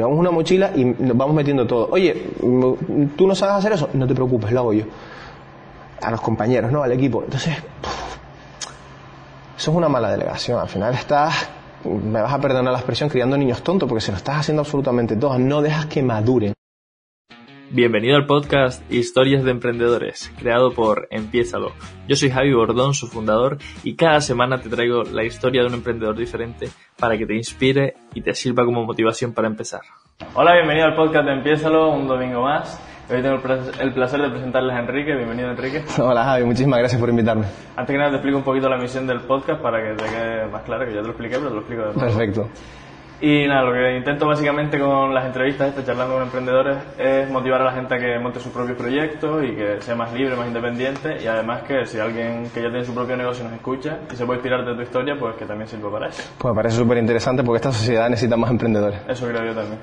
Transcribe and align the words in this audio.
Llevamos 0.00 0.18
una 0.18 0.30
mochila 0.30 0.70
y 0.74 0.82
nos 0.82 1.14
vamos 1.14 1.34
metiendo 1.34 1.66
todo. 1.66 1.90
Oye, 1.90 2.30
¿tú 2.40 3.26
no 3.26 3.34
sabes 3.34 3.56
hacer 3.56 3.72
eso? 3.72 3.90
No 3.92 4.06
te 4.06 4.14
preocupes, 4.14 4.50
lo 4.50 4.60
hago 4.60 4.72
yo. 4.72 4.84
A 6.00 6.10
los 6.10 6.22
compañeros, 6.22 6.72
¿no? 6.72 6.82
Al 6.82 6.92
equipo. 6.92 7.22
Entonces, 7.22 7.54
eso 9.58 9.70
es 9.70 9.76
una 9.76 9.90
mala 9.90 10.10
delegación. 10.10 10.58
Al 10.58 10.68
final 10.68 10.94
estás, 10.94 11.50
me 11.84 12.22
vas 12.22 12.32
a 12.32 12.40
perdonar 12.40 12.72
la 12.72 12.78
expresión, 12.78 13.10
criando 13.10 13.36
niños 13.36 13.62
tontos 13.62 13.86
porque 13.86 14.00
se 14.00 14.10
lo 14.10 14.16
estás 14.16 14.38
haciendo 14.38 14.62
absolutamente 14.62 15.16
todo. 15.16 15.38
No 15.38 15.60
dejas 15.60 15.84
que 15.84 16.02
maduren. 16.02 16.54
Bienvenido 17.72 18.16
al 18.16 18.26
podcast 18.26 18.82
Historias 18.90 19.44
de 19.44 19.52
Emprendedores, 19.52 20.32
creado 20.36 20.72
por 20.72 21.06
Empiézalo. 21.12 21.70
Yo 22.08 22.16
soy 22.16 22.28
Javi 22.28 22.52
Bordón, 22.52 22.94
su 22.94 23.06
fundador, 23.06 23.58
y 23.84 23.94
cada 23.94 24.20
semana 24.20 24.60
te 24.60 24.68
traigo 24.68 25.04
la 25.04 25.22
historia 25.22 25.60
de 25.60 25.68
un 25.68 25.74
emprendedor 25.74 26.16
diferente 26.16 26.68
para 26.98 27.16
que 27.16 27.26
te 27.26 27.36
inspire 27.36 27.94
y 28.12 28.22
te 28.22 28.34
sirva 28.34 28.64
como 28.64 28.84
motivación 28.84 29.32
para 29.34 29.46
empezar. 29.46 29.82
Hola, 30.34 30.54
bienvenido 30.54 30.86
al 30.86 30.96
podcast 30.96 31.26
de 31.26 31.32
Empiézalo, 31.32 31.92
un 31.92 32.08
domingo 32.08 32.42
más. 32.42 32.82
Hoy 33.08 33.22
tengo 33.22 33.36
el 33.80 33.92
placer 33.92 34.20
de 34.20 34.30
presentarles 34.30 34.74
a 34.74 34.80
Enrique. 34.80 35.14
Bienvenido, 35.14 35.50
Enrique. 35.50 35.84
Hola, 36.02 36.24
Javi. 36.24 36.44
Muchísimas 36.44 36.80
gracias 36.80 37.00
por 37.00 37.08
invitarme. 37.08 37.46
Antes 37.76 37.92
que 37.92 37.98
nada, 37.98 38.10
te 38.10 38.16
explico 38.16 38.38
un 38.38 38.44
poquito 38.44 38.68
la 38.68 38.78
misión 38.78 39.06
del 39.06 39.20
podcast 39.20 39.62
para 39.62 39.80
que 39.80 39.94
te 39.94 40.10
quede 40.10 40.46
más 40.48 40.62
claro, 40.62 40.86
que 40.86 40.92
ya 40.92 41.02
te 41.02 41.04
lo 41.04 41.10
expliqué, 41.10 41.36
pero 41.36 41.48
te 41.50 41.54
lo 41.54 41.60
explico 41.60 41.82
de 41.82 41.94
nuevo. 41.94 42.00
Perfecto. 42.00 42.48
Y 43.22 43.46
nada, 43.46 43.64
lo 43.64 43.72
que 43.74 43.96
intento 43.96 44.26
básicamente 44.26 44.78
con 44.78 45.12
las 45.12 45.26
entrevistas, 45.26 45.68
estas, 45.68 45.84
charlando 45.84 46.14
con 46.14 46.22
emprendedores, 46.22 46.78
es 46.98 47.28
motivar 47.30 47.60
a 47.60 47.64
la 47.66 47.72
gente 47.72 47.94
a 47.94 47.98
que 47.98 48.18
monte 48.18 48.40
su 48.40 48.50
propio 48.50 48.74
proyecto 48.74 49.42
y 49.42 49.54
que 49.54 49.80
sea 49.82 49.94
más 49.94 50.10
libre, 50.14 50.36
más 50.36 50.46
independiente 50.46 51.18
y 51.22 51.26
además 51.26 51.62
que 51.64 51.84
si 51.84 51.98
alguien 51.98 52.44
que 52.54 52.62
ya 52.62 52.70
tiene 52.70 52.84
su 52.84 52.94
propio 52.94 53.18
negocio 53.18 53.44
nos 53.44 53.52
escucha 53.52 53.98
y 54.10 54.16
se 54.16 54.24
puede 54.24 54.38
inspirar 54.38 54.64
de 54.64 54.74
tu 54.74 54.80
historia, 54.80 55.16
pues 55.20 55.36
que 55.36 55.44
también 55.44 55.68
sirva 55.68 55.90
para 55.90 56.08
eso. 56.08 56.22
Pues 56.38 56.54
me 56.54 56.56
parece 56.62 56.76
súper 56.78 56.96
interesante 56.96 57.42
porque 57.44 57.56
esta 57.56 57.72
sociedad 57.72 58.08
necesita 58.08 58.38
más 58.38 58.50
emprendedores. 58.50 59.00
Eso 59.06 59.26
creo 59.26 59.44
yo 59.44 59.54
también. 59.54 59.80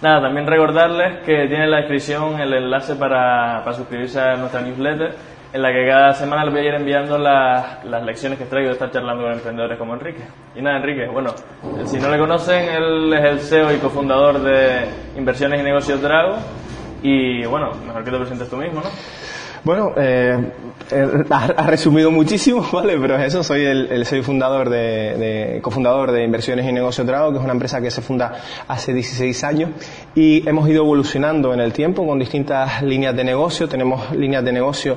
Nada, 0.00 0.22
también 0.22 0.46
recordarles 0.46 1.18
que 1.26 1.46
tiene 1.48 1.64
en 1.64 1.70
la 1.70 1.76
descripción 1.78 2.40
el 2.40 2.54
enlace 2.54 2.94
para, 2.94 3.60
para 3.62 3.76
suscribirse 3.76 4.18
a 4.18 4.36
nuestra 4.36 4.62
newsletter 4.62 5.14
en 5.52 5.62
la 5.62 5.72
que 5.72 5.86
cada 5.86 6.12
semana 6.14 6.44
les 6.44 6.54
voy 6.54 6.62
a 6.62 6.68
ir 6.68 6.74
enviando 6.74 7.18
las, 7.18 7.84
las 7.84 8.02
lecciones 8.04 8.38
que 8.38 8.44
traigo 8.44 8.68
de 8.68 8.74
estar 8.74 8.90
charlando 8.90 9.24
con 9.24 9.32
emprendedores 9.32 9.78
como 9.78 9.94
Enrique. 9.94 10.22
Y 10.54 10.62
nada, 10.62 10.78
Enrique, 10.78 11.08
bueno, 11.08 11.34
si 11.84 11.98
no 11.98 12.08
le 12.08 12.18
conocen, 12.18 12.68
él 12.68 13.12
es 13.12 13.24
el 13.24 13.40
CEO 13.40 13.72
y 13.74 13.78
cofundador 13.78 14.40
de 14.40 14.88
Inversiones 15.16 15.60
y 15.60 15.64
Negocios 15.64 16.00
Drago. 16.00 16.36
Y 17.02 17.44
bueno, 17.46 17.70
mejor 17.86 18.04
que 18.04 18.10
te 18.10 18.18
presentes 18.18 18.48
tú 18.48 18.56
mismo, 18.56 18.80
¿no? 18.80 18.90
Bueno, 19.62 19.92
eh, 19.96 20.52
eh 20.90 21.24
ha 21.30 21.66
resumido 21.66 22.10
muchísimo, 22.10 22.66
¿vale? 22.72 22.98
Pero 22.98 23.18
eso, 23.18 23.42
soy 23.42 23.62
el, 23.64 24.06
fundador 24.22 24.70
de, 24.70 25.58
cofundador 25.62 26.12
de 26.12 26.24
Inversiones 26.24 26.66
y 26.66 26.72
Negocios 26.72 27.06
Drago, 27.06 27.30
que 27.32 27.38
es 27.38 27.44
una 27.44 27.52
empresa 27.52 27.80
que 27.80 27.90
se 27.90 28.00
funda 28.00 28.32
hace 28.66 28.94
16 28.94 29.44
años 29.44 29.70
y 30.14 30.48
hemos 30.48 30.68
ido 30.68 30.82
evolucionando 30.82 31.52
en 31.52 31.60
el 31.60 31.72
tiempo 31.72 32.06
con 32.06 32.18
distintas 32.18 32.82
líneas 32.82 33.14
de 33.14 33.24
negocio. 33.24 33.68
Tenemos 33.68 34.10
líneas 34.12 34.44
de 34.44 34.52
negocio 34.52 34.96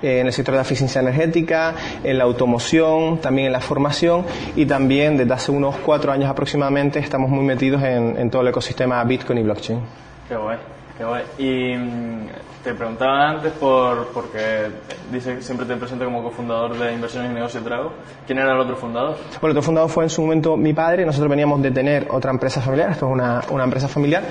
eh, 0.00 0.20
en 0.20 0.26
el 0.28 0.32
sector 0.32 0.52
de 0.52 0.58
la 0.58 0.62
eficiencia 0.62 1.00
energética, 1.00 1.74
en 2.04 2.18
la 2.18 2.24
automoción, 2.24 3.18
también 3.18 3.46
en 3.46 3.52
la 3.52 3.60
formación 3.60 4.24
y 4.54 4.64
también 4.66 5.16
desde 5.16 5.32
hace 5.32 5.50
unos 5.50 5.76
cuatro 5.84 6.12
años 6.12 6.30
aproximadamente 6.30 7.00
estamos 7.00 7.30
muy 7.30 7.44
metidos 7.44 7.82
en, 7.82 8.16
en 8.16 8.30
todo 8.30 8.42
el 8.42 8.48
ecosistema 8.48 9.02
Bitcoin 9.02 9.40
y 9.40 9.42
blockchain. 9.42 9.80
Qué 10.28 10.36
guay, 10.36 10.58
qué 10.96 11.04
guay. 11.04 11.24
Y 11.38 11.76
mm, 11.76 12.28
te 12.62 12.74
preguntaba 12.74 13.30
antes 13.30 13.52
por 13.52 14.08
porque 14.08 14.70
dice 15.12 15.36
que 15.36 15.42
siempre 15.42 15.66
te 15.66 15.76
presento 15.76 16.04
como 16.04 16.22
cofundador 16.22 16.78
de 16.78 16.92
Inversiones 16.94 17.30
y 17.30 17.34
Negocios 17.34 17.64
Drago. 17.64 17.92
¿Quién 18.26 18.38
era 18.38 18.52
el 18.52 18.60
otro 18.60 18.76
fundador? 18.76 19.16
Bueno, 19.40 19.46
el 19.46 19.50
otro 19.50 19.62
fundador 19.62 19.90
fue 19.90 20.04
en 20.04 20.10
su 20.10 20.22
momento 20.22 20.56
mi 20.56 20.72
padre. 20.72 21.04
Nosotros 21.04 21.28
veníamos 21.30 21.60
de 21.62 21.70
tener 21.70 22.08
otra 22.10 22.30
empresa 22.30 22.60
familiar. 22.60 22.90
Esto 22.90 23.06
es 23.06 23.12
una, 23.12 23.42
una 23.50 23.64
empresa 23.64 23.88
familiar 23.88 24.22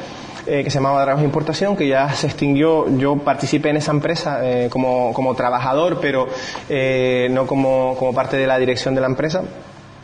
eh, 0.45 0.63
que 0.63 0.69
se 0.69 0.79
llamaba 0.79 1.01
Dragos 1.01 1.23
Importación, 1.23 1.75
que 1.75 1.87
ya 1.87 2.09
se 2.09 2.27
extinguió. 2.27 2.87
Yo 2.97 3.17
participé 3.17 3.69
en 3.69 3.77
esa 3.77 3.91
empresa 3.91 4.39
eh, 4.43 4.69
como, 4.69 5.13
como 5.13 5.35
trabajador, 5.35 5.99
pero 6.01 6.27
eh, 6.69 7.27
no 7.31 7.45
como, 7.45 7.95
como 7.97 8.13
parte 8.13 8.37
de 8.37 8.47
la 8.47 8.57
dirección 8.57 8.95
de 8.95 9.01
la 9.01 9.07
empresa 9.07 9.43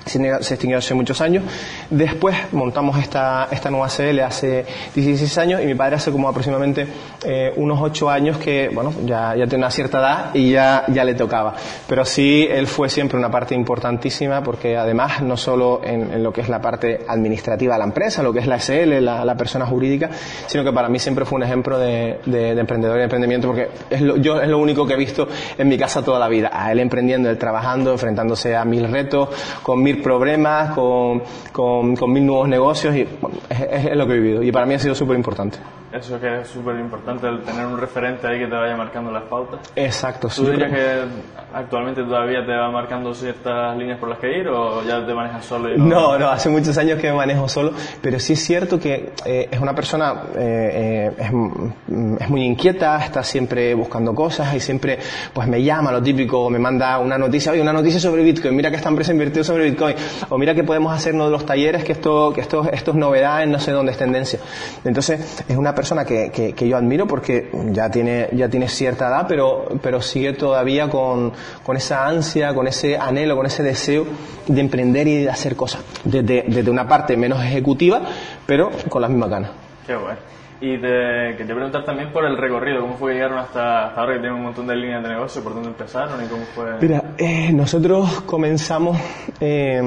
se 0.09 0.53
extinguió 0.53 0.77
hace 0.77 0.93
muchos 0.93 1.21
años. 1.21 1.43
Después 1.89 2.35
montamos 2.51 2.97
esta, 2.97 3.47
esta 3.51 3.69
nueva 3.69 3.87
CL 3.87 4.19
hace 4.21 4.65
16 4.95 5.37
años 5.37 5.61
y 5.61 5.65
mi 5.65 5.75
padre 5.75 5.95
hace 5.95 6.11
como 6.11 6.27
aproximadamente 6.27 6.87
eh, 7.23 7.53
unos 7.55 7.79
8 7.81 8.09
años 8.09 8.37
que, 8.37 8.69
bueno, 8.73 8.93
ya, 9.05 9.35
ya 9.35 9.45
tiene 9.45 9.57
una 9.57 9.71
cierta 9.71 9.99
edad 9.99 10.29
y 10.33 10.51
ya, 10.51 10.85
ya 10.87 11.03
le 11.03 11.13
tocaba. 11.13 11.55
Pero 11.87 12.05
sí, 12.05 12.47
él 12.49 12.67
fue 12.67 12.89
siempre 12.89 13.17
una 13.17 13.31
parte 13.31 13.55
importantísima 13.55 14.43
porque 14.43 14.77
además 14.77 15.21
no 15.21 15.37
solo 15.37 15.81
en, 15.83 16.13
en 16.13 16.23
lo 16.23 16.31
que 16.31 16.41
es 16.41 16.49
la 16.49 16.61
parte 16.61 17.05
administrativa 17.07 17.73
de 17.73 17.79
la 17.79 17.85
empresa, 17.85 18.23
lo 18.23 18.33
que 18.33 18.39
es 18.39 18.47
la 18.47 18.59
SL, 18.59 18.99
la, 19.01 19.23
la 19.23 19.35
persona 19.35 19.65
jurídica, 19.65 20.09
sino 20.47 20.63
que 20.63 20.71
para 20.71 20.89
mí 20.89 20.99
siempre 20.99 21.25
fue 21.25 21.37
un 21.37 21.43
ejemplo 21.43 21.77
de, 21.77 22.19
de, 22.25 22.55
de 22.55 22.59
emprendedor 22.59 22.97
y 22.97 22.99
de 22.99 23.03
emprendimiento 23.05 23.47
porque 23.47 23.69
es 23.89 24.01
lo, 24.01 24.17
yo 24.17 24.41
es 24.41 24.47
lo 24.47 24.57
único 24.59 24.85
que 24.85 24.93
he 24.93 24.97
visto 24.97 25.27
en 25.57 25.67
mi 25.67 25.77
casa 25.77 26.03
toda 26.03 26.19
la 26.19 26.27
vida, 26.27 26.49
a 26.53 26.71
él 26.71 26.79
emprendiendo, 26.79 27.29
él 27.29 27.37
trabajando, 27.37 27.91
enfrentándose 27.91 28.55
a 28.55 28.65
mil 28.65 28.89
retos, 28.89 29.29
con 29.63 29.81
mil 29.81 29.98
problemas, 29.99 30.71
con, 30.73 31.21
con, 31.51 32.11
mil 32.11 32.25
nuevos 32.25 32.47
negocios 32.47 32.95
y 32.95 33.01
es, 33.01 33.85
es, 33.85 33.95
lo 33.95 34.07
que 34.07 34.13
he 34.13 34.19
vivido 34.19 34.43
y 34.43 34.51
para 34.51 34.65
mí 34.65 34.73
ha 34.73 34.79
sido 34.79 34.95
súper 34.95 35.15
importante. 35.15 35.59
Eso 35.91 36.19
que 36.19 36.41
es 36.41 36.47
súper 36.47 36.75
importante, 36.79 37.27
el 37.27 37.41
tener 37.41 37.65
un 37.65 37.77
referente 37.77 38.27
ahí 38.27 38.37
que 38.37 38.45
te 38.45 38.55
vaya 38.55 38.75
marcando 38.75 39.11
las 39.11 39.23
pautas. 39.23 39.59
Exacto. 39.75 40.27
¿Tú 40.27 40.45
dirías 40.45 40.71
que 40.71 41.03
actualmente 41.51 42.03
todavía 42.03 42.45
te 42.45 42.51
va 42.51 42.69
marcando 42.69 43.11
ciertas 43.13 43.75
líneas 43.75 43.97
por 43.97 44.09
las 44.09 44.19
que 44.19 44.37
ir 44.37 44.47
o 44.49 44.83
ya 44.83 45.03
te 45.03 45.13
manejas 45.15 45.45
solo? 45.45 45.73
Y 45.73 45.77
no... 45.77 45.85
no, 45.85 46.19
no, 46.19 46.29
hace 46.29 46.47
muchos 46.49 46.77
años 46.77 46.99
que 46.99 47.07
me 47.07 47.17
manejo 47.17 47.49
solo, 47.49 47.71
pero 48.01 48.19
sí 48.19 48.33
es 48.33 48.45
cierto 48.45 48.79
que 48.79 49.13
eh, 49.25 49.49
es 49.49 49.59
una 49.59 49.73
persona, 49.73 50.25
eh, 50.35 51.09
eh, 51.09 51.11
es, 51.17 52.21
es, 52.21 52.29
muy 52.29 52.43
inquieta, 52.43 53.03
está 53.03 53.23
siempre 53.23 53.73
buscando 53.73 54.13
cosas 54.13 54.53
y 54.53 54.59
siempre 54.59 54.99
pues 55.33 55.47
me 55.47 55.63
llama, 55.63 55.91
lo 55.91 56.03
típico, 56.03 56.51
me 56.51 56.59
manda 56.59 56.99
una 56.99 57.17
noticia, 57.17 57.51
oye, 57.51 57.61
una 57.61 57.73
noticia 57.73 57.99
sobre 57.99 58.23
Bitcoin, 58.23 58.55
mira 58.55 58.69
que 58.69 58.75
esta 58.75 58.89
empresa 58.89 59.11
invirtió 59.11 59.43
sobre 59.43 59.71
Bitcoin, 59.71 59.95
o 60.29 60.37
mira 60.37 60.53
que 60.53 60.63
podemos 60.63 60.93
hacernos 60.93 61.27
de 61.27 61.31
los 61.31 61.45
talleres, 61.47 61.83
que 61.83 61.93
esto, 61.93 62.31
que 62.31 62.41
esto, 62.41 62.69
esto 62.71 62.91
es 62.91 62.97
novedad, 62.97 63.43
no 63.47 63.57
sé 63.59 63.71
dónde 63.71 63.91
es 63.91 63.97
tendencia. 63.97 64.39
Entonces, 64.85 65.43
es 65.47 65.57
una 65.57 65.73
persona 65.79 66.03
que, 66.03 66.29
que, 66.29 66.67
yo 66.67 66.75
admiro 66.75 67.07
porque 67.07 67.49
ya 67.71 67.89
tiene, 67.89 68.27
ya 68.33 68.49
tiene 68.49 68.67
cierta 68.67 69.07
edad, 69.07 69.25
pero, 69.29 69.69
pero 69.81 70.01
sigue 70.01 70.33
todavía 70.33 70.89
con, 70.89 71.31
con 71.63 71.77
esa 71.77 72.05
ansia, 72.05 72.53
con 72.53 72.67
ese 72.67 72.97
anhelo, 72.97 73.37
con 73.37 73.45
ese 73.45 73.63
deseo 73.63 74.05
de 74.45 74.59
emprender 74.59 75.07
y 75.07 75.23
de 75.23 75.29
hacer 75.29 75.55
cosas. 75.55 75.81
Desde, 76.03 76.43
desde 76.47 76.69
una 76.69 76.85
parte 76.85 77.15
menos 77.15 77.41
ejecutiva, 77.41 78.01
pero 78.45 78.71
con 78.89 79.01
las 79.01 79.09
mismas 79.09 79.29
ganas. 79.29 79.51
Qué 79.87 79.95
bueno. 79.95 80.19
Y 80.61 80.77
te 80.77 81.37
quería 81.37 81.55
preguntar 81.55 81.85
también 81.85 82.11
por 82.11 82.25
el 82.25 82.35
recorrido, 82.35 82.81
cómo 82.81 82.95
fue 82.97 83.11
que 83.11 83.15
llegaron 83.15 83.37
hasta, 83.37 83.87
hasta 83.87 84.01
ahora 84.01 84.15
que 84.15 84.19
tienen 84.19 84.39
un 84.39 84.43
montón 84.43 84.67
de 84.67 84.75
líneas 84.75 85.01
de 85.01 85.07
negocio, 85.07 85.41
por 85.41 85.53
dónde 85.53 85.69
empezaron 85.69 86.21
y 86.21 86.27
cómo 86.27 86.43
fue. 86.53 86.65
Mira, 86.81 87.01
eh, 87.17 87.53
nosotros 87.53 88.23
comenzamos, 88.25 88.97
eh, 89.39 89.81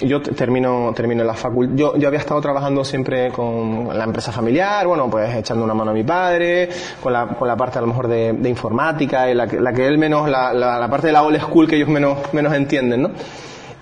yo 0.00 0.20
termino, 0.20 0.92
termino 0.96 1.22
la 1.22 1.34
facultad, 1.34 1.76
yo, 1.76 1.96
yo 1.96 2.08
había 2.08 2.18
estado 2.18 2.40
trabajando 2.40 2.84
siempre 2.84 3.30
con 3.30 3.96
la 3.96 4.02
empresa 4.02 4.32
familiar, 4.32 4.84
bueno, 4.84 5.08
pues 5.08 5.32
echando 5.36 5.62
una 5.64 5.74
mano 5.74 5.92
a 5.92 5.94
mi 5.94 6.02
padre, 6.02 6.68
con 7.00 7.12
la, 7.12 7.28
con 7.28 7.46
la 7.46 7.56
parte 7.56 7.78
a 7.78 7.82
lo 7.82 7.86
mejor 7.86 8.08
de, 8.08 8.32
de 8.32 8.48
informática, 8.48 9.30
y 9.30 9.34
la, 9.34 9.46
la 9.46 9.72
que 9.72 9.86
él 9.86 9.96
menos, 9.96 10.28
la, 10.28 10.52
la, 10.52 10.76
la 10.76 10.88
parte 10.88 11.06
de 11.06 11.12
la 11.12 11.22
old 11.22 11.40
school 11.40 11.68
que 11.68 11.76
ellos 11.76 11.88
menos, 11.88 12.18
menos 12.32 12.52
entienden, 12.52 13.02
¿no? 13.02 13.10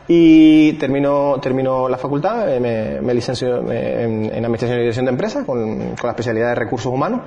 Y 0.09 0.73
termino, 0.75 1.39
termino 1.41 1.89
la 1.89 1.97
facultad, 1.97 2.53
eh, 2.53 2.59
me, 2.59 3.01
me 3.01 3.15
licencio 3.15 3.71
en, 3.71 4.31
Administración 4.33 4.79
y 4.79 4.81
Dirección 4.81 5.07
de 5.07 5.13
Empresas 5.13 5.45
con, 5.45 5.79
con, 5.97 6.05
la 6.05 6.11
especialidad 6.11 6.49
de 6.49 6.55
Recursos 6.57 6.93
Humanos. 6.93 7.21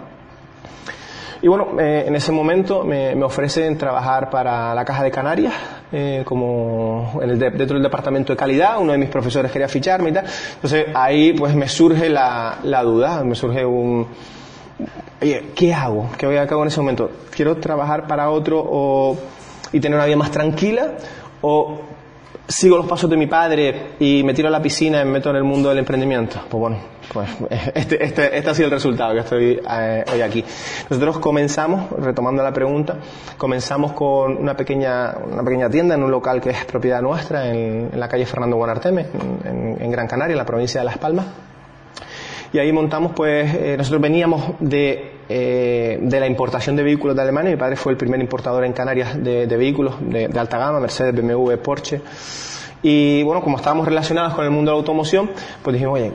Y 1.42 1.48
bueno, 1.48 1.80
eh, 1.80 2.06
en 2.08 2.16
ese 2.16 2.32
momento 2.32 2.84
me, 2.84 3.16
me, 3.16 3.24
ofrecen 3.24 3.78
trabajar 3.78 4.30
para 4.30 4.74
la 4.74 4.84
Caja 4.84 5.04
de 5.04 5.12
Canarias, 5.12 5.54
eh, 5.92 6.24
como 6.26 7.20
en 7.22 7.30
el 7.30 7.40
de, 7.40 7.52
dentro 7.52 7.76
del 7.76 7.84
departamento 7.84 8.34
de 8.34 8.38
calidad, 8.38 8.80
uno 8.80 8.94
de 8.94 8.98
mis 8.98 9.10
profesores 9.10 9.52
quería 9.52 9.68
ficharme 9.68 10.10
y 10.10 10.14
tal. 10.14 10.26
Entonces 10.56 10.86
ahí 10.94 11.34
pues 11.34 11.56
me 11.56 11.68
surge 11.68 12.10
la, 12.10 12.60
la 12.64 12.84
duda, 12.84 13.24
me 13.24 13.36
surge 13.36 13.64
un, 13.64 14.08
oye, 15.22 15.52
¿qué 15.56 15.74
hago? 15.74 16.10
¿Qué 16.18 16.26
voy 16.26 16.38
a 16.38 16.48
cabo 16.48 16.64
en 16.64 16.70
ese 16.70 16.80
momento? 16.80 17.12
¿Quiero 17.30 17.58
trabajar 17.58 18.08
para 18.08 18.30
otro 18.30 18.64
o, 18.66 19.18
y 19.72 19.80
tener 19.80 19.98
una 19.98 20.06
vida 20.06 20.18
más 20.18 20.32
tranquila? 20.32 20.94
¿O 21.42 21.80
sigo 22.48 22.78
los 22.78 22.86
pasos 22.86 23.10
de 23.10 23.18
mi 23.18 23.28
padre 23.28 23.92
y 24.00 24.24
me 24.24 24.34
tiro 24.34 24.48
a 24.48 24.52
la 24.52 24.62
piscina 24.62 25.02
y 25.02 25.06
me 25.06 25.12
meto 25.12 25.30
en 25.30 25.38
el 25.38 25.44
mundo 25.44 25.70
del 25.70 25.80
emprendimiento? 25.80 26.40
Pues 26.50 26.60
bueno, 26.60 26.78
pues 27.12 27.30
este, 27.76 28.04
este, 28.04 28.38
este 28.38 28.50
ha 28.50 28.54
sido 28.54 28.68
el 28.68 28.72
resultado 28.72 29.14
que 29.14 29.20
estoy 29.20 29.60
eh, 29.70 30.04
hoy 30.12 30.22
aquí. 30.22 30.44
Nosotros 30.90 31.20
comenzamos, 31.20 31.90
retomando 31.92 32.44
la 32.44 32.54
pregunta, 32.54 32.98
comenzamos 33.38 33.94
con 33.94 34.38
una 34.38 34.56
pequeña, 34.56 35.16
una 35.32 35.44
pequeña 35.44 35.70
tienda 35.70 35.96
en 35.96 36.04
un 36.04 36.12
local 36.12 36.42
que 36.42 36.52
es 36.52 36.66
propiedad 36.66 37.02
nuestra 37.02 37.48
en, 37.48 37.90
la 37.96 38.08
calle 38.08 38.26
Fernando 38.26 38.58
Guanarteme, 38.58 39.08
en, 39.44 39.92
Gran 39.92 40.08
Canaria, 40.08 40.34
en 40.34 40.38
la 40.38 40.46
provincia 40.46 40.82
de 40.82 40.86
Las 40.86 40.98
Palmas. 40.98 41.26
Y 42.56 42.58
ahí 42.58 42.72
montamos, 42.72 43.12
pues, 43.14 43.54
eh, 43.54 43.76
nosotros 43.78 44.02
veníamos 44.02 44.42
de, 44.62 45.12
eh, 45.28 46.00
de 46.02 46.20
la 46.22 46.26
importación 46.26 46.78
de 46.78 46.84
vehículos 46.84 47.14
de 47.14 47.22
Alemania. 47.22 47.52
Mi 47.52 47.58
padre 47.58 47.76
fue 47.76 47.92
el 47.92 47.98
primer 47.98 48.22
importador 48.22 48.64
en 48.64 48.72
Canarias 48.72 49.22
de, 49.22 49.46
vehículos 49.46 49.96
de, 50.00 50.30
de, 50.30 50.40
alta 50.40 50.58
gama, 50.58 50.80
Mercedes, 50.80 51.14
BMW, 51.14 51.58
Porsche. 51.58 52.00
Y 52.82 53.24
bueno, 53.24 53.42
como 53.42 53.58
estábamos 53.58 53.86
relacionados 53.86 54.36
con 54.36 54.46
el 54.46 54.52
mundo 54.52 54.72
de 54.72 54.76
la 54.76 54.80
automoción, 54.80 55.32
pues 55.62 55.74
dijimos, 55.74 56.00
oye, 56.00 56.14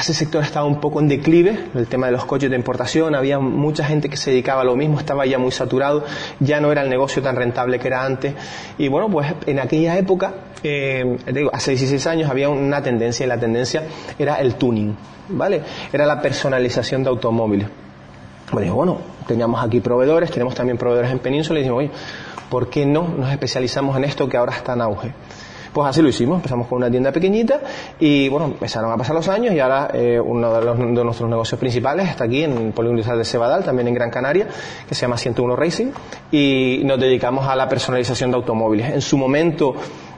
ese 0.00 0.14
sector 0.14 0.42
estaba 0.42 0.66
un 0.66 0.80
poco 0.80 1.00
en 1.00 1.08
declive, 1.08 1.66
el 1.74 1.86
tema 1.86 2.06
de 2.06 2.12
los 2.12 2.24
coches 2.24 2.50
de 2.50 2.56
importación, 2.56 3.14
había 3.14 3.38
mucha 3.38 3.84
gente 3.84 4.08
que 4.08 4.16
se 4.16 4.30
dedicaba 4.30 4.62
a 4.62 4.64
lo 4.64 4.76
mismo, 4.76 4.98
estaba 4.98 5.26
ya 5.26 5.38
muy 5.38 5.50
saturado, 5.50 6.04
ya 6.40 6.60
no 6.60 6.72
era 6.72 6.82
el 6.82 6.90
negocio 6.90 7.22
tan 7.22 7.36
rentable 7.36 7.78
que 7.78 7.88
era 7.88 8.04
antes. 8.04 8.34
Y 8.78 8.88
bueno, 8.88 9.08
pues 9.10 9.32
en 9.46 9.58
aquella 9.58 9.98
época, 9.98 10.34
eh, 10.62 11.18
digo, 11.32 11.50
hace 11.52 11.72
16 11.72 12.06
años 12.06 12.30
había 12.30 12.48
una 12.48 12.82
tendencia 12.82 13.24
y 13.24 13.28
la 13.28 13.38
tendencia 13.38 13.84
era 14.18 14.36
el 14.36 14.54
tuning, 14.54 14.96
¿vale? 15.28 15.62
Era 15.92 16.06
la 16.06 16.20
personalización 16.20 17.02
de 17.02 17.10
automóviles. 17.10 17.68
Bueno, 18.52 18.74
bueno, 18.74 18.98
teníamos 19.26 19.64
aquí 19.64 19.80
proveedores, 19.80 20.30
tenemos 20.30 20.54
también 20.54 20.76
proveedores 20.76 21.10
en 21.10 21.18
Península 21.18 21.58
y 21.58 21.62
dijimos, 21.62 21.78
oye, 21.78 21.90
¿por 22.50 22.68
qué 22.68 22.84
no 22.84 23.08
nos 23.08 23.30
especializamos 23.30 23.96
en 23.96 24.04
esto 24.04 24.28
que 24.28 24.36
ahora 24.36 24.52
está 24.52 24.74
en 24.74 24.82
auge? 24.82 25.12
Pues 25.72 25.88
así 25.88 26.02
lo 26.02 26.08
hicimos, 26.08 26.36
empezamos 26.36 26.66
con 26.66 26.78
una 26.78 26.90
tienda 26.90 27.10
pequeñita 27.10 27.60
y 27.98 28.28
bueno, 28.28 28.46
empezaron 28.46 28.92
a 28.92 28.96
pasar 28.96 29.14
los 29.14 29.26
años 29.28 29.54
y 29.54 29.60
ahora 29.60 29.90
eh, 29.94 30.20
uno 30.20 30.52
de, 30.52 31.04
nuestros 31.04 31.30
negocios 31.30 31.58
principales 31.58 32.10
está 32.10 32.24
aquí 32.24 32.44
en 32.44 32.52
el 32.58 32.72
Polígono 32.72 33.16
de 33.16 33.24
Cebadal, 33.24 33.64
también 33.64 33.88
en 33.88 33.94
Gran 33.94 34.10
Canaria, 34.10 34.48
que 34.86 34.94
se 34.94 35.00
llama 35.00 35.16
101 35.16 35.56
Racing 35.56 35.86
y 36.30 36.82
nos 36.84 37.00
dedicamos 37.00 37.48
a 37.48 37.56
la 37.56 37.68
personalización 37.70 38.30
de 38.30 38.36
automóviles. 38.36 38.92
En 38.92 39.00
su 39.00 39.16
momento 39.16 39.74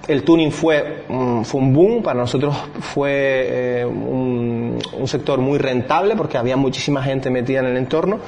el 0.09 0.25
tuning 0.25 0.51
fue, 0.51 1.05
fue 1.45 1.61
un 1.61 1.73
boom, 1.73 2.03
para 2.03 2.19
nosotros 2.19 2.56
fue 2.81 3.12
eh, 3.12 3.87
un 3.87 5.06
sector 5.06 5.39
muy 5.39 5.59
rentable 5.59 6.17
porque 6.17 6.37
había 6.37 6.56
muchísima 6.56 7.01
gente 7.01 7.31
metida 7.31 7.61
en 7.61 7.67
el 7.67 7.77
entorno 7.77 8.19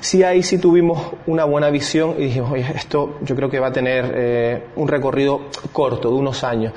sí 0.00 0.22
ahí 0.22 0.42
sí 0.42 0.58
tuvimos 0.58 1.12
una 1.26 1.44
buena 1.44 1.70
visión 1.70 2.14
y 2.18 2.24
dijimos, 2.24 2.52
oye, 2.52 2.66
esto 2.74 3.18
yo 3.22 3.36
creo 3.36 3.50
que 3.50 3.60
va 3.60 3.68
a 3.68 3.72
tener 3.72 4.12
eh, 4.14 4.62
un 4.76 4.88
recorrido 4.88 5.42
corto, 5.72 6.10
de 6.10 6.16
unos 6.16 6.44
años. 6.44 6.72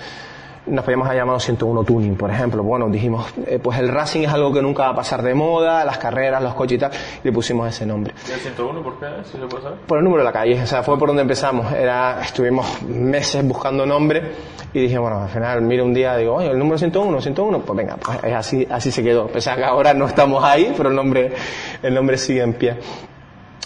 Nos 0.69 0.85
podíamos 0.85 1.07
haber 1.07 1.21
llamado 1.21 1.39
101 1.39 1.83
Tuning, 1.83 2.15
por 2.15 2.29
ejemplo. 2.29 2.61
Bueno, 2.61 2.87
dijimos, 2.89 3.25
eh, 3.47 3.59
pues 3.61 3.79
el 3.79 3.89
racing 3.89 4.21
es 4.21 4.29
algo 4.29 4.53
que 4.53 4.61
nunca 4.61 4.83
va 4.83 4.89
a 4.89 4.95
pasar 4.95 5.23
de 5.23 5.33
moda, 5.33 5.83
las 5.83 5.97
carreras, 5.97 6.43
los 6.43 6.53
coches 6.53 6.75
y 6.75 6.79
tal, 6.79 6.91
y 6.91 7.27
le 7.27 7.31
pusimos 7.31 7.67
ese 7.67 7.85
nombre. 7.85 8.13
¿Y 8.27 8.31
el 8.31 8.39
101 8.39 8.83
por 8.83 8.99
qué? 8.99 9.07
¿Si 9.23 9.31
se 9.31 9.47
puede 9.47 9.63
saber? 9.63 9.79
Por 9.79 9.97
el 9.97 10.03
número 10.03 10.21
de 10.21 10.25
la 10.25 10.33
calle, 10.33 10.61
o 10.61 10.67
sea, 10.67 10.83
fue 10.83 10.97
por 10.99 11.07
donde 11.07 11.23
empezamos. 11.23 11.71
Era, 11.73 12.21
estuvimos 12.21 12.83
meses 12.83 13.45
buscando 13.47 13.85
nombre 13.85 14.31
y 14.71 14.81
dije, 14.81 14.99
bueno, 14.99 15.23
al 15.23 15.29
final 15.29 15.61
miro 15.63 15.85
un 15.85 15.93
día, 15.93 16.15
digo, 16.17 16.35
oye, 16.35 16.51
el 16.51 16.59
número 16.59 16.77
101, 16.77 17.19
101, 17.19 17.59
pues 17.61 17.77
venga, 17.77 17.97
pues 17.97 18.23
así, 18.33 18.67
así 18.69 18.91
se 18.91 19.01
quedó. 19.01 19.27
Pese 19.27 19.49
a 19.49 19.55
que 19.55 19.63
ahora 19.63 19.93
no 19.95 20.05
estamos 20.05 20.43
ahí, 20.43 20.71
pero 20.77 20.89
el 20.89 20.95
nombre, 20.95 21.33
el 21.81 21.93
nombre 21.93 22.17
sigue 22.17 22.41
en 22.41 22.53
pie. 22.53 22.77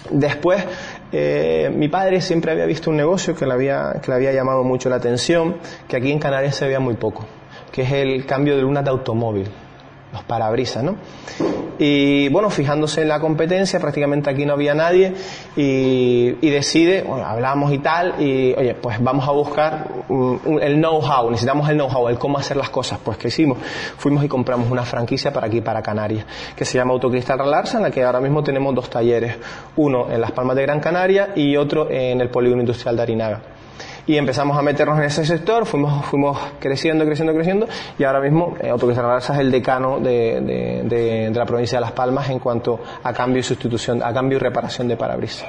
Después, 0.09 0.63
eh, 1.15 1.71
mi 1.71 1.89
padre 1.89 2.21
siempre 2.21 2.51
había 2.51 2.65
visto 2.65 2.89
un 2.89 2.97
negocio 2.97 3.35
que 3.35 3.45
le, 3.45 3.53
había, 3.53 3.99
que 4.01 4.09
le 4.09 4.15
había 4.15 4.31
llamado 4.31 4.63
mucho 4.63 4.89
la 4.89 4.95
atención, 4.95 5.57
que 5.87 5.95
aquí 5.95 6.11
en 6.11 6.17
Canarias 6.17 6.55
se 6.55 6.65
veía 6.65 6.79
muy 6.79 6.95
poco, 6.95 7.23
que 7.71 7.83
es 7.83 7.91
el 7.91 8.25
cambio 8.25 8.55
de 8.55 8.63
luna 8.63 8.81
de 8.81 8.89
automóvil, 8.89 9.47
los 10.13 10.23
parabrisas, 10.23 10.83
¿no? 10.83 10.95
Y 11.79 12.29
bueno, 12.29 12.49
fijándose 12.51 13.01
en 13.01 13.07
la 13.07 13.19
competencia, 13.19 13.79
prácticamente 13.79 14.29
aquí 14.29 14.45
no 14.45 14.53
había 14.53 14.75
nadie 14.75 15.13
y, 15.55 16.49
decide, 16.49 17.01
bueno, 17.01 17.25
hablamos 17.25 17.73
y 17.73 17.79
tal, 17.79 18.21
y 18.21 18.53
oye, 18.53 18.75
pues 18.75 19.03
vamos 19.03 19.27
a 19.27 19.31
buscar 19.31 19.87
el 20.61 20.75
know-how, 20.75 21.31
necesitamos 21.31 21.67
el 21.69 21.75
know-how, 21.75 22.07
el 22.09 22.19
cómo 22.19 22.37
hacer 22.37 22.57
las 22.57 22.69
cosas. 22.69 22.99
Pues 23.03 23.17
que 23.17 23.29
hicimos, 23.29 23.57
fuimos 23.97 24.23
y 24.23 24.27
compramos 24.27 24.69
una 24.69 24.83
franquicia 24.83 25.33
para 25.33 25.47
aquí, 25.47 25.61
para 25.61 25.81
Canarias, 25.81 26.25
que 26.55 26.63
se 26.63 26.77
llama 26.77 26.93
Autocristal 26.93 27.39
Relarsa, 27.39 27.77
en 27.77 27.83
la 27.83 27.91
que 27.91 28.03
ahora 28.03 28.21
mismo 28.21 28.43
tenemos 28.43 28.75
dos 28.75 28.89
talleres, 28.89 29.35
uno 29.75 30.11
en 30.11 30.21
Las 30.21 30.31
Palmas 30.31 30.55
de 30.55 30.61
Gran 30.61 30.79
Canaria 30.79 31.31
y 31.35 31.57
otro 31.57 31.89
en 31.89 32.21
el 32.21 32.29
Polígono 32.29 32.61
Industrial 32.61 32.95
de 32.95 33.01
Arinaga 33.01 33.41
y 34.05 34.17
empezamos 34.17 34.57
a 34.57 34.61
meternos 34.61 34.97
en 34.97 35.05
ese 35.05 35.25
sector, 35.25 35.65
fuimos, 35.65 36.05
fuimos 36.05 36.37
creciendo, 36.59 37.05
creciendo, 37.05 37.33
creciendo 37.33 37.67
y 37.97 38.03
ahora 38.03 38.19
mismo 38.19 38.55
eh, 38.61 38.73
es 38.73 39.29
el 39.29 39.51
decano 39.51 39.99
de, 39.99 40.41
de, 40.41 41.29
de, 41.29 41.31
la 41.33 41.45
provincia 41.45 41.77
de 41.77 41.81
Las 41.81 41.93
Palmas 41.93 42.29
en 42.29 42.39
cuanto 42.39 42.79
a 43.01 43.13
cambio 43.13 43.39
y 43.39 43.43
sustitución, 43.43 44.03
a 44.03 44.13
cambio 44.13 44.37
y 44.37 44.41
reparación 44.41 44.87
de 44.87 44.97
parabrisas. 44.97 45.47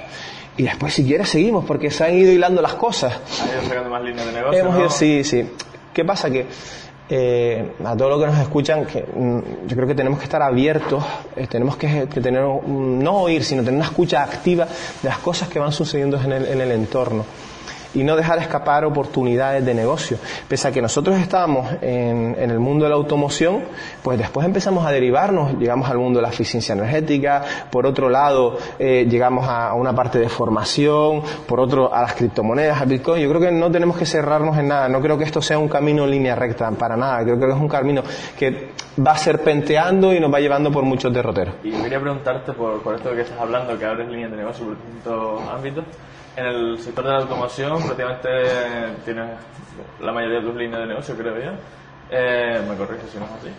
Y 0.56 0.62
después, 0.62 0.94
si 0.94 1.04
quieres, 1.04 1.28
seguimos, 1.28 1.64
porque 1.64 1.90
se 1.90 2.04
han 2.04 2.14
ido 2.14 2.30
hilando 2.30 2.62
las 2.62 2.74
cosas. 2.74 3.18
Han 3.42 3.48
ido 3.48 3.68
sacando 3.68 3.90
más 3.90 4.04
líneas 4.04 4.26
de 4.26 4.32
negocio. 4.32 4.60
Hemos 4.60 4.78
ido, 4.78 4.88
sí, 4.88 5.24
sí. 5.24 5.50
¿Qué 5.92 6.04
pasa? 6.04 6.30
Que 6.30 6.46
eh, 7.08 7.72
a 7.84 7.96
todos 7.96 8.12
los 8.12 8.20
que 8.20 8.26
nos 8.26 8.38
escuchan, 8.38 8.86
que 8.86 9.02
mm, 9.02 9.66
yo 9.66 9.74
creo 9.74 9.88
que 9.88 9.96
tenemos 9.96 10.20
que 10.20 10.26
estar 10.26 10.40
abiertos, 10.42 11.04
eh, 11.34 11.48
tenemos 11.48 11.76
que, 11.76 12.06
tener, 12.06 12.42
no 12.44 13.12
oír, 13.14 13.42
sino 13.42 13.64
tener 13.64 13.74
una 13.74 13.86
escucha 13.86 14.22
activa 14.22 14.66
de 15.02 15.08
las 15.08 15.18
cosas 15.18 15.48
que 15.48 15.58
van 15.58 15.72
sucediendo 15.72 16.20
en 16.20 16.30
el, 16.30 16.46
en 16.46 16.60
el 16.60 16.70
entorno 16.70 17.24
y 17.94 18.04
no 18.04 18.16
dejar 18.16 18.38
escapar 18.38 18.84
oportunidades 18.84 19.64
de 19.64 19.74
negocio. 19.74 20.18
Pese 20.48 20.68
a 20.68 20.72
que 20.72 20.82
nosotros 20.82 21.18
estábamos 21.18 21.68
en, 21.80 22.34
el 22.38 22.58
mundo 22.58 22.84
de 22.84 22.90
la 22.90 22.96
automoción, 22.96 23.62
pues 24.02 24.18
después 24.18 24.46
empezamos 24.46 24.84
a 24.86 24.90
derivarnos, 24.90 25.58
llegamos 25.58 25.88
al 25.88 25.98
mundo 25.98 26.18
de 26.18 26.22
la 26.22 26.28
eficiencia 26.28 26.74
energética, 26.74 27.42
por 27.70 27.86
otro 27.86 28.08
lado 28.08 28.58
eh, 28.78 29.06
llegamos 29.08 29.46
a, 29.48 29.74
una 29.74 29.94
parte 29.94 30.18
de 30.18 30.28
formación, 30.28 31.22
por 31.46 31.60
otro 31.60 31.94
a 31.94 32.02
las 32.02 32.14
criptomonedas, 32.14 32.80
a 32.80 32.84
Bitcoin. 32.84 33.22
Yo 33.22 33.28
creo 33.28 33.40
que 33.40 33.52
no 33.52 33.70
tenemos 33.70 33.96
que 33.96 34.06
cerrarnos 34.06 34.58
en 34.58 34.68
nada, 34.68 34.88
no 34.88 35.00
creo 35.00 35.16
que 35.16 35.24
esto 35.24 35.40
sea 35.40 35.58
un 35.58 35.68
camino 35.68 36.04
en 36.04 36.10
línea 36.10 36.34
recta, 36.34 36.70
para 36.72 36.96
nada, 36.96 37.22
creo 37.22 37.38
que 37.38 37.46
es 37.46 37.54
un 37.54 37.68
camino 37.68 38.02
que 38.38 38.70
va 39.04 39.16
serpenteando 39.16 40.12
y 40.12 40.20
nos 40.20 40.32
va 40.32 40.40
llevando 40.40 40.70
por 40.70 40.84
muchos 40.84 41.12
derroteros. 41.12 41.54
Y 41.62 41.70
quería 41.70 42.00
preguntarte 42.00 42.52
por, 42.52 42.82
por 42.82 42.94
esto 42.94 43.14
que 43.14 43.22
estás 43.22 43.40
hablando, 43.40 43.78
que 43.78 43.84
abres 43.84 44.08
líneas 44.08 44.30
de 44.30 44.36
negocio 44.36 44.66
por 44.66 44.76
distintos 44.76 45.42
ámbitos. 45.48 45.84
En 46.36 46.46
el 46.46 46.78
sector 46.78 47.04
de 47.04 47.10
la 47.10 47.18
automoción 47.18 47.80
prácticamente 47.82 48.28
tienes 49.04 49.30
la 50.00 50.12
mayoría 50.12 50.40
de 50.40 50.46
tus 50.46 50.56
líneas 50.56 50.80
de 50.80 50.86
negocio, 50.86 51.16
creo 51.16 51.36
yo. 51.36 51.52
Eh, 52.10 52.60
me 52.68 52.76
corriges 52.76 53.10
si 53.10 53.18
no 53.18 53.24
es 53.24 53.30
así. 53.32 53.50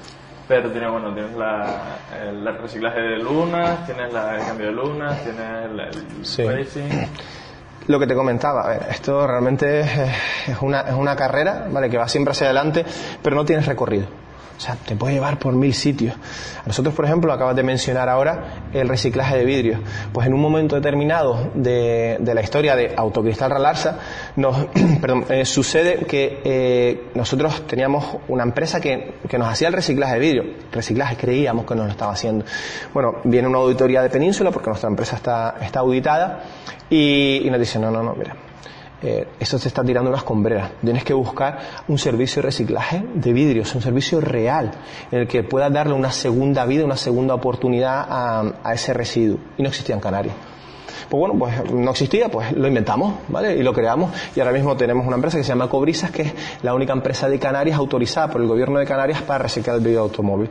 Pero 0.48 0.70
tienes, 0.72 0.92
bueno, 0.92 1.14
tienes 1.14 1.36
la, 1.36 1.98
el 2.22 2.46
reciclaje 2.58 3.02
de 3.02 3.18
lunas, 3.18 3.86
tienes 3.86 4.14
la, 4.14 4.36
el 4.36 4.46
cambio 4.46 4.68
de 4.68 4.74
lunas, 4.74 5.24
tienes 5.24 5.66
el, 6.38 6.48
racing. 6.48 7.08
Lo 7.88 8.00
que 8.00 8.08
te 8.08 8.16
comentaba, 8.16 8.64
a 8.66 8.68
ver, 8.70 8.88
esto 8.90 9.26
realmente 9.26 9.82
es 9.82 10.62
una, 10.62 10.82
es 10.82 10.94
una 10.94 11.16
carrera, 11.16 11.68
¿vale? 11.70 11.90
Que 11.90 11.98
va 11.98 12.08
siempre 12.08 12.32
hacia 12.32 12.48
adelante, 12.48 12.86
pero 13.24 13.36
no 13.36 13.46
tienes 13.46 13.66
recorrido. 13.66 14.08
O 14.58 14.60
sea, 14.60 14.76
te 14.76 14.96
puede 14.96 15.16
llevar 15.16 15.38
por 15.38 15.54
mil 15.54 15.74
sitios. 15.74 16.16
nosotros, 16.66 16.96
por 16.96 17.06
ejemplo, 17.06 17.32
acabas 17.34 17.56
de 17.56 17.64
mencionar 17.64 18.08
ahora 18.08 18.68
el 18.74 18.88
reciclaje 18.88 19.38
de 19.38 19.46
vidrio. 19.46 19.80
Pues 20.14 20.28
en 20.28 20.34
un 20.34 20.40
momento 20.40 20.76
determinado 20.76 21.52
de, 21.54 22.18
la 22.22 22.42
historia 22.42 22.76
de 22.76 22.94
Autocristal 22.96 23.52
Ralarsa, 23.52 24.00
nos, 24.38 24.66
perdón, 25.02 25.26
eh, 25.30 25.46
sucede 25.46 26.06
que 26.06 26.42
eh, 26.44 27.10
nosotros 27.16 27.68
teníamos 27.68 28.18
una 28.30 28.44
empresa 28.44 28.80
que, 28.80 29.16
nos 29.38 29.50
hacía 29.50 29.68
el 29.68 29.74
reciclaje 29.74 30.14
de 30.14 30.20
vidrio. 30.20 30.44
Reciclaje, 30.72 31.18
creíamos 31.18 31.66
que 31.66 31.76
nos 31.76 31.86
lo 31.86 31.92
estaba 31.92 32.14
haciendo. 32.14 32.46
Bueno, 32.94 33.16
viene 33.26 33.50
una 33.50 33.58
auditoría 33.58 34.02
de 34.02 34.10
Península, 34.10 34.52
porque 34.52 34.70
nuestra 34.70 34.90
empresa 34.90 35.18
está, 35.18 35.56
está 35.62 35.82
auditada, 35.82 36.44
y, 36.90 37.42
y 37.46 37.50
nos 37.50 37.60
dice, 37.60 37.78
no, 37.80 37.92
no, 37.92 38.02
no, 38.02 38.16
mira, 38.16 38.36
eh, 39.06 39.28
esto 39.40 39.60
se 39.60 39.68
está 39.68 39.84
tirando 39.84 40.10
unas 40.10 40.24
combreras. 40.24 40.72
Tienes 40.84 41.04
que 41.04 41.14
buscar 41.14 41.60
un 41.88 42.00
servicio 42.00 42.42
de 42.42 42.48
reciclaje 42.48 43.06
de 43.14 43.34
vidrios, 43.34 43.76
un 43.76 43.82
servicio 43.84 44.20
real, 44.20 44.72
en 45.12 45.20
el 45.20 45.28
que 45.28 45.44
pueda 45.44 45.70
darle 45.70 45.94
una 45.94 46.12
segunda 46.12 46.66
vida, 46.66 46.84
una 46.86 46.98
segunda 46.98 47.36
oportunidad 47.36 48.08
a, 48.10 48.74
ese 48.74 48.96
residuo. 48.96 49.38
Y 49.60 49.62
no 49.62 49.70
existía 49.70 49.94
en 49.94 50.02
Canarias. 50.02 50.36
Pues 51.08 51.20
bueno, 51.20 51.36
pues 51.38 51.72
no 51.72 51.92
existía, 51.92 52.30
pues 52.30 52.52
lo 52.54 52.68
inventamos, 52.68 53.14
¿vale? 53.28 53.56
Y 53.56 53.62
lo 53.62 53.74
creamos. 53.74 54.12
Y 54.36 54.40
ahora 54.40 54.52
mismo 54.52 54.76
tenemos 54.76 55.06
una 55.06 55.18
empresa 55.18 55.38
que 55.38 55.44
se 55.44 55.50
llama 55.50 55.70
Cobrisas, 55.70 56.10
que 56.10 56.24
es 56.24 56.34
la 56.64 56.74
única 56.74 56.94
empresa 56.94 57.30
de 57.30 57.38
Canarias 57.38 57.78
autorizada 57.78 58.32
por 58.32 58.42
el 58.42 58.48
gobierno 58.48 58.80
de 58.80 58.88
Canarias 58.88 59.22
para 59.22 59.44
reciclar 59.44 59.76
el 59.76 59.84
vidrio 59.84 60.02
automóvil 60.02 60.50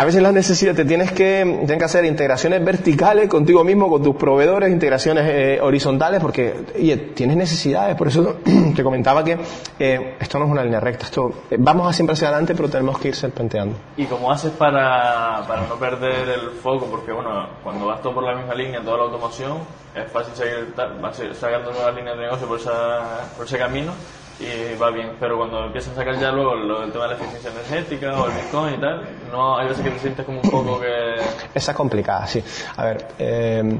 a 0.00 0.04
veces 0.06 0.22
las 0.22 0.32
necesidades 0.32 0.78
te 0.78 0.86
tienes 0.86 1.12
que, 1.12 1.44
tienes 1.44 1.76
que 1.76 1.84
hacer 1.84 2.06
integraciones 2.06 2.64
verticales 2.64 3.28
contigo 3.28 3.62
mismo, 3.64 3.86
con 3.90 4.02
tus 4.02 4.16
proveedores, 4.16 4.72
integraciones 4.72 5.26
eh, 5.28 5.60
horizontales, 5.60 6.22
porque 6.22 6.54
oye, 6.74 6.96
tienes 7.14 7.36
necesidades. 7.36 7.96
Por 7.96 8.08
eso 8.08 8.36
te 8.74 8.82
comentaba 8.82 9.22
que 9.22 9.36
eh, 9.78 10.16
esto 10.18 10.38
no 10.38 10.46
es 10.46 10.52
una 10.52 10.64
línea 10.64 10.80
recta. 10.80 11.04
Esto 11.04 11.42
eh, 11.50 11.56
vamos 11.58 11.86
a 11.86 11.92
siempre 11.92 12.14
hacia 12.14 12.28
adelante, 12.28 12.54
pero 12.54 12.70
tenemos 12.70 12.98
que 12.98 13.08
ir 13.08 13.14
serpenteando. 13.14 13.76
¿Y 13.98 14.06
cómo 14.06 14.32
haces 14.32 14.52
para, 14.52 15.44
para 15.46 15.66
no 15.66 15.74
perder 15.74 16.30
el 16.30 16.50
foco? 16.52 16.86
Porque 16.86 17.12
bueno, 17.12 17.50
cuando 17.62 17.84
vas 17.84 18.00
todo 18.00 18.14
por 18.14 18.24
la 18.24 18.34
misma 18.36 18.54
línea, 18.54 18.80
toda 18.80 18.96
la 18.96 19.02
automoción, 19.02 19.58
es 19.94 20.10
fácil 20.10 20.34
seguir 20.34 21.34
sacando 21.34 21.72
nuevas 21.72 21.94
líneas 21.94 22.16
de 22.16 22.22
negocio 22.22 22.48
por, 22.48 22.58
esa, 22.58 23.28
por 23.36 23.44
ese 23.44 23.58
camino 23.58 23.92
y 24.40 24.76
va 24.76 24.90
bien. 24.90 25.12
Pero 25.20 25.36
cuando 25.36 25.64
empiezas 25.66 25.92
a 25.92 25.96
sacar 25.96 26.18
ya 26.18 26.32
luego 26.32 26.54
lo 26.54 26.80
del 26.80 26.92
tema 26.92 27.04
de 27.04 27.10
la 27.14 27.16
eficiencia 27.16 27.50
energética 27.50 28.20
o 28.20 28.26
el 28.26 28.32
Bitcoin 28.32 28.74
y 28.74 28.78
tal, 28.78 29.08
no 29.30 29.58
hay 29.58 29.68
veces 29.68 29.84
que 29.84 29.90
te 29.90 29.98
sientes 29.98 30.26
como 30.26 30.40
un 30.40 30.50
poco 30.50 30.80
que... 30.80 31.16
Esa 31.54 31.72
es 31.72 31.76
complicada, 31.76 32.26
sí. 32.26 32.42
A 32.76 32.84
ver, 32.84 33.08
eh, 33.18 33.78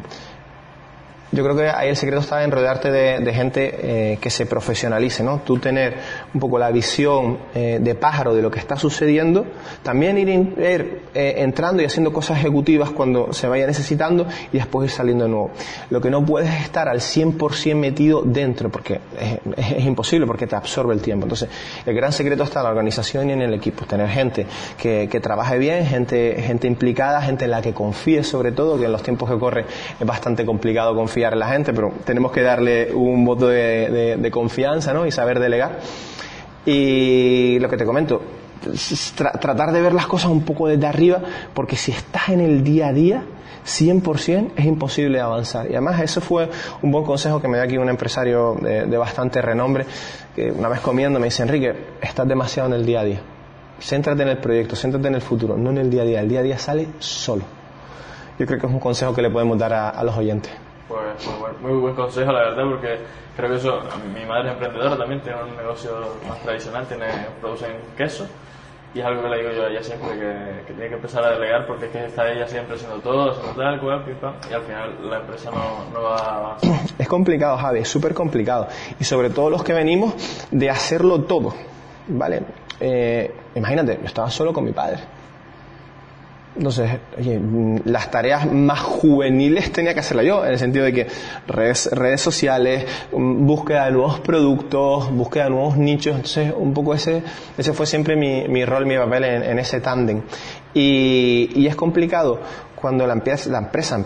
yo 1.33 1.45
creo 1.45 1.57
que 1.57 1.69
ahí 1.69 1.89
el 1.89 1.97
secreto 1.97 2.23
está 2.23 2.43
en 2.43 2.51
rodearte 2.51 2.91
de, 2.91 3.33
gente 3.33 3.71
eh, 4.13 4.19
que 4.21 4.31
se 4.31 4.47
profesionalice, 4.47 5.23
¿no? 5.23 5.43
Tú 5.45 5.59
tener 5.59 5.95
un 6.35 6.41
poco 6.41 6.59
la 6.59 6.73
visión 6.73 7.39
eh, 7.55 7.79
de 7.81 7.95
pájaro 7.95 8.35
de 8.35 8.43
lo 8.43 8.51
que 8.51 8.59
está 8.59 8.77
sucediendo, 8.77 9.47
también 9.85 10.19
ir, 10.19 10.29
ir 10.29 11.03
eh, 11.15 11.35
entrando 11.39 11.83
y 11.83 11.85
haciendo 11.85 12.13
cosas 12.13 12.39
ejecutivas 12.39 12.91
cuando 12.91 13.33
se 13.33 13.47
vaya 13.47 13.65
necesitando 13.65 14.27
y 14.53 14.59
después 14.59 14.91
ir 14.91 14.97
saliendo 14.97 15.25
de 15.25 15.31
nuevo. 15.31 15.51
Lo 15.91 16.01
que 16.01 16.11
no 16.11 16.25
puedes 16.25 16.53
es 16.53 16.63
estar 16.63 16.89
al 16.89 16.99
100% 16.99 17.77
metido 17.77 18.23
dentro, 18.23 18.69
porque 18.69 19.01
es, 19.57 19.85
imposible, 19.85 20.27
porque 20.27 20.49
te 20.49 20.57
absorbe 20.57 20.95
el 20.95 21.01
tiempo. 21.01 21.27
Entonces, 21.27 21.49
el 21.87 21.95
gran 21.95 22.13
secreto 22.13 22.43
está 22.43 22.59
en 22.59 22.65
la 22.65 22.71
organización 22.71 23.31
y 23.31 23.35
en 23.35 23.43
el 23.43 23.55
equipo, 23.55 23.85
tener 23.85 24.09
gente 24.09 24.47
que, 24.77 25.09
que 25.09 25.21
trabaje 25.21 25.59
bien, 25.59 25.87
gente, 25.87 26.43
gente 26.43 26.67
implicada, 26.67 27.23
gente 27.23 27.45
en 27.45 27.53
la 27.53 27.63
que 27.63 27.73
confíe 27.73 28.25
sobre 28.25 28.51
todo, 28.51 28.77
que 28.79 28.87
en 28.87 28.93
los 28.93 29.03
tiempos 29.05 29.31
que 29.31 29.39
corre 29.39 29.65
es 30.01 30.07
bastante 30.07 30.45
complicado 30.45 30.95
confiar 30.95 31.20
a 31.25 31.37
la 31.37 31.49
gente, 31.49 31.73
pero 31.73 31.93
tenemos 32.05 32.33
que 32.33 32.43
darle 32.43 32.93
un 32.93 33.25
voto 33.25 33.49
de, 33.49 34.29
confianza 34.33 34.93
¿no? 34.93 35.07
y 35.07 35.11
saber 35.11 35.41
delegar. 35.41 35.79
Y 36.67 37.59
lo 37.59 37.69
que 37.69 37.77
te 37.77 37.85
comento, 37.85 38.23
tratar 39.17 39.73
de 39.73 39.81
ver 39.81 39.95
las 39.95 40.07
cosas 40.07 40.31
un 40.31 40.43
poco 40.43 40.69
desde 40.69 40.87
arriba, 40.87 41.21
porque 41.55 41.77
si 41.77 41.93
estás 41.93 42.29
en 42.29 42.41
el 42.41 42.63
día 42.63 42.89
a 42.89 42.93
día, 42.93 43.25
100% 43.67 44.53
es 44.57 44.65
imposible 44.65 45.21
avanzar. 45.21 45.67
Y 45.67 45.73
además 45.75 46.01
eso 46.01 46.21
fue 46.21 46.49
un 46.83 46.91
buen 46.91 47.05
consejo 47.05 47.41
que 47.41 47.49
me 47.49 47.59
dio 47.59 47.65
aquí 47.65 47.79
un 47.79 47.89
empresario 47.89 48.57
de, 48.61 48.87
de, 48.87 48.97
bastante 48.97 49.41
renombre, 49.41 49.87
que 50.35 50.51
una 50.51 50.69
vez 50.69 50.81
comiendo 50.81 51.19
me 51.19 51.27
dice, 51.27 51.43
Enrique, 51.43 51.75
estás 52.01 52.27
demasiado 52.29 52.69
en 52.69 52.75
el 52.75 52.87
día 52.87 53.01
a 53.01 53.05
día. 53.05 53.21
Céntrate 53.81 54.23
en 54.23 54.29
el 54.29 54.39
proyecto, 54.39 54.77
céntrate 54.77 55.09
en 55.09 55.15
el 55.15 55.23
futuro, 55.23 55.57
no 55.57 55.71
en 55.71 55.79
el 55.79 55.91
día 55.91 56.03
a 56.03 56.05
día. 56.05 56.21
El 56.21 56.29
día 56.29 56.41
a 56.41 56.43
día 56.43 56.59
sale 56.59 56.89
solo. 56.99 57.45
Yo 58.39 58.47
creo 58.47 58.59
que 58.59 58.67
es 58.67 58.73
un 58.73 58.81
consejo 58.81 59.15
que 59.15 59.23
le 59.23 59.31
podemos 59.31 59.59
dar 59.59 59.73
a 59.73 60.03
los 60.05 60.17
oyentes. 60.17 60.53
Pues 60.91 61.61
muy, 61.61 61.79
buen 61.79 61.95
consejo, 61.95 62.33
la 62.33 62.41
verdad, 62.41 62.65
porque 62.69 62.99
creo 63.37 63.49
que 63.49 63.57
eso, 63.59 63.81
mi 64.13 64.27
madre 64.27 64.49
es 64.49 64.55
emprendedora 64.55 64.97
también, 64.97 65.21
tiene 65.21 65.41
un 65.41 65.57
negocio 65.57 65.93
más 66.29 66.43
tradicional, 66.43 66.85
tiene, 66.89 67.07
producen 67.41 67.77
queso, 67.97 68.27
y 68.93 68.99
es 68.99 69.07
algo 69.07 69.23
que 69.23 69.29
le 69.29 69.37
digo 69.39 69.53
yo 69.53 69.67
a 69.67 69.69
ella 69.69 69.85
siempre, 69.85 70.09
que, 70.19 70.73
tiene 70.73 70.89
que 70.89 70.95
empezar 70.97 71.25
a 71.25 71.31
delegar 71.31 71.65
porque 71.65 71.87
es 71.87 71.93
que 71.93 72.05
está 72.07 72.29
ella 72.29 72.49
siempre 72.49 72.75
haciendo 72.75 72.99
todo, 72.99 73.31
haciendo 73.31 73.63
tal, 73.63 73.81
cual, 73.81 74.05
y 74.51 74.53
al 74.53 74.63
final 74.63 75.11
la 75.11 75.19
empresa 75.21 75.53
no, 75.53 75.93
no 75.95 76.03
va 76.03 76.17
a 76.17 76.37
avanzar. 76.39 76.71
Es 76.99 77.07
complicado, 77.07 77.57
Javi, 77.57 77.79
es 77.79 77.89
súper 77.89 78.13
complicado. 78.13 78.67
Y 78.99 79.05
sobre 79.05 79.31
todo 79.31 79.49
los 79.49 79.63
que 79.63 79.73
venimos 79.73 80.15
de 80.51 80.71
hacerlo 80.71 81.21
todo, 81.21 81.55
¿vale? 82.09 82.43
Eh, 82.81 83.33
imagínate, 83.55 83.97
yo 84.01 84.07
estaba 84.07 84.29
solo 84.29 84.53
con 84.53 84.65
mi 84.65 84.73
padre 84.73 85.20
entonces, 86.57 86.99
mm, 87.19 87.77
las 87.85 88.11
tareas 88.11 88.51
más 88.51 88.81
juveniles 88.81 89.71
tenía 89.73 89.95
que 89.95 90.01
hacerla 90.01 90.23
yo, 90.23 90.45
en 90.45 90.53
el 90.53 90.59
sentido 90.59 90.85
de 90.85 90.93
que 90.93 91.07
redes, 91.47 91.89
redes 91.93 92.21
sociales, 92.21 92.87
mm, 93.13 93.47
búsqueda 93.47 93.87
de 93.87 93.93
nuevos 93.93 94.21
productos, 94.21 95.11
búsqueda 95.13 95.45
de 95.45 95.51
nuevos 95.51 95.77
nichos. 95.77 96.17
Entonces, 96.17 96.53
un 96.57 96.75
poco 96.75 96.95
ese, 96.95 97.23
ese 97.57 97.73
fue 97.73 97.87
siempre 97.87 98.17
mi, 98.17 98.49
mi 98.49 98.65
rol, 98.65 98.85
mi 98.85 98.97
papel 98.97 99.25
en, 99.25 99.43
en 99.45 99.59
ese 99.59 99.81
tándem. 99.81 100.23
Y, 100.75 101.51
y 101.55 101.67
es 101.67 101.77
complicado 101.77 102.41
cuando 102.75 103.07
la 103.07 103.15
la 103.47 103.59
empresa 103.59 103.97
em, 103.97 104.05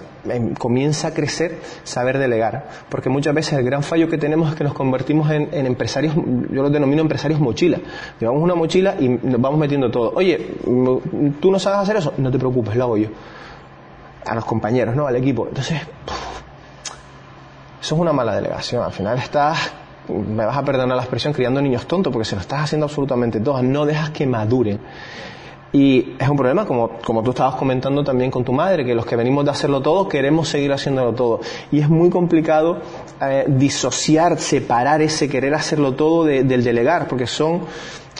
comienza 0.58 1.08
a 1.08 1.14
crecer, 1.14 1.58
saber 1.82 2.18
delegar. 2.18 2.68
Porque 2.88 3.08
muchas 3.08 3.34
veces 3.34 3.54
el 3.54 3.64
gran 3.64 3.82
fallo 3.82 4.08
que 4.08 4.18
tenemos 4.18 4.50
es 4.50 4.56
que 4.56 4.64
nos 4.64 4.74
convertimos 4.74 5.30
en, 5.30 5.48
empresarios, 5.52 6.14
yo 6.14 6.62
los 6.62 6.72
denomino 6.72 7.02
empresarios 7.02 7.40
mochila. 7.40 7.78
Llevamos 8.20 8.42
una 8.42 8.54
mochila 8.54 8.96
y 8.98 9.08
nos 9.08 9.40
vamos 9.40 9.58
metiendo 9.58 9.90
todo. 9.90 10.12
Oye, 10.14 10.54
¿tú 11.40 11.50
no 11.50 11.58
sabes 11.58 11.80
hacer 11.80 11.96
eso? 11.96 12.14
No 12.18 12.30
te 12.30 12.38
preocupes, 12.38 12.76
lo 12.76 12.84
hago 12.84 12.96
yo. 12.96 13.08
A 14.26 14.34
los 14.34 14.44
compañeros, 14.44 14.96
¿no? 14.96 15.06
Al 15.06 15.16
equipo. 15.16 15.46
Entonces, 15.48 15.80
eso 17.80 17.94
es 17.94 18.00
una 18.00 18.12
mala 18.12 18.34
delegación. 18.34 18.82
Al 18.82 18.92
final 18.92 19.18
estás 19.18 19.72
me 20.08 20.44
vas 20.44 20.56
a 20.56 20.64
perdonar 20.64 20.96
la 20.96 21.02
expresión, 21.02 21.32
criando 21.32 21.62
niños 21.62 21.86
tontos, 21.86 22.12
porque 22.12 22.26
se 22.26 22.34
lo 22.34 22.42
estás 22.42 22.62
haciendo 22.62 22.86
absolutamente 22.86 23.40
todo. 23.40 23.62
No 23.62 23.86
dejas 23.86 24.10
que 24.10 24.26
maduren. 24.26 24.78
Y 25.74 26.14
es 26.20 26.28
un 26.28 26.36
problema, 26.36 26.64
como, 26.64 26.88
como 27.04 27.20
tú 27.24 27.30
estabas 27.30 27.56
comentando 27.56 28.04
también 28.04 28.30
con 28.30 28.44
tu 28.44 28.52
madre, 28.52 28.84
que 28.84 28.94
los 28.94 29.04
que 29.04 29.16
venimos 29.16 29.44
de 29.44 29.50
hacerlo 29.50 29.80
todo 29.80 30.08
queremos 30.08 30.48
seguir 30.48 30.72
haciéndolo 30.72 31.12
todo. 31.14 31.40
Y 31.72 31.80
es 31.80 31.88
muy 31.88 32.10
complicado 32.10 32.78
eh, 33.20 33.44
disociar, 33.48 34.38
separar 34.38 35.02
ese 35.02 35.28
querer 35.28 35.52
hacerlo 35.52 35.94
todo 35.94 36.26
del 36.26 36.62
delegar, 36.62 37.08
porque 37.08 37.26
son 37.26 37.62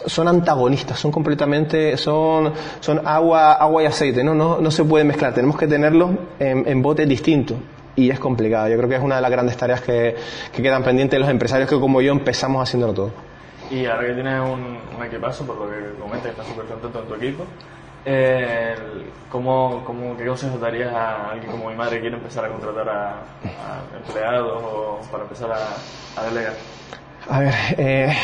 son 0.05 0.27
antagonistas, 0.27 0.99
son 0.99 1.13
completamente, 1.13 1.97
son, 1.97 2.53
son 2.81 3.07
agua, 3.07 3.53
agua 3.53 3.85
y 3.85 3.87
aceite, 3.87 4.25
¿no? 4.25 4.35
No, 4.35 4.59
no 4.61 4.71
se 4.73 4.83
puede 4.83 5.05
mezclar, 5.05 5.33
tenemos 5.33 5.57
que 5.57 5.69
tenerlos 5.69 6.11
en, 6.41 6.67
en 6.67 6.83
botes 6.83 7.09
distintos 7.09 7.57
y 7.95 8.11
es 8.11 8.19
complicado. 8.19 8.69
Yo 8.69 8.77
creo 8.77 8.89
que 8.89 8.97
es 8.97 9.03
una 9.03 9.15
de 9.15 9.23
las 9.23 9.31
grandes 9.31 9.57
tareas 9.57 9.81
que, 9.81 10.17
que 10.53 10.61
quedan 10.61 10.83
pendientes 10.83 11.17
de 11.17 11.21
los 11.21 11.31
empresarios 11.31 11.71
que 11.71 11.79
como 11.79 12.03
yo 12.03 12.11
empezamos 12.11 12.61
haciéndolo 12.61 12.93
todo. 12.93 13.34
Y 13.71 13.87
ahora 13.87 14.07
que 14.07 14.15
tienes 14.15 14.41
un, 14.41 14.79
un 14.97 15.05
equipazo, 15.05 15.47
por 15.47 15.57
lo 15.57 15.71
que 15.71 16.01
comentas, 16.01 16.23
que 16.23 16.31
estás 16.31 16.47
súper 16.47 16.67
contento 16.67 17.01
en 17.01 17.07
tu 17.07 17.15
equipo, 17.15 17.45
eh, 18.07 18.75
¿cómo, 19.31 19.83
cómo, 19.85 20.17
¿qué 20.17 20.27
consejos 20.27 20.61
darías 20.61 20.93
a 20.93 21.31
alguien 21.31 21.51
como 21.51 21.71
mi 21.71 21.75
madre 21.75 21.97
que 21.97 22.03
quiere 22.03 22.17
empezar 22.17 22.45
a 22.45 22.49
contratar 22.49 22.89
a, 22.89 23.23
empleados 23.97 24.63
o 24.63 25.01
para 25.11 25.23
empezar 25.23 25.51
a, 25.53 26.25
delegar? 26.25 26.55
A 27.29 27.41
ver, 27.41 27.55
eh, 27.79 28.17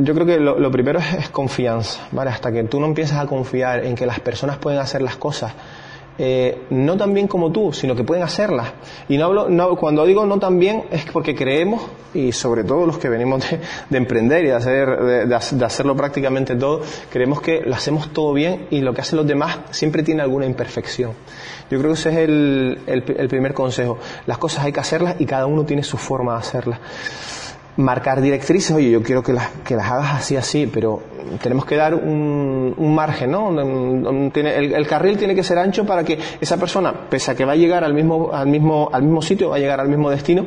yo 0.00 0.14
creo 0.14 0.26
que 0.26 0.40
lo, 0.40 0.58
lo 0.58 0.70
primero 0.72 0.98
es, 0.98 1.14
es, 1.14 1.28
confianza, 1.30 2.08
¿vale? 2.10 2.30
Hasta 2.30 2.50
que 2.50 2.64
tú 2.64 2.80
no 2.80 2.86
empiezas 2.86 3.20
a 3.20 3.26
confiar 3.26 3.84
en 3.84 3.94
que 3.94 4.06
las 4.06 4.18
personas 4.18 4.58
pueden 4.58 4.80
hacer 4.80 5.00
las 5.00 5.16
cosas 5.16 5.54
eh, 6.22 6.66
no 6.68 6.98
tan 6.98 7.14
bien 7.14 7.26
como 7.26 7.50
tú, 7.50 7.72
sino 7.72 7.96
que 7.96 8.04
pueden 8.04 8.22
hacerlas. 8.22 8.74
Y 9.08 9.16
no 9.16 9.24
hablo, 9.24 9.48
no, 9.48 9.74
cuando 9.76 10.04
digo 10.04 10.26
no 10.26 10.38
tan 10.38 10.58
bien 10.58 10.84
es 10.90 11.06
porque 11.06 11.34
creemos, 11.34 11.80
y 12.12 12.32
sobre 12.32 12.62
todo 12.62 12.84
los 12.84 12.98
que 12.98 13.08
venimos 13.08 13.42
de, 13.88 13.96
emprender 13.96 14.44
y 14.44 14.48
de, 14.48 14.52
hacer, 14.52 15.26
de, 15.26 15.64
hacerlo 15.64 15.96
prácticamente 15.96 16.56
todo, 16.56 16.82
creemos 17.10 17.40
que 17.40 17.62
lo 17.62 17.74
hacemos 17.74 18.12
todo 18.12 18.34
bien 18.34 18.66
y 18.68 18.82
lo 18.82 18.92
que 18.92 19.00
hacen 19.00 19.16
los 19.16 19.26
demás 19.26 19.60
siempre 19.70 20.02
tiene 20.02 20.20
alguna 20.20 20.44
imperfección. 20.44 21.12
Yo 21.70 21.78
creo 21.78 21.92
que 21.92 21.98
ese 21.98 22.10
es 22.10 22.16
el, 22.16 22.78
el 22.86 23.28
primer 23.28 23.54
consejo. 23.54 23.98
Las 24.26 24.36
cosas 24.36 24.66
hay 24.66 24.72
que 24.72 24.80
hacerlas 24.80 25.16
y 25.20 25.24
cada 25.24 25.46
uno 25.46 25.64
tiene 25.64 25.82
su 25.82 25.96
forma 25.96 26.34
de 26.34 26.38
hacerlas 26.40 26.80
marcar 27.80 28.20
directrices, 28.20 28.70
oye, 28.74 28.90
yo 28.90 29.02
quiero 29.02 29.22
que 29.22 29.32
las, 29.32 29.48
que 29.64 29.74
las 29.74 29.90
hagas 29.90 30.14
así, 30.14 30.36
así, 30.36 30.66
pero 30.66 31.02
tenemos 31.42 31.64
que 31.64 31.76
dar 31.76 31.94
un, 31.94 32.74
un 32.76 32.94
margen, 32.94 33.30
¿no? 33.30 33.50
El, 33.60 34.74
el, 34.74 34.86
carril 34.86 35.16
tiene 35.16 35.34
que 35.34 35.42
ser 35.42 35.58
ancho 35.58 35.84
para 35.84 36.04
que 36.04 36.18
esa 36.40 36.56
persona, 36.56 36.92
pese 37.08 37.30
a 37.30 37.34
que 37.34 37.44
va 37.44 37.52
a 37.52 37.56
llegar 37.56 37.84
al 37.84 37.94
mismo, 37.94 38.30
al 38.32 38.46
mismo, 38.46 38.90
al 38.92 39.02
mismo 39.02 39.22
sitio, 39.22 39.50
va 39.50 39.56
a 39.56 39.58
llegar 39.58 39.80
al 39.80 39.88
mismo 39.88 40.10
destino, 40.10 40.46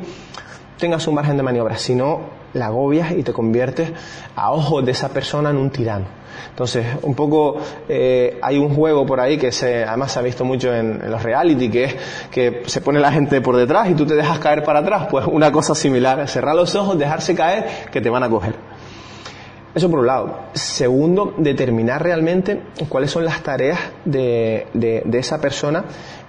tenga 0.83 0.99
su 0.99 1.13
margen 1.13 1.37
de 1.37 1.43
maniobra. 1.43 1.77
Si 1.77 1.95
no, 1.95 2.19
la 2.53 2.65
agobias 2.65 3.13
y 3.13 3.23
te 3.23 3.31
conviertes 3.31 3.93
a 4.35 4.51
ojos 4.51 4.85
de 4.85 4.91
esa 4.91 5.07
persona 5.07 5.49
en 5.49 5.55
un 5.55 5.69
tirano. 5.69 6.07
Entonces, 6.49 6.85
un 7.03 7.15
poco 7.15 7.55
eh, 7.87 8.37
hay 8.41 8.57
un 8.57 8.75
juego 8.75 9.05
por 9.05 9.21
ahí 9.21 9.37
que 9.37 9.53
se, 9.53 9.85
además 9.85 10.11
se 10.11 10.19
ha 10.19 10.21
visto 10.21 10.43
mucho 10.43 10.75
en, 10.75 11.09
los 11.09 11.23
reality, 11.23 11.69
que 11.69 11.83
es 11.85 11.95
que 12.29 12.63
se 12.65 12.81
pone 12.81 12.99
la 12.99 13.13
gente 13.13 13.39
por 13.39 13.55
detrás 13.55 13.89
y 13.89 13.93
tú 13.93 14.05
te 14.05 14.13
dejas 14.13 14.39
caer 14.39 14.61
para 14.61 14.79
atrás. 14.79 15.07
Pues 15.09 15.25
una 15.25 15.53
cosa 15.53 15.73
similar, 15.73 16.27
cerrar 16.27 16.53
los 16.53 16.75
ojos, 16.75 16.99
dejarse 16.99 17.33
caer, 17.33 17.65
que 17.89 18.01
te 18.01 18.09
van 18.09 18.23
a 18.23 18.29
coger. 18.29 18.55
Eso 19.73 19.89
por 19.89 19.99
un 19.99 20.07
lado. 20.07 20.37
Segundo, 20.51 21.33
determinar 21.37 22.03
realmente 22.03 22.61
cuáles 22.89 23.09
son 23.09 23.23
las 23.23 23.41
tareas 23.41 23.79
de, 24.03 24.67
de 24.73 25.17
esa 25.17 25.39
persona 25.39 25.85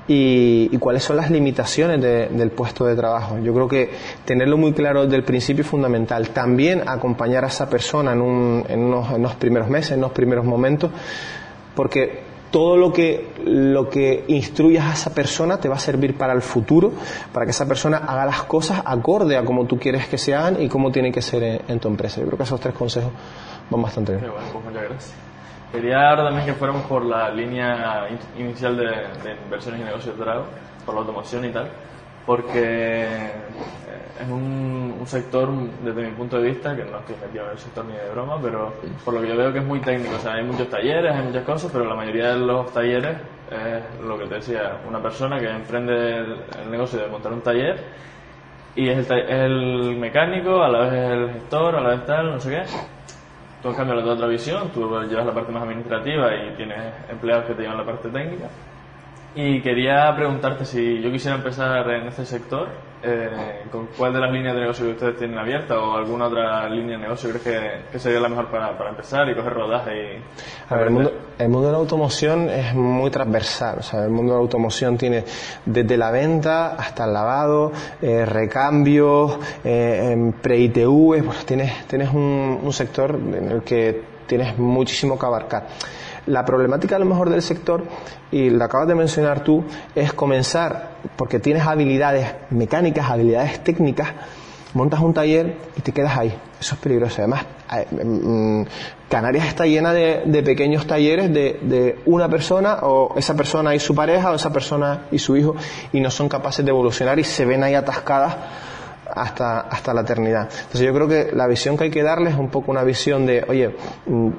y, 0.07 0.77
cuáles 0.79 1.03
son 1.03 1.17
las 1.17 1.31
limitaciones 1.31 2.01
del 2.01 2.51
puesto 2.51 2.85
de 2.85 2.95
trabajo. 2.95 3.39
Yo 3.39 3.55
creo 3.55 3.69
que 3.69 3.91
tenerlo 4.25 4.57
muy 4.57 4.73
claro 4.73 5.05
desde 5.05 5.17
el 5.17 5.25
principio 5.25 5.63
es 5.63 5.69
fundamental. 5.69 6.29
También 6.31 6.83
acompañar 6.87 7.45
a 7.45 7.49
esa 7.49 7.69
persona 7.71 8.13
en, 8.13 8.21
un, 8.21 8.65
en, 8.69 8.81
unos, 8.81 9.09
en 9.11 9.17
unos 9.17 9.35
primeros 9.37 9.69
meses, 9.69 9.93
en 9.93 9.99
unos 9.99 10.13
primeros 10.13 10.45
momentos, 10.45 10.91
porque 11.75 12.34
todo 12.55 12.77
lo 12.77 12.93
que, 12.93 13.33
lo 13.45 13.91
que 13.91 14.27
instruyas 14.29 14.87
a 14.87 14.93
esa 14.93 15.13
persona 15.13 15.59
te 15.59 15.69
va 15.69 15.75
a 15.75 15.79
servir 15.81 16.17
para 16.17 16.33
el 16.33 16.41
futuro, 16.41 16.93
para 17.33 17.47
que 17.47 17.51
esa 17.51 17.67
persona 17.67 17.97
haga 17.97 18.25
las 18.27 18.45
cosas 18.45 18.81
acorde 18.85 19.37
a 19.37 19.45
como 19.45 19.67
tú 19.67 19.77
quieres 19.77 20.07
que 20.07 20.17
se 20.17 20.37
hagan 20.37 20.63
y 20.63 20.69
cómo 20.69 20.93
tienen 20.93 21.13
que 21.13 21.21
ser 21.21 21.65
en, 21.67 21.81
tu 21.81 21.89
empresa. 21.89 22.21
Yo 22.21 22.27
creo 22.27 22.37
que 22.37 22.45
esos 22.45 22.61
tres 22.61 22.73
consejos 22.73 23.11
van 23.69 23.83
bastante 23.83 24.13
bien. 24.13 24.31
Bueno, 24.31 24.47
pues 24.53 24.65
muchas 24.67 24.83
gracias. 24.85 25.15
Quería 25.73 26.11
ahora 26.11 26.27
también 26.27 26.47
que 26.47 26.53
fuéramos 26.53 26.83
por 26.85 27.05
la 27.05 27.29
línea 27.31 28.07
inicial 28.39 28.77
de, 28.77 28.85
inversiones 29.47 29.81
y 29.81 29.85
negocios 29.85 30.17
de 30.17 30.25
Drago, 30.25 30.45
por 30.87 30.95
la 30.95 31.01
automoción 31.01 31.45
y 31.47 31.51
tal, 31.51 31.69
porque 32.27 33.05
eh, 33.05 33.31
es 34.21 34.29
un, 34.29 35.03
sector, 35.07 35.51
desde 35.83 36.03
mi 36.03 36.13
punto 36.13 36.41
de 36.41 36.49
vista, 36.49 36.75
que 36.75 36.83
no 36.85 36.99
estoy 36.99 37.17
metido 37.17 37.45
en 37.45 37.51
el 37.51 37.59
sector 37.59 37.85
ni 37.85 37.93
de 37.93 38.09
broma, 38.09 38.39
pero 38.41 38.73
por 39.05 39.13
lo 39.13 39.21
que 39.21 39.29
yo 39.29 39.37
veo 39.37 39.53
que 39.53 39.59
es 39.59 39.65
muy 39.65 39.81
técnico. 39.81 40.17
O 40.17 40.19
sea, 40.19 40.35
hay 40.35 40.45
muchos 40.45 40.69
talleres, 40.71 41.15
hay 41.15 41.25
muchas 41.25 41.45
cosas, 41.45 41.71
pero 41.71 41.85
la 41.85 41.95
mayoría 41.95 42.33
de 42.33 42.39
los 42.39 42.73
talleres 42.73 43.19
es 43.51 44.01
lo 44.03 44.19
que 44.19 44.27
te 44.27 44.37
decía, 44.37 44.79
una 44.89 45.03
persona 45.03 45.39
que 45.39 45.51
emprende 45.51 46.21
el, 46.21 46.71
negocio 46.71 47.01
de 47.01 47.09
montar 47.09 47.35
un 47.35 47.43
taller 47.43 47.77
y 48.75 48.89
es 48.89 49.11
el, 49.11 49.19
es 49.19 49.31
el 49.31 49.97
mecánico, 49.97 50.63
a 50.63 50.69
la 50.71 50.79
vez 50.81 50.93
es 50.95 51.11
el 51.11 51.31
gestor, 51.35 51.77
a 51.77 51.81
la 51.83 51.89
vez 51.91 52.07
tal, 52.07 52.33
no 52.33 52.41
sé 52.41 52.51
qué 52.51 52.63
Tú 53.63 53.69
en 53.71 53.77
cambio 53.77 54.03
de 54.03 54.11
otra 54.11 54.27
visión, 54.27 54.69
tú 54.71 54.81
llevas 55.09 55.27
la 55.27 55.33
parte 55.33 55.53
más 55.53 55.63
administrativa 55.63 56.35
y 56.35 56.55
tienes 56.57 56.79
empleados 57.09 57.47
que 57.47 57.55
te 57.55 57.63
llevan 57.63 57.79
la 57.79 57.85
parte 57.85 58.09
técnica. 58.09 58.49
Y 59.37 59.61
quería 59.63 60.15
preguntarte 60.15 60.65
si 60.65 61.01
yo 61.01 61.11
quisiera 61.11 61.37
empezar 61.37 61.91
en 61.91 62.07
este 62.07 62.25
sector, 62.25 62.69
eh, 63.03 63.65
¿con 63.71 63.89
cuál 63.99 64.13
de 64.13 64.21
las 64.21 64.33
líneas 64.33 64.55
de 64.55 64.61
negocio 64.61 64.87
que 64.87 64.93
ustedes 64.93 65.17
tienen 65.19 65.37
abierta 65.37 65.79
o 65.79 65.97
alguna 65.97 66.27
otra 66.27 66.69
línea 66.69 66.97
de 66.97 67.03
negocio 67.03 67.31
crees 67.31 67.83
que, 67.91 67.99
sería 67.99 68.21
la 68.21 68.29
mejor 68.29 68.47
para, 68.47 68.79
para, 68.79 68.91
empezar 68.91 69.29
y 69.29 69.35
coger 69.35 69.53
rodaje? 69.53 69.91
Y 69.91 70.73
a 70.73 70.77
ver, 70.77 70.87
el 70.87 70.93
mundo, 70.93 71.13
el 71.37 71.49
mundo, 71.49 71.67
de 71.67 71.73
la 71.73 71.79
automoción 71.79 72.49
es 72.49 72.75
muy 72.75 73.11
transversal. 73.11 73.79
O 73.81 73.83
sea, 73.83 74.05
el 74.05 74.11
mundo 74.11 74.35
de 74.35 74.39
la 74.39 74.43
automoción 74.43 74.97
tiene 74.97 75.25
desde 75.67 75.97
la 75.97 76.13
venta 76.13 76.77
hasta 76.77 77.05
el 77.05 77.13
lavado, 77.13 77.73
eh, 78.01 78.25
recambios, 78.25 79.37
eh, 79.65 80.33
pre-ITV, 80.41 81.25
pues 81.25 81.45
tienes, 81.45 81.89
tienes 81.89 82.11
un, 82.11 82.61
un 82.63 82.73
sector 82.73 83.17
en 83.17 83.51
el 83.51 83.63
que 83.63 84.01
tienes 84.27 84.57
muchísimo 84.59 85.19
que 85.19 85.27
abarcar. 85.27 85.67
La 86.27 86.45
problemática 86.45 86.97
a 86.97 86.99
lo 86.99 87.05
mejor 87.05 87.31
del 87.31 87.43
sector, 87.43 87.85
y 88.31 88.51
lo 88.51 88.65
acabas 88.65 88.89
de 88.89 88.95
mencionar 88.95 89.45
tú, 89.45 89.65
es 89.95 90.13
comenzar, 90.13 90.97
porque 91.17 91.39
tienes 91.39 91.65
habilidades 91.65 92.35
mecánicas, 92.51 93.11
habilidades 93.11 93.63
técnicas, 93.63 94.09
montas 94.73 95.01
un 95.01 95.15
taller 95.15 95.57
y 95.77 95.81
te 95.81 95.93
quedas 95.93 96.17
ahí. 96.17 96.35
Eso 96.61 96.75
es 96.75 96.81
peligroso. 96.81 97.17
Además, 97.19 97.45
mm, 97.91 98.63
Canarias 99.09 99.47
está 99.47 99.67
llena 99.67 99.93
de, 99.93 100.43
pequeños 100.43 100.87
talleres 100.87 101.33
de, 101.33 101.61
de, 101.63 101.99
una 102.07 102.29
persona 102.29 102.79
o 102.83 103.15
esa 103.17 103.35
persona 103.35 103.75
y 103.75 103.79
su 103.79 103.95
pareja 103.95 104.33
o 104.33 104.35
esa 104.35 104.53
persona 104.53 105.03
y 105.13 105.19
su 105.19 105.37
hijo 105.37 105.55
y 105.93 106.01
no 106.01 106.11
son 106.11 106.29
capaces 106.29 106.65
de 106.65 106.71
evolucionar 106.71 107.19
y 107.19 107.25
se 107.25 107.45
ven 107.45 107.63
ahí 107.63 107.75
atascadas 107.75 108.35
hasta, 109.15 109.61
hasta 109.61 109.95
la 109.95 110.03
eternidad. 110.03 110.49
Entonces 110.51 110.81
yo 110.81 110.95
creo 110.95 111.09
que 111.09 111.31
la 111.33 111.47
visión 111.47 111.77
que 111.77 111.85
hay 111.85 111.91
que 111.91 112.03
darles 112.03 112.35
es 112.35 112.39
un 112.39 112.49
poco 112.49 112.71
una 112.71 112.83
visión 112.83 113.27
de, 113.27 113.45
oye, 113.49 113.75
mm, 114.07 114.31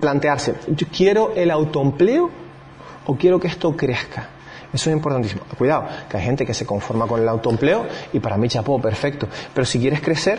plantearse, 0.00 0.54
yo 0.68 0.86
quiero 0.94 1.32
el 1.34 1.50
autoempleo 1.50 2.30
o 3.06 3.16
quiero 3.16 3.38
que 3.38 3.48
esto 3.48 3.76
crezca. 3.76 4.28
Eso 4.72 4.88
es 4.90 4.96
importantísimo. 4.96 5.42
Cuidado, 5.58 5.86
que 6.08 6.16
hay 6.16 6.22
gente 6.22 6.46
que 6.46 6.54
se 6.54 6.64
conforma 6.64 7.06
con 7.06 7.20
el 7.20 7.28
autoempleo 7.28 7.86
y 8.12 8.20
para 8.20 8.36
mí 8.36 8.48
chapó, 8.48 8.80
perfecto. 8.80 9.26
Pero 9.52 9.64
si 9.64 9.80
quieres 9.80 10.00
crecer, 10.00 10.38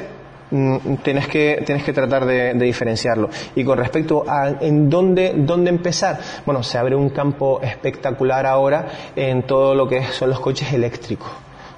mm, 0.51 0.95
tienes 1.03 1.27
que, 1.27 1.63
tienes 1.65 1.83
que 1.83 1.91
tratar 1.91 2.25
de, 2.25 2.53
diferenciarlo. 2.53 3.29
Y 3.55 3.65
con 3.65 3.77
respecto 3.77 4.23
a 4.27 4.47
en 4.61 4.89
dónde, 4.89 5.33
dónde 5.35 5.69
empezar, 5.69 6.19
bueno, 6.45 6.63
se 6.63 6.77
abre 6.77 6.95
un 6.95 7.09
campo 7.09 7.59
espectacular 7.61 8.45
ahora 8.45 8.87
en 9.15 9.43
todo 9.43 9.75
lo 9.75 9.87
que 9.87 10.03
son 10.03 10.29
los 10.29 10.39
coches 10.39 10.71
eléctricos. 10.71 11.29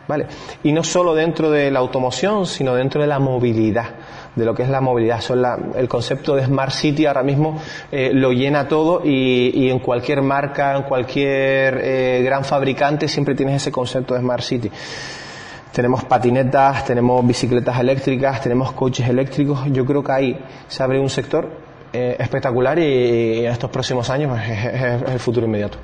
¿Vale? 0.07 0.27
Y 0.63 0.73
no 0.73 0.83
solo 0.83 1.15
dentro 1.15 1.49
de 1.49 1.71
la 1.71 1.79
automoción, 1.79 2.45
sino 2.45 2.75
dentro 2.75 2.99
de 3.01 3.07
la 3.07 3.19
movilidad 3.19 3.85
de 4.35 4.45
lo 4.45 4.53
que 4.53 4.63
es 4.63 4.69
la 4.69 4.81
movilidad. 4.81 5.21
El 5.75 5.87
concepto 5.87 6.35
de 6.35 6.45
Smart 6.45 6.71
City 6.71 7.05
ahora 7.05 7.23
mismo 7.23 7.61
eh, 7.91 8.11
lo 8.13 8.31
llena 8.31 8.67
todo 8.67 9.01
y, 9.03 9.69
en 9.69 9.79
cualquier 9.79 10.21
marca, 10.21 10.75
en 10.75 10.83
cualquier 10.83 11.79
eh, 11.83 12.21
gran 12.23 12.43
fabricante 12.43 13.07
siempre 13.07 13.35
tienes 13.35 13.57
ese 13.57 13.71
concepto 13.71 14.13
de 14.13 14.21
Smart 14.21 14.43
City. 14.43 14.71
Tenemos 15.71 16.03
patinetas, 16.05 16.85
tenemos 16.85 17.25
bicicletas 17.25 17.79
eléctricas, 17.79 18.41
tenemos 18.41 18.73
coches 18.73 19.07
eléctricos. 19.09 19.59
Yo 19.71 19.85
creo 19.85 20.03
que 20.03 20.11
ahí 20.11 20.39
se 20.67 20.83
abre 20.83 20.99
un 20.99 21.09
sector 21.09 21.49
eh, 21.91 22.15
espectacular 22.19 22.77
y, 22.77 23.45
en 23.45 23.51
estos 23.51 23.69
próximos 23.69 24.09
años 24.09 24.31
pues, 24.31 24.43
es 24.49 25.11
el 25.11 25.19
futuro 25.19 25.47
inmediato. 25.47 25.77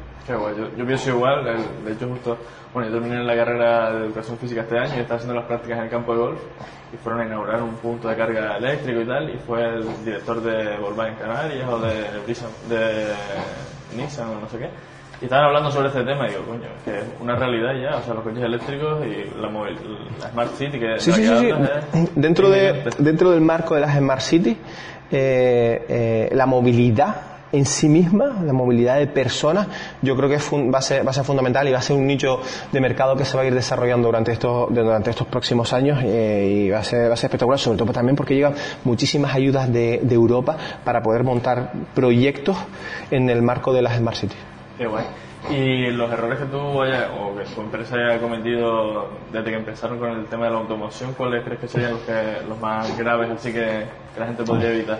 Yo, 0.78 0.86
pienso 0.86 1.10
igual, 1.10 1.44
de 1.84 1.92
hecho 1.92 2.08
justo, 2.08 2.38
bueno, 2.74 2.90
yo 2.90 3.00
terminé 3.00 3.24
la 3.24 3.36
carrera 3.36 3.92
de 3.94 4.06
educación 4.06 4.38
física 4.38 4.62
este 4.62 4.78
año 4.78 4.96
y 4.98 5.00
estaba 5.00 5.16
haciendo 5.16 5.36
las 5.36 5.46
prácticas 5.46 5.80
en 5.80 5.84
el 5.86 5.90
campo 5.90 6.14
de 6.14 6.20
golf 6.20 6.40
y 6.94 6.98
fueron 6.98 7.22
a 7.22 7.26
inaugurar 7.26 7.62
un 7.62 7.76
punto 7.76 8.08
de 8.08 8.16
carga 8.16 8.58
eléctrico 8.58 9.02
y 9.02 9.06
tal 9.06 9.30
y 9.30 9.38
fue 9.40 9.64
el 9.64 10.06
director 10.06 10.42
de 10.42 10.78
Volkswagen 10.78 11.16
Canarias 11.16 11.70
o 11.70 11.80
de, 11.80 11.94
de 12.70 13.14
Nissan 13.96 14.30
o 14.30 14.40
no 14.40 14.50
sé 14.50 14.60
qué 14.60 14.70
y 15.22 15.26
estaban 15.26 15.48
hablando 15.48 15.70
sobre 15.70 15.90
este 15.90 16.04
tema 16.04 16.28
y 16.28 16.30
digo, 16.30 16.44
coño, 16.46 16.68
es 16.78 16.84
que 16.84 16.98
es 16.98 17.06
una 17.20 17.36
realidad 17.36 17.74
ya, 17.74 17.98
o 17.98 18.02
sea, 18.02 18.14
los 18.14 18.24
coches 18.24 18.42
eléctricos 18.42 19.06
y 19.06 19.42
la, 19.42 19.50
la 19.50 20.32
Smart 20.32 20.54
City 20.54 20.80
que... 20.80 21.00
Sí, 21.00 21.12
sí, 21.12 21.28
sí, 21.28 21.52
Dentro, 22.16 22.50
de, 22.50 22.90
dentro 23.00 23.32
del 23.32 23.42
marco 23.42 23.76
de 23.76 23.82
las 23.82 23.98
Smart 23.98 24.22
City, 24.22 24.58
eh, 25.12 25.86
eh, 25.90 26.30
la 26.32 26.46
movilidad 26.46 27.29
en 27.52 27.66
sí 27.66 27.90
misma, 27.90 28.42
la 28.44 28.54
movilidad 28.54 28.98
de 28.98 29.08
personas, 29.08 29.68
yo 30.02 30.16
creo 30.16 30.30
que 30.30 30.38
va, 30.70 30.80
a 30.80 30.82
ser, 30.82 31.06
va 31.06 31.12
a 31.12 31.14
ser 31.14 31.24
fundamental 31.24 31.68
y 31.68 31.72
va 31.72 31.80
a 31.80 31.82
ser 31.82 31.96
un 31.96 32.06
nicho 32.06 32.42
de 32.72 32.80
mercado 32.80 33.16
que 33.16 33.26
se 33.26 33.36
va 33.36 33.44
a 33.44 33.46
ir 33.46 33.54
desarrollando 33.54 34.08
durante 34.08 34.32
estos, 34.32 34.74
durante 34.74 35.10
estos 35.10 35.28
próximos 35.28 35.74
años 35.74 36.00
eh, 36.04 36.66
y 36.66 36.70
va 36.70 36.80
a, 36.80 36.84
ser, 36.84 37.10
va 37.10 37.14
a 37.14 37.18
ser 37.18 37.28
espectacular, 37.28 37.60
sobre 37.60 37.78
todo 37.78 37.92
también 37.92 38.16
porque 38.16 38.36
llegan 38.36 38.54
muchísimas 38.84 39.34
ayudas 39.34 39.72
de, 39.72 40.00
de 40.04 40.16
Europa 40.16 40.58
para 40.84 41.02
poder 41.02 41.24
montar 41.24 41.72
proyectos 41.96 42.58
en 43.12 43.30
el 43.30 43.42
marco 43.42 43.74
de 43.74 43.82
las 43.82 43.98
Smart 43.98 44.18
Cities. 44.18 44.40
Qué 44.78 44.88
guay. 44.88 45.06
Y 45.50 45.90
los 45.92 46.12
errores 46.12 46.38
que 46.38 46.46
tú 46.46 46.82
haya, 46.82 47.12
o 47.20 47.36
que 47.36 47.46
tu 47.46 47.62
empresa 47.62 47.96
haya 47.96 48.20
cometido 48.20 49.10
desde 49.32 49.50
que 49.50 49.58
empezaron 49.58 49.98
con 49.98 50.10
el 50.12 50.26
tema 50.26 50.46
de 50.46 50.52
la 50.52 50.58
automoción, 50.58 51.14
¿cuáles 51.14 51.44
crees 51.44 51.62
que 51.62 51.68
serían 51.68 51.92
los, 51.94 52.02
que, 52.02 52.48
los 52.48 52.60
más 52.60 52.98
graves 52.98 53.32
así 53.32 53.52
que, 53.52 53.86
que 54.14 54.20
la 54.20 54.28
gente 54.28 54.44
podría 54.44 54.72
evitar? 54.72 55.00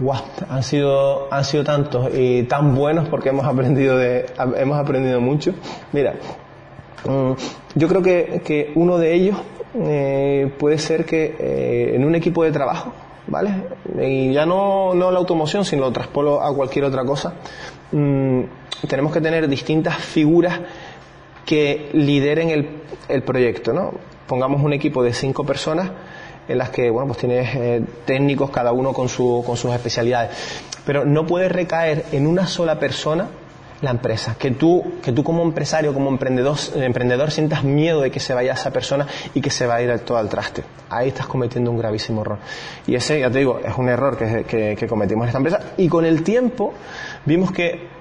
Wow, 0.00 0.20
han 0.48 0.62
sido, 0.62 1.26
han 1.32 1.44
sido 1.44 1.64
tantos 1.64 2.10
y 2.14 2.44
tan 2.44 2.76
buenos 2.76 3.08
porque 3.08 3.30
hemos 3.30 3.44
aprendido, 3.44 3.98
de, 3.98 4.26
hemos 4.56 4.78
aprendido 4.78 5.20
mucho. 5.20 5.54
Mira, 5.92 6.14
mm, 7.04 7.32
yo 7.74 7.88
creo 7.88 8.00
que, 8.00 8.40
que 8.44 8.70
uno 8.76 8.96
de 8.98 9.14
ellos 9.14 9.36
eh, 9.74 10.52
puede 10.56 10.78
ser 10.78 11.04
que 11.04 11.34
eh, 11.38 11.96
en 11.96 12.04
un 12.04 12.14
equipo 12.14 12.44
de 12.44 12.52
trabajo, 12.52 12.92
¿vale? 13.26 13.50
Y 14.00 14.32
ya 14.32 14.46
no, 14.46 14.94
no 14.94 15.10
la 15.10 15.18
automoción, 15.18 15.64
sino 15.64 15.82
lo 15.82 15.92
traspolo 15.92 16.42
a 16.42 16.54
cualquier 16.54 16.84
otra 16.84 17.04
cosa. 17.04 17.34
Mm, 17.90 18.42
tenemos 18.86 19.12
que 19.12 19.20
tener 19.20 19.48
distintas 19.48 19.96
figuras 19.96 20.60
que 21.44 21.88
lideren 21.92 22.50
el, 22.50 22.68
el 23.08 23.22
proyecto, 23.22 23.72
¿no? 23.72 23.94
Pongamos 24.28 24.62
un 24.62 24.74
equipo 24.74 25.02
de 25.02 25.12
cinco 25.12 25.44
personas 25.44 25.90
en 26.48 26.58
las 26.58 26.70
que, 26.70 26.90
bueno, 26.90 27.06
pues 27.06 27.18
tienes 27.18 27.54
eh, 27.54 27.82
técnicos 28.04 28.50
cada 28.50 28.72
uno 28.72 28.92
con, 28.92 29.08
su, 29.08 29.42
con 29.46 29.56
sus 29.56 29.72
especialidades. 29.72 30.30
Pero 30.84 31.04
no 31.04 31.26
puede 31.26 31.48
recaer 31.48 32.06
en 32.12 32.26
una 32.26 32.46
sola 32.46 32.78
persona 32.78 33.28
la 33.80 33.90
empresa, 33.90 34.34
que 34.38 34.50
tú, 34.50 34.94
que 35.02 35.12
tú 35.12 35.22
como 35.22 35.42
empresario, 35.42 35.94
como 35.94 36.08
emprendedor, 36.08 36.56
emprendedor 36.74 37.30
sientas 37.30 37.62
miedo 37.62 38.00
de 38.00 38.10
que 38.10 38.18
se 38.18 38.34
vaya 38.34 38.54
esa 38.54 38.72
persona 38.72 39.06
y 39.34 39.40
que 39.40 39.50
se 39.50 39.66
va 39.66 39.76
a 39.76 39.82
ir 39.82 39.96
todo 40.00 40.18
al 40.18 40.28
traste. 40.28 40.64
Ahí 40.90 41.08
estás 41.08 41.26
cometiendo 41.26 41.70
un 41.70 41.78
gravísimo 41.78 42.22
error. 42.22 42.38
Y 42.86 42.96
ese, 42.96 43.20
ya 43.20 43.30
te 43.30 43.38
digo, 43.38 43.60
es 43.64 43.76
un 43.76 43.88
error 43.88 44.16
que, 44.16 44.76
que, 44.76 44.86
cometimos 44.88 45.24
en 45.24 45.28
esta 45.28 45.38
empresa. 45.38 45.60
Y 45.76 45.88
con 45.88 46.04
el 46.04 46.22
tiempo 46.22 46.72
vimos 47.24 47.52
que, 47.52 47.97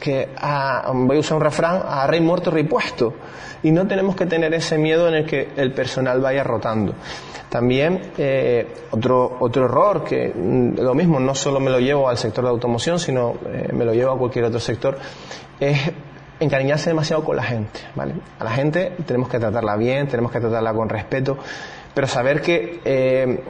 que 0.00 0.30
a, 0.36 0.90
voy 0.92 1.18
a 1.18 1.20
usar 1.20 1.36
un 1.36 1.42
refrán, 1.42 1.82
a 1.86 2.06
rey 2.06 2.20
muerto, 2.20 2.50
rey 2.50 2.64
puesto. 2.64 3.14
Y 3.62 3.70
no 3.70 3.86
tenemos 3.86 4.16
que 4.16 4.26
tener 4.26 4.52
ese 4.54 4.78
miedo 4.78 5.06
en 5.06 5.14
el 5.14 5.26
que 5.26 5.50
el 5.56 5.72
personal 5.72 6.20
vaya 6.20 6.42
rotando. 6.42 6.94
También 7.50 8.12
eh, 8.16 8.66
otro, 8.90 9.36
otro 9.40 9.64
error 9.66 10.04
que 10.04 10.32
mm, 10.34 10.80
lo 10.80 10.94
mismo 10.94 11.20
no 11.20 11.34
solo 11.34 11.60
me 11.60 11.70
lo 11.70 11.78
llevo 11.80 12.08
al 12.08 12.16
sector 12.16 12.44
de 12.44 12.50
automoción, 12.50 12.98
sino 12.98 13.34
eh, 13.46 13.70
me 13.72 13.84
lo 13.84 13.92
llevo 13.92 14.12
a 14.12 14.18
cualquier 14.18 14.46
otro 14.46 14.60
sector, 14.60 14.96
es 15.58 15.92
encariñarse 16.38 16.90
demasiado 16.90 17.22
con 17.24 17.36
la 17.36 17.42
gente, 17.42 17.80
¿vale? 17.94 18.14
A 18.38 18.44
la 18.44 18.50
gente 18.52 18.92
tenemos 19.04 19.28
que 19.28 19.38
tratarla 19.38 19.76
bien, 19.76 20.08
tenemos 20.08 20.32
que 20.32 20.40
tratarla 20.40 20.72
con 20.72 20.88
respeto, 20.88 21.36
pero 21.92 22.06
saber 22.06 22.40
que 22.40 22.80
eh, 22.84 23.42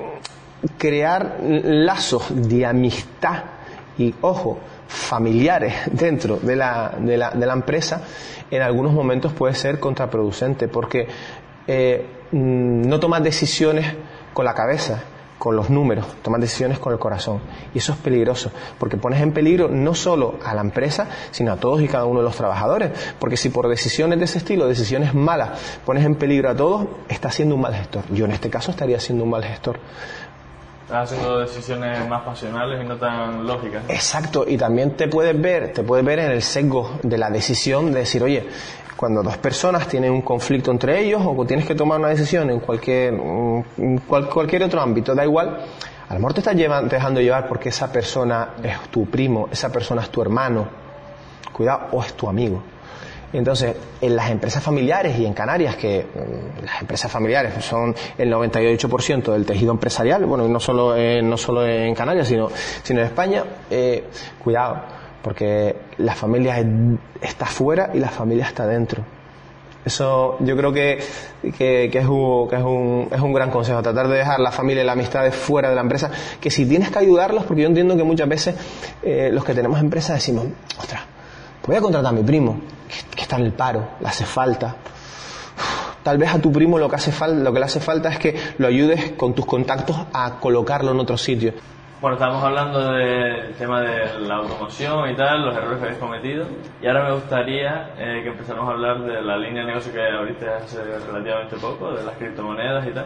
crear 0.78 1.36
lazos 1.40 2.24
de 2.30 2.66
amistad 2.66 3.44
y, 3.98 4.14
ojo, 4.22 4.58
familiares 4.90 5.74
dentro 5.92 6.36
de 6.36 6.56
la, 6.56 6.94
de 6.98 7.16
la, 7.16 7.30
de 7.30 7.46
la 7.46 7.52
empresa, 7.52 8.02
en 8.50 8.62
algunos 8.62 8.92
momentos 8.92 9.32
puede 9.32 9.54
ser 9.54 9.78
contraproducente, 9.78 10.68
porque 10.68 11.06
eh, 11.66 12.06
mm, 12.32 12.82
no 12.82 13.00
tomas 13.00 13.22
decisiones 13.22 13.86
con 14.34 14.44
la 14.44 14.54
cabeza, 14.54 15.02
con 15.38 15.56
los 15.56 15.70
números, 15.70 16.04
tomas 16.22 16.40
decisiones 16.40 16.78
con 16.78 16.92
el 16.92 16.98
corazón. 16.98 17.40
Y 17.72 17.78
eso 17.78 17.92
es 17.92 17.98
peligroso, 17.98 18.50
porque 18.78 18.98
pones 18.98 19.22
en 19.22 19.32
peligro 19.32 19.68
no 19.68 19.94
solo 19.94 20.34
a 20.44 20.54
la 20.54 20.60
empresa, 20.60 21.08
sino 21.30 21.52
a 21.52 21.56
todos 21.56 21.80
y 21.80 21.88
cada 21.88 22.04
uno 22.04 22.20
de 22.20 22.24
los 22.24 22.36
trabajadores. 22.36 22.90
Porque 23.18 23.38
si 23.38 23.48
por 23.48 23.68
decisiones 23.68 24.18
de 24.18 24.26
ese 24.26 24.38
estilo, 24.38 24.68
decisiones 24.68 25.14
malas, 25.14 25.58
pones 25.86 26.04
en 26.04 26.16
peligro 26.16 26.50
a 26.50 26.54
todos, 26.54 26.86
estás 27.08 27.36
siendo 27.36 27.54
un 27.54 27.62
mal 27.62 27.74
gestor. 27.74 28.04
Yo 28.12 28.26
en 28.26 28.32
este 28.32 28.50
caso 28.50 28.70
estaría 28.70 29.00
siendo 29.00 29.24
un 29.24 29.30
mal 29.30 29.42
gestor. 29.42 29.80
Estás 30.90 31.12
haciendo 31.12 31.38
decisiones 31.38 32.08
más 32.08 32.22
pasionales 32.22 32.84
y 32.84 32.84
no 32.84 32.96
tan 32.96 33.46
lógicas. 33.46 33.84
Exacto, 33.88 34.44
y 34.44 34.56
también 34.56 34.96
te 34.96 35.06
puedes 35.06 35.40
ver, 35.40 35.72
te 35.72 35.84
puedes 35.84 36.04
ver 36.04 36.18
en 36.18 36.32
el 36.32 36.42
sesgo 36.42 36.98
de 37.04 37.16
la 37.16 37.30
decisión 37.30 37.92
de 37.92 38.00
decir, 38.00 38.20
oye, 38.24 38.48
cuando 38.96 39.22
dos 39.22 39.36
personas 39.36 39.86
tienen 39.86 40.10
un 40.10 40.22
conflicto 40.22 40.72
entre 40.72 40.98
ellos 40.98 41.22
o 41.24 41.46
tienes 41.46 41.64
que 41.64 41.76
tomar 41.76 42.00
una 42.00 42.08
decisión 42.08 42.50
en 42.50 42.58
cualquier, 42.58 43.14
cualquier 44.04 44.64
otro 44.64 44.80
ámbito, 44.80 45.14
da 45.14 45.22
igual, 45.24 45.60
a 46.08 46.12
lo 46.12 46.18
mejor 46.18 46.34
te 46.34 46.40
estás 46.40 46.56
dejando 46.56 47.20
llevar 47.20 47.46
porque 47.46 47.68
esa 47.68 47.92
persona 47.92 48.54
es 48.60 48.76
tu 48.90 49.06
primo, 49.06 49.48
esa 49.52 49.70
persona 49.70 50.02
es 50.02 50.10
tu 50.10 50.20
hermano, 50.20 50.66
cuidado, 51.52 51.82
o 51.92 52.02
es 52.02 52.14
tu 52.14 52.28
amigo. 52.28 52.64
Entonces, 53.32 53.76
en 54.00 54.16
las 54.16 54.30
empresas 54.30 54.62
familiares 54.62 55.18
y 55.18 55.24
en 55.24 55.32
Canarias, 55.32 55.76
que 55.76 56.04
mm, 56.04 56.64
las 56.64 56.80
empresas 56.80 57.10
familiares 57.10 57.64
son 57.64 57.94
el 58.18 58.32
98% 58.32 59.32
del 59.32 59.46
tejido 59.46 59.72
empresarial, 59.72 60.26
bueno, 60.26 60.48
no 60.48 60.58
solo, 60.58 60.96
no 61.22 61.36
solo 61.36 61.66
en 61.66 61.94
Canarias, 61.94 62.28
sino, 62.28 62.48
sino 62.82 63.00
en 63.00 63.06
España, 63.06 63.44
eh, 63.70 64.04
cuidado, 64.42 64.82
porque 65.22 65.76
la 65.98 66.14
familia 66.14 66.64
está 67.20 67.46
fuera 67.46 67.90
y 67.94 67.98
la 67.98 68.08
familia 68.08 68.46
está 68.46 68.66
dentro. 68.66 69.04
Eso 69.84 70.36
yo 70.40 70.56
creo 70.56 70.72
que, 70.72 70.98
que, 71.56 71.86
es, 71.86 72.06
un, 72.06 72.48
es, 72.52 72.62
un, 72.62 73.08
es, 73.10 73.20
un, 73.20 73.32
gran 73.32 73.50
consejo, 73.50 73.80
tratar 73.80 74.08
de 74.08 74.18
dejar 74.18 74.38
la 74.38 74.52
familia 74.52 74.82
y 74.82 74.86
la 74.86 74.92
amistad 74.92 75.30
fuera 75.32 75.70
de 75.70 75.74
la 75.74 75.80
empresa, 75.80 76.10
que 76.38 76.50
si 76.50 76.66
tienes 76.66 76.90
que 76.90 76.98
ayudarlos, 76.98 77.44
porque 77.44 77.62
yo 77.62 77.68
entiendo 77.68 77.96
que 77.96 78.04
muchas 78.04 78.28
veces 78.28 78.56
eh, 79.02 79.30
los 79.32 79.42
que 79.42 79.54
tenemos 79.54 79.80
empresas 79.80 80.16
decimos, 80.16 80.46
ostras, 80.78 81.02
voy 81.66 81.76
a 81.76 81.80
contratar 81.80 82.12
a 82.12 82.14
mi 82.14 82.22
primo, 82.22 82.60
que, 83.14 83.22
está 83.22 83.36
en 83.36 83.46
el 83.46 83.52
paro, 83.52 83.90
le 84.00 84.08
hace 84.08 84.24
falta. 84.24 84.76
Tal 86.02 86.16
vez 86.16 86.34
a 86.34 86.40
tu 86.40 86.50
primo 86.50 86.78
lo 86.78 86.88
que, 86.88 86.96
hace 86.96 87.12
lo 87.28 87.52
que 87.52 87.58
le 87.58 87.64
hace 87.64 87.80
falta 87.80 88.08
es 88.08 88.18
que 88.18 88.34
lo 88.58 88.66
ayudes 88.66 89.12
con 89.12 89.34
tus 89.34 89.44
contactos 89.44 89.96
a 90.12 90.38
colocarlo 90.40 90.92
en 90.92 91.00
otro 91.00 91.16
sitio. 91.16 91.52
Bueno, 92.00 92.16
estábamos 92.16 92.42
hablando 92.42 92.92
del 92.92 93.52
tema 93.56 93.82
de 93.82 94.20
la 94.20 94.36
automoción 94.36 95.10
y 95.10 95.14
tal, 95.14 95.44
los 95.44 95.54
errores 95.54 95.78
que 95.78 95.84
habéis 95.84 95.98
cometido. 95.98 96.46
Y 96.80 96.86
ahora 96.86 97.04
me 97.04 97.14
gustaría 97.14 97.90
eh, 97.98 98.22
que 98.22 98.30
empezáramos 98.30 98.70
a 98.70 98.72
hablar 98.72 99.02
de 99.02 99.20
la 99.20 99.36
línea 99.36 99.62
de 99.62 99.68
negocio 99.68 99.92
que 99.92 100.00
abriste 100.00 100.48
hace 100.48 100.82
relativamente 100.82 101.56
poco, 101.56 101.92
de 101.92 102.02
las 102.02 102.16
criptomonedas 102.16 102.86
y 102.86 102.92
tal 102.92 103.04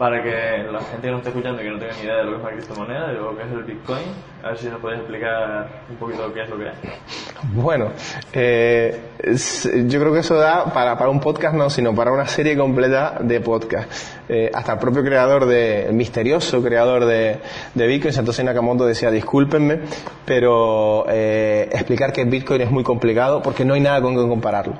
para 0.00 0.22
que 0.22 0.64
la 0.72 0.80
gente 0.80 1.08
que 1.08 1.10
nos 1.10 1.18
esté 1.18 1.28
escuchando 1.28 1.60
y 1.60 1.64
que 1.66 1.70
no 1.72 1.78
tenga 1.78 1.92
ni 1.92 2.04
idea 2.04 2.16
de 2.16 2.24
lo 2.24 2.30
que 2.30 2.36
es 2.36 2.42
una 2.42 2.52
criptomoneda, 2.52 3.08
de 3.08 3.12
lo 3.12 3.36
que 3.36 3.42
es 3.42 3.52
el 3.52 3.64
Bitcoin, 3.64 4.06
a 4.42 4.48
ver 4.48 4.56
si 4.56 4.68
nos 4.70 4.80
podéis 4.80 5.00
explicar 5.00 5.68
un 5.90 5.96
poquito 5.96 6.32
qué 6.32 6.42
es 6.42 6.48
lo 6.48 6.56
que 6.56 6.68
es. 6.68 7.19
Bueno, 7.42 7.88
eh, 8.32 8.98
yo 9.86 10.00
creo 10.00 10.12
que 10.12 10.18
eso 10.20 10.34
da 10.34 10.66
para, 10.66 10.96
para 10.98 11.10
un 11.10 11.20
podcast 11.20 11.54
no, 11.54 11.70
sino 11.70 11.94
para 11.94 12.12
una 12.12 12.26
serie 12.26 12.56
completa 12.56 13.16
de 13.20 13.40
podcast. 13.40 13.90
Eh, 14.32 14.48
hasta 14.54 14.74
el 14.74 14.78
propio 14.78 15.02
creador 15.02 15.44
de, 15.46 15.86
el 15.86 15.92
misterioso 15.92 16.62
creador 16.62 17.04
de, 17.04 17.38
de 17.74 17.86
Bitcoin, 17.88 18.14
Satoshi 18.14 18.44
Nakamoto, 18.44 18.86
decía, 18.86 19.10
discúlpenme, 19.10 19.80
pero 20.24 21.04
eh, 21.08 21.68
explicar 21.72 22.12
que 22.12 22.22
Bitcoin 22.22 22.60
es 22.60 22.70
muy 22.70 22.84
complicado 22.84 23.42
porque 23.42 23.64
no 23.64 23.74
hay 23.74 23.80
nada 23.80 24.00
con 24.00 24.14
que 24.14 24.28
compararlo. 24.28 24.74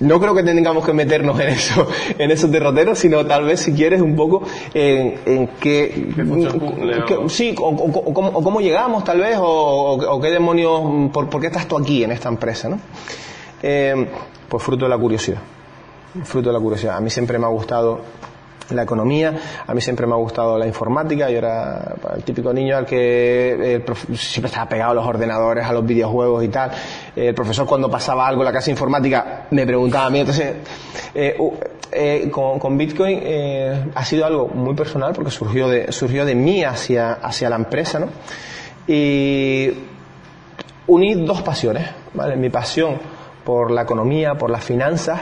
no 0.00 0.18
creo 0.18 0.34
que 0.34 0.42
tengamos 0.42 0.86
que 0.86 0.94
meternos 0.94 1.38
en 1.40 1.48
eso, 1.48 1.86
en 2.18 2.30
esos 2.30 2.50
derroteros, 2.50 2.98
sino 2.98 3.26
tal 3.26 3.44
vez 3.44 3.60
si 3.60 3.74
quieres 3.74 4.00
un 4.00 4.16
poco 4.16 4.42
en, 4.72 5.18
en 5.26 5.48
qué, 5.60 6.14
sí, 7.28 7.54
o, 7.58 8.12
cómo, 8.14 8.60
llegamos 8.62 9.04
tal 9.04 9.20
vez, 9.20 9.36
o, 9.38 10.18
qué 10.22 10.30
demonios, 10.30 11.10
por, 11.12 11.38
qué 11.38 11.47
estás 11.48 11.66
tú 11.66 11.76
aquí 11.78 12.04
en 12.04 12.12
esta 12.12 12.28
empresa, 12.28 12.68
¿no? 12.68 12.78
Eh, 13.62 14.08
pues 14.48 14.62
fruto 14.62 14.84
de 14.84 14.88
la 14.88 14.98
curiosidad, 14.98 15.40
fruto 16.24 16.48
de 16.48 16.52
la 16.52 16.60
curiosidad. 16.60 16.96
A 16.96 17.00
mí 17.00 17.10
siempre 17.10 17.38
me 17.38 17.46
ha 17.46 17.50
gustado 17.50 18.00
la 18.70 18.82
economía. 18.82 19.34
A 19.66 19.74
mí 19.74 19.80
siempre 19.80 20.06
me 20.06 20.12
ha 20.14 20.16
gustado 20.16 20.58
la 20.58 20.66
informática. 20.66 21.30
Yo 21.30 21.38
era 21.38 21.96
el 22.16 22.22
típico 22.22 22.52
niño 22.52 22.76
al 22.76 22.86
que 22.86 23.82
siempre 24.14 24.48
estaba 24.48 24.68
pegado 24.68 24.92
a 24.92 24.94
los 24.94 25.06
ordenadores, 25.06 25.64
a 25.64 25.72
los 25.72 25.84
videojuegos 25.84 26.44
y 26.44 26.48
tal. 26.48 26.70
El 27.14 27.34
profesor 27.34 27.66
cuando 27.66 27.90
pasaba 27.90 28.26
algo 28.26 28.42
en 28.42 28.46
la 28.46 28.52
clase 28.52 28.70
informática 28.70 29.46
me 29.50 29.66
preguntaba 29.66 30.06
a 30.06 30.10
mí. 30.10 30.20
Entonces, 30.20 30.56
eh, 31.14 31.36
eh, 31.90 32.30
con, 32.30 32.78
Bitcoin 32.78 33.20
eh, 33.22 33.90
ha 33.94 34.04
sido 34.04 34.26
algo 34.26 34.48
muy 34.48 34.74
personal 34.74 35.12
porque 35.12 35.30
surgió 35.30 35.68
de, 35.68 35.90
surgió 35.92 36.24
de 36.24 36.34
mí 36.34 36.62
hacia, 36.64 37.14
hacia 37.14 37.48
la 37.48 37.56
empresa, 37.56 37.98
¿no? 37.98 38.08
Y 38.86 39.72
uní 40.88 41.14
dos 41.14 41.42
pasiones, 41.42 41.88
¿vale? 42.14 42.36
Mi 42.36 42.50
pasión 42.50 42.98
por 43.44 43.70
la 43.70 43.82
economía, 43.82 44.34
por 44.34 44.50
las 44.50 44.64
finanzas 44.64 45.20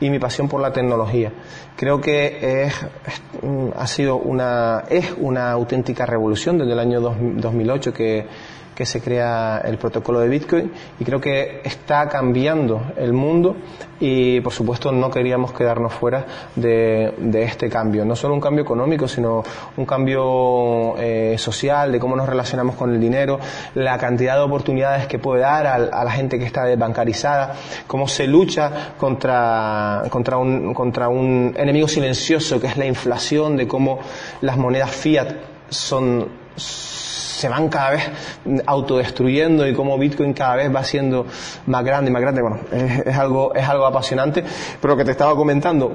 y 0.00 0.08
mi 0.08 0.18
pasión 0.18 0.48
por 0.48 0.60
la 0.60 0.72
tecnología. 0.72 1.30
Creo 1.76 2.00
que 2.00 2.64
es, 2.64 2.74
ha 3.76 3.86
sido 3.86 4.16
una, 4.16 4.84
es 4.88 5.12
una 5.18 5.52
auténtica 5.52 6.06
revolución 6.06 6.58
desde 6.58 6.72
el 6.72 6.78
año 6.78 7.00
2008 7.00 7.92
que 7.92 8.26
que 8.80 8.86
se 8.86 9.02
crea 9.02 9.60
el 9.62 9.76
protocolo 9.76 10.20
de 10.20 10.28
Bitcoin 10.30 10.72
y 10.98 11.04
creo 11.04 11.20
que 11.20 11.60
está 11.62 12.08
cambiando 12.08 12.92
el 12.96 13.12
mundo 13.12 13.54
y 14.00 14.40
por 14.40 14.54
supuesto 14.54 14.90
no 14.90 15.10
queríamos 15.10 15.52
quedarnos 15.52 15.92
fuera 15.92 16.24
de, 16.56 17.12
este 17.42 17.68
cambio. 17.68 18.06
No 18.06 18.16
solo 18.16 18.32
un 18.32 18.40
cambio 18.40 18.62
económico, 18.62 19.06
sino 19.06 19.42
un 19.76 19.84
cambio 19.84 20.96
eh, 20.96 21.36
social, 21.36 21.92
de 21.92 22.00
cómo 22.00 22.16
nos 22.16 22.26
relacionamos 22.26 22.74
con 22.74 22.94
el 22.94 22.98
dinero, 22.98 23.38
la 23.74 23.98
cantidad 23.98 24.36
de 24.36 24.44
oportunidades 24.44 25.06
que 25.06 25.18
puede 25.18 25.42
dar 25.42 25.66
a, 25.66 26.02
la 26.02 26.10
gente 26.10 26.38
que 26.38 26.46
está 26.46 26.64
desbancarizada, 26.64 27.56
cómo 27.86 28.08
se 28.08 28.26
lucha 28.26 28.94
contra, 28.96 30.04
contra, 30.08 30.38
un, 30.38 30.72
contra 30.72 31.10
un 31.10 31.52
enemigo 31.54 31.86
silencioso 31.86 32.58
que 32.58 32.68
es 32.68 32.78
la 32.78 32.86
inflación, 32.86 33.58
de 33.58 33.68
cómo 33.68 33.98
las 34.40 34.56
monedas 34.56 34.90
fiat 34.90 35.34
son 35.68 36.40
se 37.40 37.48
van 37.48 37.68
cada 37.70 37.90
vez 37.92 38.02
autodestruyendo 38.66 39.66
y 39.66 39.74
cómo 39.74 39.96
Bitcoin 39.96 40.34
cada 40.34 40.56
vez 40.56 40.74
va 40.74 40.84
siendo 40.84 41.24
más 41.66 41.82
grande 41.82 42.10
y 42.10 42.12
más 42.12 42.20
grande. 42.20 42.42
Bueno, 42.42 42.58
es, 42.70 43.16
algo, 43.16 43.54
es 43.54 43.66
algo 43.66 43.86
apasionante, 43.86 44.44
pero 44.80 44.94
lo 44.94 44.98
que 44.98 45.04
te 45.06 45.12
estaba 45.12 45.34
comentando 45.34 45.92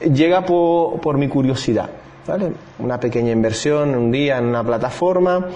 llega 0.00 0.44
por, 0.44 1.00
por 1.00 1.18
mi 1.18 1.28
curiosidad. 1.28 1.90
¿vale? 2.26 2.52
Una 2.78 3.00
pequeña 3.00 3.32
inversión 3.32 3.96
un 3.96 4.12
día 4.12 4.38
en 4.38 4.46
una 4.46 4.62
plataforma 4.62 5.46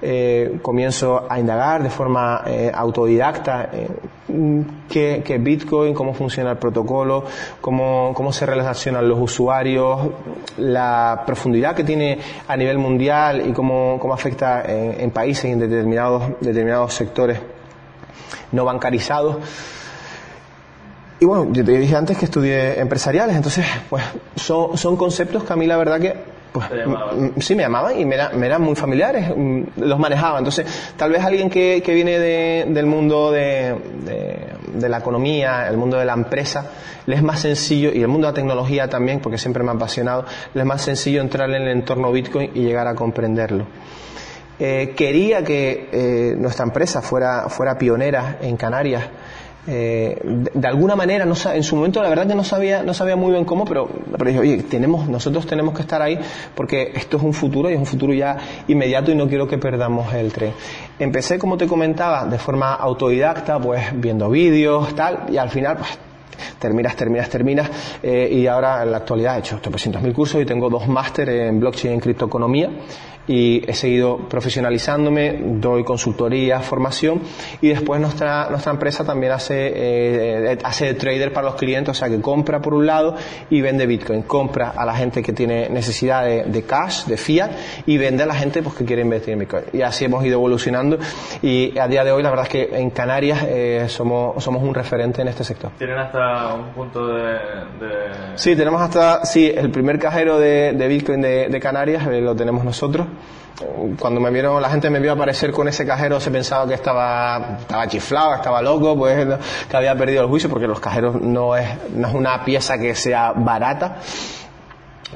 eh, 0.00 0.58
comienzo 0.62 1.26
a 1.28 1.40
indagar 1.40 1.82
de 1.82 1.90
forma 1.90 2.42
eh, 2.46 2.70
autodidacta 2.72 3.68
eh, 3.72 3.88
qué, 4.88 5.38
Bitcoin, 5.40 5.92
cómo 5.92 6.14
funciona 6.14 6.52
el 6.52 6.56
protocolo, 6.56 7.24
cómo, 7.60 8.12
cómo 8.14 8.32
se 8.32 8.46
relacionan 8.46 9.08
los 9.08 9.18
usuarios, 9.18 10.10
la 10.58 11.24
profundidad 11.26 11.74
que 11.74 11.82
tiene 11.82 12.18
a 12.46 12.56
nivel 12.56 12.78
mundial 12.78 13.48
y 13.48 13.52
cómo, 13.52 13.98
cómo 14.00 14.14
afecta 14.14 14.62
en, 14.66 15.10
países 15.10 15.46
y 15.46 15.52
en 15.52 15.58
determinados, 15.58 16.32
determinados 16.40 16.94
sectores 16.94 17.40
no 18.52 18.64
bancarizados. 18.64 19.36
Y 21.20 21.24
bueno, 21.24 21.48
yo 21.52 21.64
te 21.64 21.72
dije 21.72 21.96
antes 21.96 22.16
que 22.16 22.26
estudié 22.26 22.78
empresariales, 22.78 23.34
entonces, 23.34 23.66
pues 23.90 24.04
son, 24.36 24.78
son 24.78 24.96
conceptos 24.96 25.42
que 25.42 25.52
a 25.52 25.56
mí 25.56 25.66
la 25.66 25.76
verdad 25.76 25.98
que 25.98 26.37
pues, 26.52 26.66
sí, 27.40 27.54
me 27.54 27.62
llamaban 27.62 27.98
y 27.98 28.04
me, 28.04 28.16
eran 28.16 28.62
muy 28.62 28.74
familiares, 28.74 29.32
los 29.76 29.98
manejaba. 29.98 30.38
Entonces, 30.38 30.66
tal 30.96 31.10
vez 31.10 31.22
alguien 31.22 31.50
que, 31.50 31.82
viene 31.86 32.18
del 32.18 32.86
mundo 32.86 33.30
de, 33.30 33.74
la 34.80 34.98
economía, 34.98 35.68
el 35.68 35.76
mundo 35.76 35.98
de 35.98 36.04
la 36.04 36.14
empresa, 36.14 36.70
le 37.06 37.16
es 37.16 37.22
más 37.22 37.40
sencillo, 37.40 37.90
y 37.92 38.00
el 38.00 38.08
mundo 38.08 38.26
de 38.26 38.32
la 38.32 38.36
tecnología 38.36 38.88
también, 38.88 39.20
porque 39.20 39.38
siempre 39.38 39.62
me 39.62 39.70
ha 39.70 39.74
apasionado, 39.74 40.24
le 40.54 40.60
es 40.60 40.66
más 40.66 40.82
sencillo 40.82 41.20
entrar 41.20 41.48
en 41.50 41.62
el 41.62 41.68
entorno 41.68 42.12
Bitcoin 42.12 42.50
y 42.54 42.62
llegar 42.62 42.86
a 42.86 42.94
comprenderlo. 42.94 43.66
Eh, 44.60 44.94
quería 44.96 45.44
que 45.44 45.88
eh, 45.92 46.34
nuestra 46.36 46.64
empresa 46.64 47.00
fuera, 47.00 47.48
fuera 47.48 47.78
pionera 47.78 48.38
en 48.40 48.56
Canarias 48.56 49.04
eh, 49.66 50.18
de, 50.22 50.68
alguna 50.68 50.96
manera, 50.96 51.26
no, 51.26 51.34
en 51.52 51.62
su 51.62 51.76
momento 51.76 52.02
la 52.02 52.08
verdad 52.08 52.26
que 52.26 52.34
no 52.34 52.44
sabía, 52.44 52.82
no 52.82 52.94
sabía 52.94 53.16
muy 53.16 53.32
bien 53.32 53.44
cómo, 53.44 53.64
pero, 53.64 53.88
pero 54.12 54.24
dije, 54.24 54.38
oye, 54.40 54.62
tenemos, 54.62 55.08
nosotros 55.08 55.46
tenemos 55.46 55.74
que 55.74 55.82
estar 55.82 56.00
ahí 56.00 56.18
porque 56.54 56.92
esto 56.94 57.18
es 57.18 57.22
un 57.22 57.34
futuro 57.34 57.68
y 57.68 57.74
es 57.74 57.78
un 57.78 57.86
futuro 57.86 58.14
ya 58.14 58.36
inmediato 58.66 59.10
y 59.10 59.14
no 59.14 59.28
quiero 59.28 59.46
que 59.46 59.58
perdamos 59.58 60.12
el 60.14 60.32
tren. 60.32 60.52
Empecé, 60.98 61.38
como 61.38 61.56
te 61.56 61.66
comentaba, 61.66 62.24
de 62.24 62.38
forma 62.38 62.74
autodidacta, 62.74 63.58
pues 63.58 63.82
viendo 63.94 64.30
vídeos, 64.30 64.94
tal, 64.94 65.26
y 65.28 65.36
al 65.36 65.50
final, 65.50 65.76
pues 65.76 65.98
terminas, 66.58 66.96
terminas, 66.96 67.28
terminas, 67.28 67.70
eh, 68.02 68.28
y 68.30 68.46
ahora 68.46 68.82
en 68.82 68.92
la 68.92 68.98
actualidad 68.98 69.36
he 69.36 69.40
hecho 69.40 69.60
300.000 69.60 70.12
cursos 70.12 70.40
y 70.40 70.46
tengo 70.46 70.70
dos 70.70 70.88
másteres 70.88 71.48
en 71.48 71.60
blockchain 71.60 71.92
y 71.92 71.94
en 71.94 72.00
criptoeconomía 72.00 72.70
y 73.28 73.62
he 73.68 73.74
seguido 73.74 74.16
profesionalizándome, 74.16 75.38
doy 75.42 75.84
consultoría, 75.84 76.60
formación 76.60 77.20
y 77.60 77.68
después 77.68 78.00
nuestra, 78.00 78.48
nuestra 78.48 78.72
empresa 78.72 79.04
también 79.04 79.32
hace, 79.32 79.72
eh, 79.74 80.58
hace 80.64 80.94
trader 80.94 81.32
para 81.32 81.46
los 81.48 81.56
clientes, 81.56 81.90
o 81.90 81.94
sea 81.94 82.08
que 82.08 82.20
compra 82.20 82.60
por 82.60 82.74
un 82.74 82.86
lado 82.86 83.14
y 83.50 83.60
vende 83.60 83.86
Bitcoin, 83.86 84.22
compra 84.22 84.70
a 84.70 84.84
la 84.86 84.94
gente 84.94 85.22
que 85.22 85.32
tiene 85.32 85.68
necesidad 85.68 86.24
de, 86.24 86.62
cash, 86.62 87.04
de 87.04 87.16
fiat 87.18 87.50
y 87.86 87.98
vende 87.98 88.22
a 88.22 88.26
la 88.26 88.34
gente 88.34 88.62
pues, 88.62 88.74
que 88.74 88.84
quiere 88.84 89.02
invertir 89.02 89.34
en 89.34 89.40
Bitcoin. 89.40 89.64
Y 89.72 89.82
así 89.82 90.06
hemos 90.06 90.24
ido 90.24 90.34
evolucionando 90.34 90.98
y 91.42 91.78
a 91.78 91.86
día 91.86 92.04
de 92.04 92.12
hoy 92.12 92.22
la 92.22 92.30
verdad 92.30 92.46
es 92.46 92.50
que 92.50 92.78
en 92.78 92.90
Canarias 92.90 93.44
eh, 93.46 93.84
somos, 93.88 94.42
somos 94.42 94.62
un 94.62 94.74
referente 94.74 95.20
en 95.20 95.28
este 95.28 95.44
sector. 95.44 95.72
¿Tienen 95.76 95.98
hasta 95.98 96.54
un 96.54 96.70
punto 96.70 97.06
de...? 97.08 97.36
Sí, 98.36 98.56
tenemos 98.56 98.80
hasta, 98.80 99.26
sí, 99.26 99.52
el 99.54 99.70
primer 99.70 99.98
cajero 99.98 100.38
de, 100.38 100.72
Bitcoin 100.88 101.20
de, 101.20 101.48
de 101.48 101.60
Canarias 101.60 102.06
eh, 102.06 102.20
lo 102.22 102.34
tenemos 102.34 102.64
nosotros 102.64 103.06
cuando 103.98 104.20
me 104.20 104.30
vieron, 104.30 104.60
la 104.62 104.70
gente 104.70 104.88
me 104.90 105.00
vio 105.00 105.12
aparecer 105.12 105.50
con 105.50 105.66
ese 105.68 105.84
cajero, 105.84 106.20
se 106.20 106.30
pensaba 106.30 106.66
que 106.66 106.74
estaba, 106.74 107.56
estaba 107.60 107.88
chiflado, 107.88 108.34
estaba 108.34 108.62
loco, 108.62 108.96
pues 108.96 109.26
que 109.68 109.76
había 109.76 109.96
perdido 109.96 110.22
el 110.22 110.28
juicio, 110.28 110.48
porque 110.48 110.66
los 110.66 110.80
cajeros 110.80 111.20
no 111.20 111.56
es, 111.56 111.68
no 111.90 112.08
es 112.08 112.14
una 112.14 112.44
pieza 112.44 112.78
que 112.78 112.94
sea 112.94 113.32
barata. 113.34 113.96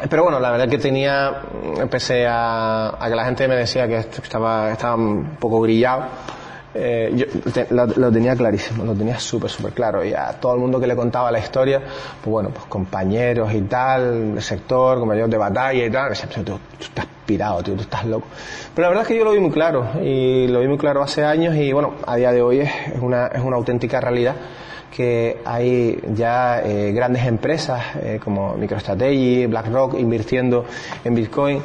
Pero 0.09 0.25
bueno, 0.25 0.41
la 0.41 0.51
verdad 0.51 0.69
que 0.69 0.79
tenía, 0.79 1.43
empecé 1.79 2.27
a, 2.27 2.97
a 2.99 3.09
que 3.09 3.15
la 3.15 3.25
gente 3.25 3.47
me 3.47 3.57
decía 3.57 3.87
que 3.87 3.99
estaba, 3.99 4.73
estaba 4.73 4.97
un 4.97 5.37
poco 5.39 5.61
grillado 5.61 6.07
eh, 6.75 7.13
yo 7.15 7.27
lo, 7.71 8.11
tenía 8.11 8.35
clarísimo, 8.35 8.85
lo 8.85 8.95
tenía 8.95 9.19
súper, 9.19 9.51
súper 9.51 9.73
claro. 9.73 10.05
Y 10.05 10.15
a 10.15 10.33
todo 10.33 10.55
el 10.55 10.61
mundo 10.61 10.81
que 10.81 10.87
le 10.87 10.97
contaba 10.97 11.31
la 11.31 11.39
historia, 11.39 11.81
pues 11.81 12.31
bueno, 12.31 12.51
pues 12.51 12.67
compañeros 12.67 13.53
y 13.53 13.63
tal, 13.63 14.35
el 14.37 14.43
sector, 14.43 14.99
compañeros 14.99 15.31
de 15.31 15.37
batalla 15.37 15.85
y 15.85 15.91
tal, 15.91 16.05
me 16.05 16.09
decían, 16.11 16.45
tú 16.45 16.59
estás 16.81 17.07
pirado, 17.27 17.63
tío, 17.63 17.75
tú 17.75 17.83
estás 17.83 18.05
loco. 18.05 18.27
Pero 18.75 18.87
la 18.87 18.89
verdad 18.89 19.03
es 19.03 19.09
que 19.09 19.17
yo 19.17 19.25
lo 19.25 19.33
vi 19.33 19.41
muy 19.41 19.51
claro, 19.51 19.87
y 20.03 20.49
lo 20.49 20.61
vi 20.61 20.69
muy 20.69 20.79
claro 20.79 21.03
hace 21.03 21.25
años, 21.25 21.55
y 21.57 21.73
bueno, 21.73 21.95
a 22.07 22.17
día 22.17 22.33
de 22.33 22.43
hoy 22.43 22.61
es 22.61 22.71
una, 23.01 23.27
es 23.27 23.43
una 23.43 23.57
auténtica 23.57 24.01
realidad 24.01 24.35
que 24.95 25.39
hay 25.45 25.99
ya 26.15 26.61
eh, 26.63 26.93
grandes 26.93 27.25
empresas 27.25 27.83
eh, 27.97 28.21
como 28.23 28.55
MicroStrategy, 28.57 29.47
BlackRock 29.47 29.99
invirtiendo 29.99 30.67
en 31.03 31.15
Bitcoin. 31.15 31.63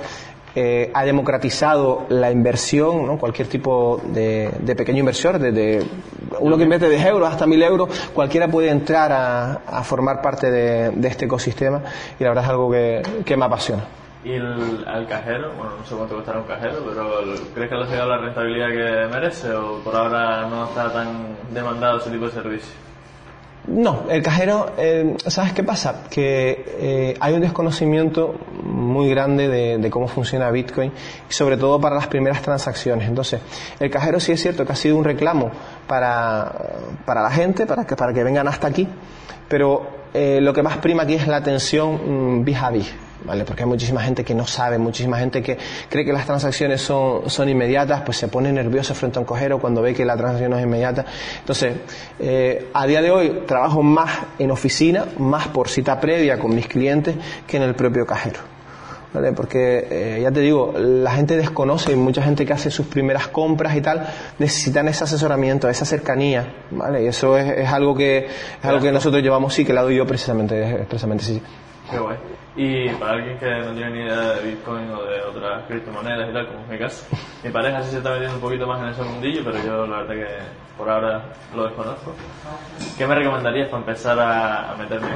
Eh, 0.59 0.89
ha 0.91 1.05
democratizado 1.05 2.07
la 2.09 2.31
inversión, 2.31 3.05
¿no? 3.05 3.19
cualquier 3.19 3.47
tipo 3.47 4.01
de, 4.03 4.49
pequeño 4.75 5.01
inversor, 5.01 5.37
desde 5.37 5.85
uno 6.39 6.57
que 6.57 6.63
invierte 6.63 6.89
de 6.89 6.97
euros 6.99 7.29
hasta 7.29 7.45
mil 7.45 7.61
euros, 7.61 8.09
cualquiera 8.11 8.47
puede 8.47 8.69
entrar 8.69 9.11
a, 9.11 9.83
formar 9.83 10.19
parte 10.19 10.49
de, 10.49 11.07
este 11.07 11.25
ecosistema 11.25 11.83
y 12.19 12.23
la 12.23 12.29
verdad 12.29 12.45
es 12.45 12.49
algo 12.49 12.71
que, 12.71 13.37
me 13.37 13.45
apasiona. 13.45 13.83
¿Y 14.23 14.31
el, 14.31 14.83
al 14.87 15.07
cajero? 15.07 15.51
Bueno, 15.55 15.73
no 15.77 15.85
sé 15.85 15.93
cuánto 15.93 16.15
costará 16.15 16.39
un 16.39 16.47
cajero, 16.47 16.83
pero 16.89 17.35
¿crees 17.53 17.69
que 17.69 17.75
le 17.75 17.83
ha 17.83 17.87
llegado 17.87 18.09
la 18.09 18.17
rentabilidad 18.17 18.69
que 18.69 19.13
merece 19.13 19.53
o 19.53 19.77
por 19.83 19.95
ahora 19.95 20.47
no 20.49 20.65
está 20.65 20.91
tan 20.91 21.35
demandado 21.53 21.99
ese 21.99 22.09
tipo 22.09 22.25
de 22.25 22.31
servicio? 22.31 22.86
No, 23.67 24.05
el 24.09 24.23
cajero, 24.23 24.71
eh, 24.77 25.17
¿sabes 25.27 25.51
qué 25.51 25.61
pasa? 25.61 26.03
Que 26.09 26.65
eh, 26.79 27.17
hay 27.19 27.33
un 27.33 27.41
desconocimiento 27.41 28.35
muy 28.63 29.09
grande 29.09 29.49
de, 29.49 29.89
cómo 29.89 30.07
funciona 30.07 30.49
Bitcoin, 30.51 30.93
sobre 31.27 31.57
todo 31.57 31.79
para 31.79 31.95
las 31.95 32.07
primeras 32.07 32.41
transacciones. 32.41 33.09
Entonces, 33.09 33.41
el 33.81 33.89
cajero 33.89 34.21
sí 34.21 34.31
es 34.31 34.41
cierto 34.41 34.65
que 34.65 34.71
ha 34.71 34.75
sido 34.75 34.95
un 34.95 35.03
reclamo 35.03 35.51
para, 35.85 36.49
para 37.05 37.21
la 37.21 37.29
gente, 37.29 37.65
para 37.65 37.85
que, 37.85 37.97
para 37.97 38.13
que 38.13 38.23
vengan 38.23 38.47
hasta 38.47 38.67
aquí, 38.67 38.87
pero 39.49 39.85
eh, 40.13 40.39
lo 40.41 40.53
que 40.53 40.63
más 40.63 40.77
prima 40.77 41.03
aquí 41.03 41.15
es 41.15 41.27
la 41.27 41.37
atención 41.37 42.45
vis 42.45 42.57
a 42.57 42.69
vis. 42.69 43.06
¿Vale? 43.23 43.43
Porque 43.45 43.63
hay 43.63 43.69
muchísima 43.69 44.01
gente 44.01 44.23
que 44.23 44.33
no 44.33 44.45
sabe, 44.45 44.77
muchísima 44.77 45.17
gente 45.17 45.41
que 45.41 45.57
cree 45.89 46.05
que 46.05 46.13
las 46.13 46.25
transacciones 46.25 46.81
son, 46.81 47.29
son 47.29 47.49
inmediatas, 47.49 48.01
pues 48.01 48.17
se 48.17 48.27
pone 48.27 48.51
nervioso 48.51 48.93
frente 48.93 49.19
a 49.19 49.21
un 49.21 49.25
cojero 49.25 49.59
cuando 49.59 49.81
ve 49.81 49.93
que 49.93 50.05
la 50.05 50.15
transacción 50.15 50.51
no 50.51 50.57
es 50.57 50.63
inmediata. 50.63 51.05
Entonces, 51.39 51.75
eh, 52.19 52.69
a 52.73 52.85
día 52.85 53.01
de 53.01 53.11
hoy 53.11 53.43
trabajo 53.45 53.81
más 53.83 54.11
en 54.39 54.51
oficina, 54.51 55.05
más 55.17 55.47
por 55.47 55.69
cita 55.69 55.99
previa 55.99 56.37
con 56.37 56.53
mis 56.53 56.67
clientes 56.67 57.15
que 57.45 57.57
en 57.57 57.63
el 57.63 57.75
propio 57.75 58.05
cajero. 58.05 58.39
¿Vale? 59.13 59.31
Porque 59.31 59.87
eh, 59.89 60.19
ya 60.21 60.31
te 60.31 60.41
digo, 60.41 60.73
la 60.77 61.11
gente 61.11 61.37
desconoce 61.37 61.93
y 61.93 61.95
mucha 61.95 62.21
gente 62.21 62.45
que 62.45 62.51
hace 62.51 62.69
sus 62.69 62.87
primeras 62.87 63.29
compras 63.29 63.75
y 63.75 63.81
tal 63.81 64.05
necesitan 64.37 64.87
ese 64.89 65.05
asesoramiento, 65.05 65.69
esa 65.69 65.85
cercanía, 65.85 66.53
¿vale? 66.71 67.03
Y 67.03 67.07
eso 67.07 67.37
es, 67.37 67.57
es 67.57 67.69
algo 67.69 67.95
que 67.95 68.25
es 68.27 68.65
algo 68.65 68.81
que 68.81 68.91
nosotros 68.91 69.23
llevamos 69.23 69.53
sí 69.53 69.63
que 69.63 69.73
la 69.73 69.81
doy 69.81 69.95
yo 69.95 70.05
precisamente, 70.05 70.85
precisamente 70.89 71.23
sí. 71.23 71.41
Qué 71.89 71.97
guay. 71.97 72.17
Y 72.59 72.89
para 72.95 73.11
alguien 73.11 73.37
que 73.37 73.45
no 73.45 73.71
tiene 73.71 73.91
ni 73.91 73.99
idea 73.99 74.31
de 74.33 74.49
Bitcoin 74.49 74.89
o 74.89 75.03
de 75.03 75.21
otras 75.21 75.63
criptomonedas 75.67 76.27
y 76.27 76.33
tal, 76.33 76.47
como 76.47 76.61
es 76.61 76.67
mi 76.69 76.79
caso, 76.79 77.05
mi 77.43 77.51
pareja 77.51 77.83
sí 77.83 77.91
se 77.91 77.97
está 77.97 78.09
metiendo 78.09 78.33
un 78.33 78.41
poquito 78.41 78.65
más 78.65 78.81
en 78.81 78.87
ese 78.87 79.03
mundillo, 79.03 79.41
pero 79.45 79.63
yo 79.63 79.85
la 79.85 79.97
verdad 79.97 80.15
que 80.15 80.75
por 80.75 80.89
ahora 80.89 81.23
lo 81.55 81.65
desconozco. 81.65 82.15
¿Qué 82.97 83.05
me 83.05 83.13
recomendarías 83.13 83.69
para 83.69 83.77
empezar 83.81 84.19
a, 84.19 84.75
meterme? 84.75 85.07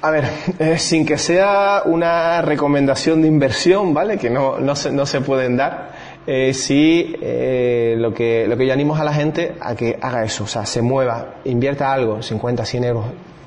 A 0.00 0.10
ver, 0.10 0.24
eh, 0.58 0.76
sin 0.78 1.06
que 1.06 1.16
sea 1.16 1.82
una 1.84 2.42
recomendación 2.42 3.22
de 3.22 3.28
inversión, 3.28 3.94
¿vale? 3.94 4.18
Que 4.18 4.28
no, 4.28 4.58
no, 4.58 4.74
se, 4.74 4.90
no 4.90 5.06
se 5.06 5.20
pueden 5.20 5.56
dar. 5.56 5.92
Eh, 6.26 6.52
sí, 6.52 7.14
eh, 7.22 7.94
lo, 7.96 8.12
que, 8.12 8.48
lo 8.48 8.56
que 8.56 8.66
yo 8.66 8.72
animo 8.72 8.96
a 8.96 9.04
la 9.04 9.12
gente 9.12 9.54
a 9.60 9.76
que 9.76 9.96
haga 10.02 10.24
eso, 10.24 10.42
o 10.42 10.48
sea, 10.48 10.66
se 10.66 10.82
mueva, 10.82 11.34
invierta 11.44 11.92
algo, 11.92 12.20
50, 12.20 12.64
100 12.64 12.84
euros, 12.84 13.04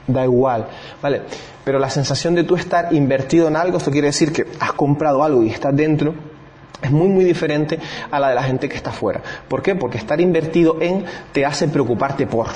da 0.08 0.24
igual, 0.24 0.68
¿vale? 1.02 1.22
Pero 1.64 1.80
la 1.80 1.90
sensación 1.90 2.36
de 2.36 2.44
tú 2.44 2.56
estar 2.56 2.94
invertido 2.94 3.48
en 3.48 3.56
algo, 3.56 3.78
esto 3.78 3.92
quiere 3.92 4.08
decir 4.08 4.32
que 4.32 4.46
has 4.60 4.74
comprado 4.74 5.24
algo 5.24 5.44
y 5.44 5.50
estás 5.50 5.76
dentro, 5.76 6.14
es 6.82 6.92
muy 6.92 7.08
muy 7.08 7.24
diferente 7.24 7.80
a 8.12 8.20
la 8.20 8.30
de 8.30 8.36
la 8.36 8.44
gente 8.44 8.70
que 8.70 8.76
está 8.76 8.92
fuera. 8.92 9.22
¿Por 9.48 9.62
qué? 9.62 9.76
Porque 9.76 9.98
estar 9.98 10.20
invertido 10.22 10.78
en 10.82 11.06
te 11.32 11.46
hace 11.46 11.68
preocuparte 11.68 12.28
por. 12.28 12.48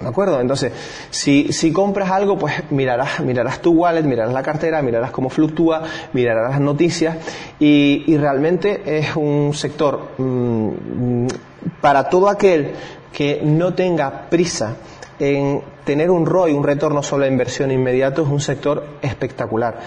¿De 0.00 0.08
acuerdo? 0.08 0.40
Entonces, 0.40 0.72
si, 1.10 1.52
si 1.52 1.70
compras 1.70 2.10
algo, 2.10 2.38
pues 2.38 2.54
mirarás, 2.70 3.20
mirarás 3.20 3.60
tu 3.60 3.72
wallet, 3.72 4.02
mirarás 4.02 4.32
la 4.32 4.42
cartera, 4.42 4.80
mirarás 4.80 5.10
cómo 5.10 5.28
fluctúa, 5.28 5.82
mirarás 6.12 6.50
las 6.50 6.60
noticias 6.60 7.16
y, 7.58 8.04
y 8.06 8.16
realmente 8.16 8.82
es 8.86 9.14
un 9.16 9.52
sector 9.54 10.12
mm, 10.16 11.26
para 11.80 12.08
todo 12.08 12.28
aquel 12.28 12.72
que 13.12 13.42
no 13.44 13.74
tenga 13.74 14.30
prisa 14.30 14.76
en 15.22 15.62
tener 15.84 16.10
un 16.10 16.26
ROI, 16.26 16.52
un 16.52 16.64
retorno 16.64 17.00
sobre 17.00 17.26
la 17.26 17.32
inversión 17.32 17.70
inmediato, 17.70 18.22
es 18.22 18.28
un 18.28 18.40
sector 18.40 18.84
espectacular. 19.00 19.78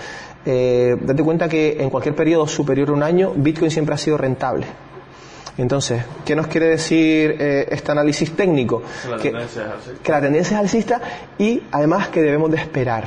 Eh, 0.45 0.95
date 1.01 1.23
cuenta 1.23 1.49
que 1.49 1.75
en 1.77 1.89
cualquier 1.89 2.15
periodo 2.15 2.47
superior 2.47 2.89
a 2.89 2.93
un 2.93 3.03
año, 3.03 3.33
Bitcoin 3.35 3.69
siempre 3.69 3.95
ha 3.95 3.97
sido 3.97 4.17
rentable. 4.17 4.65
Entonces, 5.57 6.03
¿qué 6.23 6.37
nos 6.37 6.47
quiere 6.47 6.67
decir 6.67 7.35
eh, 7.37 7.67
este 7.69 7.91
análisis 7.91 8.31
técnico? 8.31 8.81
Que 9.21 9.31
la, 9.31 9.45
que 10.01 10.11
la 10.11 10.21
tendencia 10.21 10.55
es 10.55 10.61
alcista 10.61 11.01
y 11.37 11.63
además 11.69 12.07
que 12.07 12.21
debemos 12.21 12.49
de 12.51 12.57
esperar. 12.57 13.03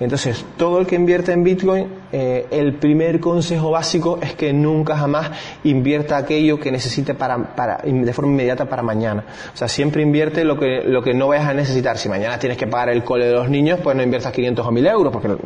Entonces, 0.00 0.46
todo 0.56 0.80
el 0.80 0.86
que 0.86 0.96
invierte 0.96 1.32
en 1.32 1.44
Bitcoin, 1.44 1.86
eh, 2.10 2.46
el 2.50 2.74
primer 2.76 3.20
consejo 3.20 3.70
básico 3.70 4.18
es 4.22 4.34
que 4.34 4.50
nunca 4.50 4.96
jamás 4.96 5.30
invierta 5.62 6.16
aquello 6.16 6.58
que 6.58 6.72
necesite 6.72 7.12
para, 7.12 7.54
para, 7.54 7.82
de 7.84 8.12
forma 8.14 8.32
inmediata 8.32 8.64
para 8.64 8.82
mañana. 8.82 9.24
O 9.52 9.56
sea, 9.56 9.68
siempre 9.68 10.02
invierte 10.02 10.42
lo 10.42 10.58
que, 10.58 10.82
lo 10.86 11.02
que 11.02 11.12
no 11.12 11.28
vayas 11.28 11.48
a 11.48 11.54
necesitar. 11.54 11.98
Si 11.98 12.08
mañana 12.08 12.38
tienes 12.38 12.56
que 12.56 12.66
pagar 12.66 12.88
el 12.88 13.04
cole 13.04 13.26
de 13.26 13.34
los 13.34 13.50
niños, 13.50 13.78
pues 13.82 13.94
no 13.94 14.02
inviertas 14.02 14.32
500 14.32 14.66
o 14.66 14.70
1000 14.70 14.86
euros, 14.86 15.12
porque, 15.12 15.36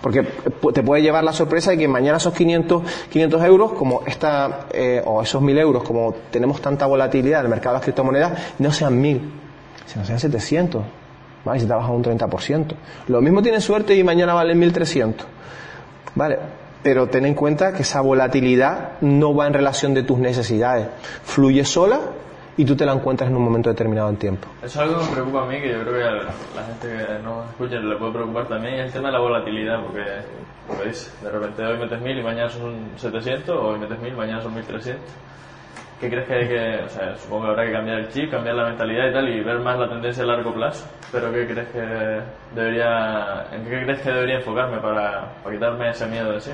porque 0.00 0.26
te 0.74 0.82
puede 0.82 1.02
llevar 1.02 1.22
la 1.22 1.32
sorpresa 1.32 1.70
de 1.70 1.78
que 1.78 1.86
mañana 1.86 2.16
esos 2.16 2.34
500, 2.34 2.82
500 3.10 3.44
euros, 3.44 3.72
como 3.74 4.02
esta, 4.06 4.66
eh, 4.72 5.00
o 5.04 5.22
esos 5.22 5.40
1000 5.40 5.58
euros, 5.58 5.84
como 5.84 6.16
tenemos 6.32 6.60
tanta 6.60 6.84
volatilidad 6.86 7.40
en 7.40 7.46
el 7.46 7.50
mercado 7.50 7.74
de 7.74 7.78
las 7.78 7.84
criptomonedas, 7.84 8.32
no 8.58 8.72
sean 8.72 9.00
1000, 9.00 9.20
sino 9.86 10.04
sean 10.04 10.18
700 10.18 10.99
¿vale? 11.44 11.60
Si 11.60 11.66
te 11.66 11.74
baja 11.74 11.90
un 11.90 12.04
30%. 12.04 12.74
Lo 13.08 13.20
mismo 13.20 13.42
tienes 13.42 13.64
suerte 13.64 13.94
y 13.94 14.04
mañana 14.04 14.34
vale 14.34 14.54
1.300, 14.54 15.14
¿vale? 16.14 16.38
Pero 16.82 17.08
ten 17.08 17.26
en 17.26 17.34
cuenta 17.34 17.72
que 17.72 17.82
esa 17.82 18.00
volatilidad 18.00 19.00
no 19.02 19.34
va 19.34 19.46
en 19.46 19.52
relación 19.52 19.92
de 19.92 20.02
tus 20.02 20.18
necesidades. 20.18 20.88
Fluye 21.24 21.64
sola 21.64 22.00
y 22.56 22.64
tú 22.64 22.76
te 22.76 22.84
la 22.84 22.92
encuentras 22.92 23.30
en 23.30 23.36
un 23.36 23.42
momento 23.42 23.70
determinado 23.70 24.08
en 24.08 24.16
tiempo. 24.16 24.48
Eso 24.62 24.66
es 24.66 24.76
algo 24.76 24.98
que 25.00 25.06
me 25.06 25.12
preocupa 25.12 25.42
a 25.42 25.46
mí, 25.46 25.60
que 25.60 25.72
yo 25.72 25.80
creo 25.82 25.94
que 25.94 26.02
a 26.02 26.12
la 26.12 26.66
gente 26.66 27.06
que 27.06 27.22
no 27.22 27.44
escucha 27.44 27.76
le 27.76 27.96
puede 27.96 28.12
preocupar 28.12 28.48
también, 28.48 28.74
es 28.74 28.86
el 28.86 28.92
tema 28.92 29.08
de 29.08 29.12
la 29.12 29.20
volatilidad, 29.20 29.82
porque, 29.82 30.04
como 30.66 30.82
dice, 30.82 31.10
de 31.22 31.30
repente 31.30 31.64
hoy 31.64 31.78
metes 31.78 32.00
1000 32.00 32.18
y 32.18 32.22
mañana 32.22 32.50
son 32.50 32.90
700, 32.96 33.56
o 33.56 33.62
hoy 33.68 33.78
metes 33.78 33.98
1000 33.98 34.12
y 34.12 34.16
mañana 34.16 34.42
son 34.42 34.54
1300. 34.54 35.02
¿Qué 36.00 36.08
crees 36.08 36.26
que 36.26 36.34
hay 36.34 36.48
que, 36.48 36.84
o 36.84 36.88
sea, 36.88 37.14
supongo 37.16 37.44
que 37.44 37.50
habrá 37.50 37.66
que 37.66 37.72
cambiar 37.72 37.98
el 37.98 38.08
chip, 38.08 38.30
cambiar 38.30 38.54
la 38.54 38.68
mentalidad 38.68 39.10
y 39.10 39.12
tal 39.12 39.28
y 39.28 39.44
ver 39.44 39.58
más 39.58 39.78
la 39.78 39.86
tendencia 39.86 40.22
a 40.22 40.26
largo 40.28 40.54
plazo, 40.54 40.86
pero 41.12 41.30
¿qué 41.30 41.46
crees 41.46 41.68
que 41.68 42.22
debería, 42.54 43.44
en 43.52 43.64
qué 43.64 43.84
crees 43.84 44.00
que 44.00 44.10
debería 44.10 44.36
enfocarme 44.36 44.78
para, 44.80 45.30
para 45.42 45.54
quitarme 45.54 45.90
ese 45.90 46.06
miedo 46.06 46.32
de 46.32 46.40
sí? 46.40 46.52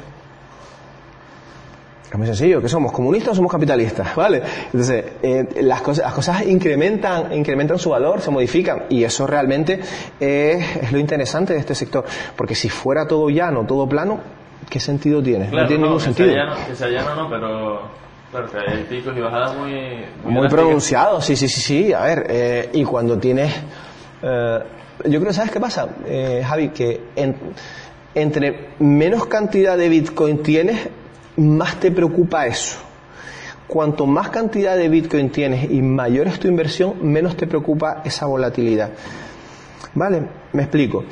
Es 2.11 2.19
muy 2.19 2.27
sencillo, 2.27 2.61
que 2.61 2.69
somos 2.69 2.91
comunistas 2.91 3.35
o 3.35 3.35
somos 3.37 3.53
capitalistas, 3.53 4.15
¿vale? 4.17 4.43
Entonces, 4.65 5.05
eh, 5.23 5.45
las, 5.63 5.81
cosas, 5.81 6.07
las 6.07 6.15
cosas 6.15 6.45
incrementan, 6.45 7.33
incrementan 7.33 7.79
su 7.79 7.91
valor, 7.91 8.21
se 8.21 8.33
modifican, 8.33 8.87
y 8.89 9.05
eso 9.05 9.29
realmente 9.29 9.79
es, 10.19 10.77
es, 10.83 10.91
lo 10.91 10.99
interesante 10.99 11.53
de 11.53 11.61
este 11.61 11.77
sector, 11.77 12.05
porque 12.37 12.57
si 12.57 12.69
fuera 12.69 13.07
todo 13.07 13.29
llano, 13.29 13.65
todo 13.65 13.89
plano, 13.89 14.19
¿qué 14.69 14.81
sentido 14.81 15.23
tiene? 15.23 15.53
no 15.53 15.67
tiene 15.69 15.85
ningún 15.85 16.01
sentido. 16.01 16.31
Sea 16.31 16.45
llano, 16.45 16.57
que 16.67 16.75
sea 16.75 16.89
llano 16.89 17.15
no, 17.15 17.31
pero 17.31 18.06
Claro, 18.37 18.51
que 18.51 18.59
hay 18.59 18.85
picos 18.85 19.17
y 19.17 19.21
bajadas 19.21 19.57
muy... 19.57 20.05
Muy, 20.31 20.49
pronunciados, 20.49 21.25
sí, 21.25 21.37
sí, 21.37 21.49
sí, 21.49 21.61
sí. 21.61 21.93
A 21.95 22.03
ver, 22.03 22.27
eh, 22.29 22.71
y 22.75 22.85
cuando 22.85 23.17
tienes... 23.19 23.55
Eh, 24.23 24.59
yo 25.07 25.21
creo, 25.21 25.33
¿sabes 25.33 25.51
qué 25.51 25.59
pasa, 25.59 25.89
eh, 26.05 26.43
Javi? 26.47 26.69
Que 26.69 27.01
entre 28.15 28.69
menos 28.79 29.27
cantidad 29.27 29.79
de 29.79 29.89
Bitcoin 29.89 30.43
tienes, 30.43 30.89
más 31.39 31.81
te 31.81 31.91
preocupa 31.91 32.47
eso. 32.47 32.77
Cuanto 33.67 34.05
más 34.05 34.29
cantidad 34.29 34.77
de 34.77 34.91
Bitcoin 34.91 35.31
tienes 35.31 35.71
y 35.71 35.81
mayor 35.81 36.27
es 36.27 36.39
tu 36.39 36.47
inversión, 36.47 36.97
menos 37.01 37.39
te 37.39 37.47
preocupa 37.47 38.03
esa 38.05 38.27
volatilidad. 38.27 38.91
¿Vale? 39.95 40.23
Me 40.53 40.63
explico. 40.63 41.05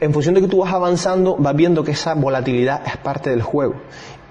En 0.00 0.12
función 0.12 0.34
de 0.34 0.40
que 0.40 0.48
tú 0.48 0.58
vas 0.58 0.74
avanzando, 0.74 1.36
vas 1.36 1.54
viendo 1.54 1.84
que 1.84 1.92
esa 1.92 2.14
volatilidad 2.14 2.82
es 2.86 2.96
parte 2.96 3.30
del 3.30 3.42
juego. 3.42 3.76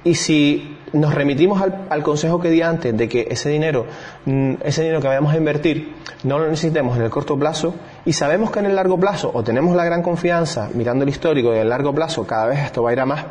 Y 0.05 0.13
si 0.13 0.77
nos 0.93 1.15
remitimos 1.15 1.61
al, 1.89 2.03
consejo 2.03 2.39
que 2.39 2.49
di 2.49 2.61
antes 2.61 2.95
de 2.95 3.09
que 3.09 3.27
ese 3.29 3.49
dinero, 3.49 3.87
mm, 4.25 4.53
ese 4.63 4.83
dinero 4.83 5.01
que 5.01 5.07
vayamos 5.07 5.33
a 5.33 5.37
invertir, 5.37 5.95
no 6.23 6.37
lo 6.37 6.47
necesitemos 6.47 6.95
en 6.95 7.03
el 7.03 7.09
corto 7.09 7.37
plazo 7.37 7.73
y 8.05 8.13
sabemos 8.13 8.51
que 8.51 8.59
en 8.59 8.67
el 8.67 8.75
largo 8.75 8.99
plazo 8.99 9.31
o 9.33 9.43
tenemos 9.43 9.75
la 9.75 9.83
gran 9.83 10.03
confianza 10.03 10.69
mirando 10.75 11.03
el 11.03 11.09
histórico 11.09 11.49
y 11.49 11.55
en 11.55 11.61
el 11.61 11.69
largo 11.69 11.93
plazo 11.93 12.25
cada 12.25 12.45
vez 12.45 12.59
esto 12.59 12.83
va 12.83 12.91
a 12.91 12.93
ir 12.93 12.99
a 12.99 13.05
más, 13.07 13.25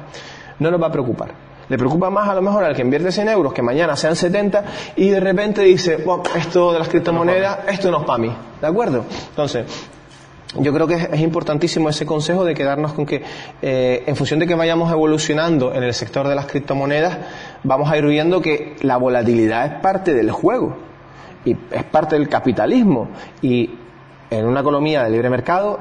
no 0.58 0.70
nos 0.70 0.82
va 0.82 0.88
a 0.88 0.92
preocupar. 0.92 1.30
Le 1.68 1.78
preocupa 1.78 2.10
más 2.10 2.28
a 2.28 2.34
lo 2.34 2.42
mejor 2.42 2.64
al 2.64 2.74
que 2.74 2.82
invierte 2.82 3.10
100 3.10 3.28
euros 3.28 3.52
que 3.52 3.62
mañana 3.62 3.96
sean 3.96 4.16
70 4.16 4.64
y 4.96 5.10
de 5.10 5.20
repente 5.20 5.62
dice, 5.62 6.04
esto 6.34 6.72
de 6.72 6.78
las 6.80 6.88
criptomonedas, 6.88 7.60
esto 7.68 7.90
no 7.90 8.00
es 8.00 8.04
para 8.04 8.18
mí. 8.18 8.37
¿De 8.60 8.66
acuerdo? 8.66 9.04
Entonces, 9.30 9.64
yo 10.60 10.72
creo 10.72 10.86
que 10.86 10.94
es, 10.94 11.20
importantísimo 11.20 11.88
ese 11.88 12.06
consejo 12.06 12.44
de 12.44 12.54
quedarnos 12.54 12.92
con 12.92 13.06
que, 13.06 13.22
eh, 13.62 14.04
en 14.06 14.16
función 14.16 14.40
de 14.40 14.46
que 14.46 14.54
vayamos 14.54 14.90
evolucionando 14.92 15.74
en 15.74 15.82
el 15.82 15.94
sector 15.94 16.28
de 16.28 16.34
las 16.34 16.46
criptomonedas, 16.46 17.18
vamos 17.62 17.90
a 17.90 17.96
ir 17.96 18.04
viendo 18.06 18.40
que 18.40 18.76
la 18.82 18.96
volatilidad 18.96 19.66
es 19.66 19.80
parte 19.80 20.14
del 20.14 20.30
juego 20.30 20.76
y 21.44 21.56
es 21.70 21.84
parte 21.84 22.16
del 22.16 22.28
capitalismo. 22.28 23.08
Y 23.42 23.70
en 24.30 24.46
una 24.46 24.60
economía 24.60 25.04
de 25.04 25.10
libre 25.10 25.30
mercado 25.30 25.80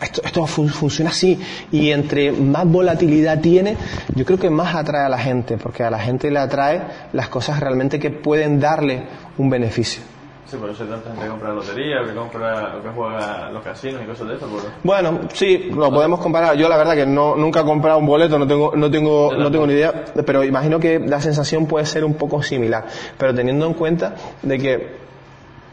esto, 0.00 0.46
funciona 0.46 1.10
así. 1.10 1.38
Y 1.72 1.90
entre 1.90 2.32
más 2.32 2.66
volatilidad 2.66 3.40
tiene 3.40 3.76
yo 4.14 4.24
creo 4.24 4.38
que 4.38 4.50
más 4.50 4.74
atrae 4.74 5.04
a 5.04 5.08
la 5.08 5.18
gente 5.18 5.56
porque 5.56 5.82
a 5.82 5.90
la 5.90 5.98
gente 5.98 6.30
le 6.30 6.38
atrae 6.38 6.82
las 7.12 7.28
cosas 7.28 7.60
realmente 7.60 7.98
que 7.98 8.10
pueden 8.10 8.60
darle 8.60 9.02
un 9.36 9.50
beneficio 9.50 10.02
Sí, 10.48 10.56
por 10.56 10.70
eso 10.70 10.82
hay 10.82 10.88
tanta 10.88 11.10
gente 11.10 11.24
que 11.24 11.30
compra 11.30 11.52
lotería, 11.52 12.04
que 12.06 12.14
compra, 12.14 12.80
que 12.82 12.88
juega 12.88 13.50
los 13.50 13.62
casinos 13.62 14.00
y 14.02 14.06
cosas 14.06 14.28
de 14.28 14.34
eso. 14.36 14.48
Bueno, 14.82 15.20
sí, 15.34 15.70
lo 15.70 15.90
podemos 15.90 16.20
comparar. 16.20 16.56
Yo 16.56 16.70
la 16.70 16.78
verdad 16.78 16.94
que 16.94 17.04
no, 17.04 17.36
nunca 17.36 17.60
he 17.60 17.64
comprado 17.64 17.98
un 17.98 18.06
boleto, 18.06 18.38
no 18.38 18.46
tengo, 18.46 18.72
no 18.74 18.90
tengo, 18.90 19.34
no 19.36 19.50
tengo 19.50 19.66
ni 19.66 19.74
idea, 19.74 20.06
pero 20.24 20.42
imagino 20.42 20.80
que 20.80 21.00
la 21.00 21.20
sensación 21.20 21.66
puede 21.66 21.84
ser 21.84 22.02
un 22.02 22.14
poco 22.14 22.42
similar. 22.42 22.86
Pero 23.18 23.34
teniendo 23.34 23.66
en 23.66 23.74
cuenta 23.74 24.14
de 24.42 24.58
que 24.58 25.07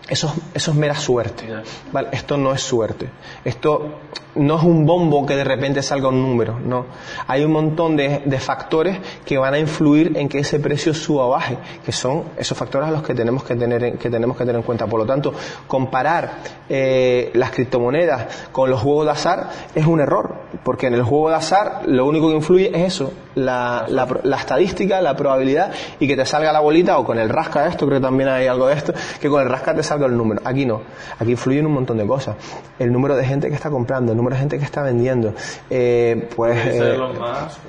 eso, 0.08 0.34
eso 0.54 0.72
es 0.72 0.78
mera 0.78 0.96
suerte. 0.96 1.48
Vale, 1.92 2.10
esto 2.12 2.38
no 2.38 2.54
es 2.54 2.62
suerte. 2.62 3.10
Esto 3.44 4.00
no 4.36 4.58
es 4.58 4.64
un 4.64 4.86
bombo 4.86 5.26
que 5.26 5.36
de 5.36 5.44
repente 5.44 5.82
salga 5.82 6.10
un 6.10 6.22
número, 6.22 6.60
no. 6.60 6.86
Hay 7.28 7.44
un 7.44 7.52
montón 7.52 7.96
de, 7.96 8.20
factores 8.40 9.00
que 9.26 9.38
van 9.38 9.54
a 9.54 9.60
influir 9.60 10.16
en 10.18 10.30
que 10.30 10.40
ese 10.40 10.60
precio 10.60 10.94
suba 10.94 11.26
o 11.26 11.30
baje, 11.30 11.58
que 11.84 11.92
son 11.92 12.26
esos 12.38 12.58
factores 12.58 12.90
a 12.90 12.92
los 12.92 13.02
que 13.02 13.16
tenemos 13.16 13.44
que 13.44 13.56
tener, 13.56 13.98
que 13.98 14.10
tenemos 14.10 14.38
que 14.38 14.44
tener 14.44 14.58
en 14.58 14.64
cuenta. 14.64 14.86
Por 14.86 15.00
lo 15.00 15.06
tanto, 15.06 15.34
comparar 15.68 16.40
eh, 16.70 17.32
las 17.34 17.52
criptomonedas 17.52 18.50
con 18.52 18.70
los 18.70 18.82
juegos 18.82 19.06
de 19.06 19.12
azar 19.12 19.50
es 19.74 19.86
un 19.86 20.02
error, 20.02 20.36
porque 20.64 20.88
en 20.88 20.94
el 20.94 21.04
juego 21.04 21.30
de 21.30 21.36
azar 21.36 21.82
lo 21.88 22.06
único 22.06 22.30
que 22.30 22.36
influye 22.36 22.70
es 22.76 22.94
eso, 22.94 23.12
la, 23.36 23.86
la, 23.90 24.38
estadística, 24.38 25.02
la 25.02 25.16
probabilidad 25.16 25.72
y 26.00 26.08
que 26.08 26.16
te 26.16 26.26
salga 26.26 26.52
la 26.52 26.60
bolita 26.60 26.98
o 26.98 27.06
con 27.06 27.20
el 27.20 27.30
rasca 27.30 27.68
esto, 27.68 27.86
creo 27.86 28.00
que 28.00 28.06
también 28.06 28.30
hay 28.30 28.48
algo 28.48 28.68
de 28.68 28.76
esto, 28.76 28.94
que 29.20 29.30
con 29.30 29.42
el 29.42 29.50
rasca 29.50 29.76
te 29.76 29.84
salga 29.84 30.06
el 30.06 30.18
número. 30.18 30.42
Aquí 30.44 30.66
no, 30.66 30.82
aquí 31.20 31.32
influyen 31.32 31.66
un 31.66 31.74
montón 31.74 31.98
de 31.98 32.08
cosas. 32.08 32.36
El 32.80 32.92
número 32.92 33.16
de 33.16 33.26
gente 33.26 33.50
que 33.50 33.56
está 33.56 33.70
comprando, 33.70 34.12
el 34.12 34.18
número 34.18 34.36
de 34.36 34.40
gente 34.42 34.58
que 34.58 34.66
está 34.66 34.82
vendiendo, 34.82 35.34
eh, 35.70 36.30
pues 36.36 36.58
eh, 36.66 36.98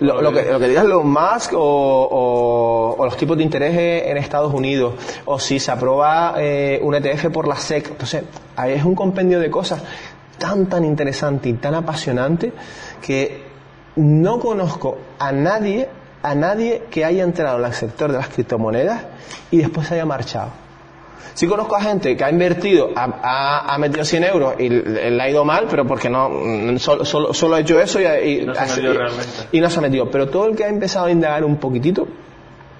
lo, 0.00 0.32
que, 0.32 0.50
lo 0.50 0.58
que 0.58 0.68
digas 0.68 0.84
los 0.84 1.04
Musk 1.04 1.52
o, 1.54 2.96
o, 2.98 3.04
los 3.04 3.16
tipos 3.16 3.36
de 3.36 3.42
interés 3.42 4.06
en 4.06 4.16
Estados 4.16 4.52
Unidos 4.52 4.94
o 5.24 5.38
si 5.38 5.58
se 5.58 5.70
aprueba 5.70 6.34
eh, 6.38 6.80
un 6.82 6.94
ETF 6.94 7.26
por 7.30 7.46
la 7.46 7.56
SEC. 7.56 7.88
Entonces, 7.90 8.24
ahí 8.56 8.72
es 8.72 8.84
un 8.84 8.94
compendio 8.94 9.40
de 9.40 9.50
cosas 9.50 9.82
tan 10.38 10.66
tan 10.66 10.84
interesante 10.84 11.48
y 11.48 11.54
tan 11.54 11.74
apasionante 11.74 12.52
que 13.00 13.45
no 13.96 14.38
conozco 14.38 14.98
a 15.18 15.32
nadie, 15.32 15.88
a 16.22 16.34
nadie 16.34 16.84
que 16.90 17.04
haya 17.04 17.24
entrado 17.24 17.58
en 17.58 17.64
el 17.64 17.72
sector 17.72 18.12
de 18.12 18.18
las 18.18 18.28
criptomonedas 18.28 19.02
y 19.50 19.58
después 19.58 19.88
se 19.88 19.94
haya 19.94 20.06
marchado. 20.06 20.50
Sí 21.34 21.46
conozco 21.46 21.76
a 21.76 21.82
gente 21.82 22.16
que 22.16 22.24
ha 22.24 22.30
invertido, 22.30 22.90
ha, 22.96 23.76
metido 23.78 24.06
100 24.06 24.24
euros 24.24 24.54
y 24.58 24.70
le 24.70 25.22
ha 25.22 25.28
ido 25.28 25.44
mal, 25.44 25.66
pero 25.68 25.86
porque 25.86 26.08
no, 26.08 26.30
solo, 26.78 27.04
solo, 27.04 27.56
ha 27.56 27.60
hecho 27.60 27.78
eso 27.78 28.00
y, 28.00 28.46
no 28.46 28.54
se 28.54 28.82
y 29.52 29.60
no 29.60 29.68
se 29.68 29.78
ha 29.78 29.82
metido. 29.82 30.10
Pero 30.10 30.30
todo 30.30 30.46
el 30.46 30.56
que 30.56 30.64
ha 30.64 30.68
empezado 30.68 31.06
a 31.06 31.10
indagar 31.10 31.44
un 31.44 31.56
poquitito, 31.56 32.08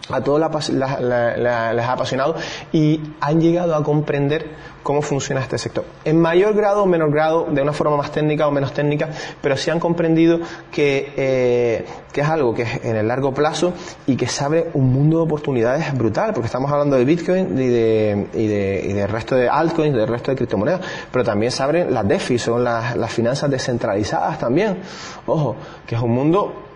a 0.08 0.22
todos 0.22 0.40
les 0.40 0.82
ha 0.82 1.92
apasionado 1.92 2.36
y 2.72 3.00
han 3.20 3.42
llegado 3.42 3.74
a 3.74 3.82
comprender 3.82 4.46
cómo 4.86 5.02
funciona 5.02 5.40
este 5.40 5.58
sector. 5.58 5.84
En 6.04 6.20
mayor 6.20 6.54
grado 6.54 6.84
o 6.84 6.86
menor 6.86 7.10
grado, 7.10 7.48
de 7.50 7.60
una 7.60 7.72
forma 7.72 7.96
más 7.96 8.12
técnica 8.12 8.46
o 8.46 8.52
menos 8.52 8.72
técnica, 8.72 9.08
pero 9.42 9.56
sí 9.56 9.68
han 9.68 9.80
comprendido 9.80 10.38
que, 10.70 11.12
eh, 11.16 11.84
que 12.12 12.20
es 12.20 12.28
algo 12.28 12.54
que 12.54 12.62
es 12.62 12.84
en 12.84 12.94
el 12.94 13.08
largo 13.08 13.34
plazo 13.34 13.72
y 14.06 14.14
que 14.14 14.28
se 14.28 14.44
abre 14.44 14.70
un 14.74 14.92
mundo 14.92 15.16
de 15.16 15.24
oportunidades 15.24 15.92
brutal, 15.92 16.32
porque 16.32 16.46
estamos 16.46 16.70
hablando 16.70 16.94
de 16.94 17.04
Bitcoin 17.04 17.58
y 17.58 17.66
de, 17.66 18.28
y 18.32 18.46
de, 18.46 18.86
y 18.88 18.92
del 18.92 19.08
resto 19.08 19.34
de 19.34 19.48
altcoins, 19.48 19.92
del 19.92 20.06
resto 20.06 20.30
de 20.30 20.36
criptomonedas, 20.36 20.80
pero 21.10 21.24
también 21.24 21.50
se 21.50 21.64
abren 21.64 21.92
las 21.92 22.06
DeFi, 22.06 22.38
son 22.38 22.62
las, 22.62 22.96
las 22.96 23.12
finanzas 23.12 23.50
descentralizadas 23.50 24.38
también. 24.38 24.78
Ojo, 25.26 25.56
que 25.84 25.96
es 25.96 26.00
un 26.00 26.12
mundo 26.12 26.66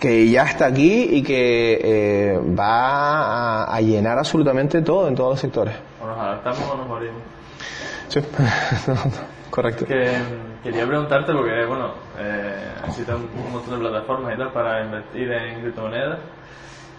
que 0.00 0.30
ya 0.30 0.44
está 0.44 0.66
aquí 0.66 1.08
y 1.10 1.22
que 1.22 1.78
eh, 1.82 2.40
va 2.58 3.64
a, 3.64 3.80
llenar 3.82 4.18
absolutamente 4.18 4.80
todo 4.80 5.06
en 5.08 5.14
todos 5.14 5.32
los 5.32 5.40
sectores. 5.40 5.74
O 6.02 6.06
nos 6.06 6.18
adaptamos 6.18 6.62
o 6.72 6.76
nos 6.78 6.88
morimos. 6.88 7.22
Sí, 8.08 8.20
correcto. 9.50 9.84
Que, 9.84 10.10
quería 10.62 10.86
preguntarte, 10.86 11.32
porque 11.32 11.66
bueno, 11.66 11.92
eh, 12.18 12.72
existen 12.88 13.16
un 13.16 13.52
montón 13.52 13.74
de 13.74 13.88
plataformas 13.88 14.34
y 14.34 14.38
tal 14.38 14.52
para 14.52 14.84
invertir 14.84 15.30
en 15.30 15.60
criptomonedas, 15.60 16.18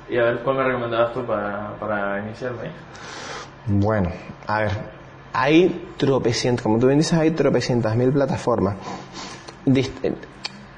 y 0.08 0.18
a 0.18 0.24
ver 0.24 0.40
cuál 0.40 0.58
me 0.58 0.64
recomendabas 0.64 1.14
tú 1.14 1.26
para, 1.26 1.74
para 1.80 2.20
iniciarme. 2.20 2.70
Bueno, 3.66 4.12
a 4.48 4.60
ver, 4.60 4.72
hay 5.34 5.90
tropecientas, 5.98 6.62
como 6.62 6.78
tú 6.78 6.88
bien 6.88 7.00
dices, 7.00 7.18
hay 7.18 7.32
tropecientas 7.32 7.96
mil 7.96 8.12
plataformas. 8.12 8.76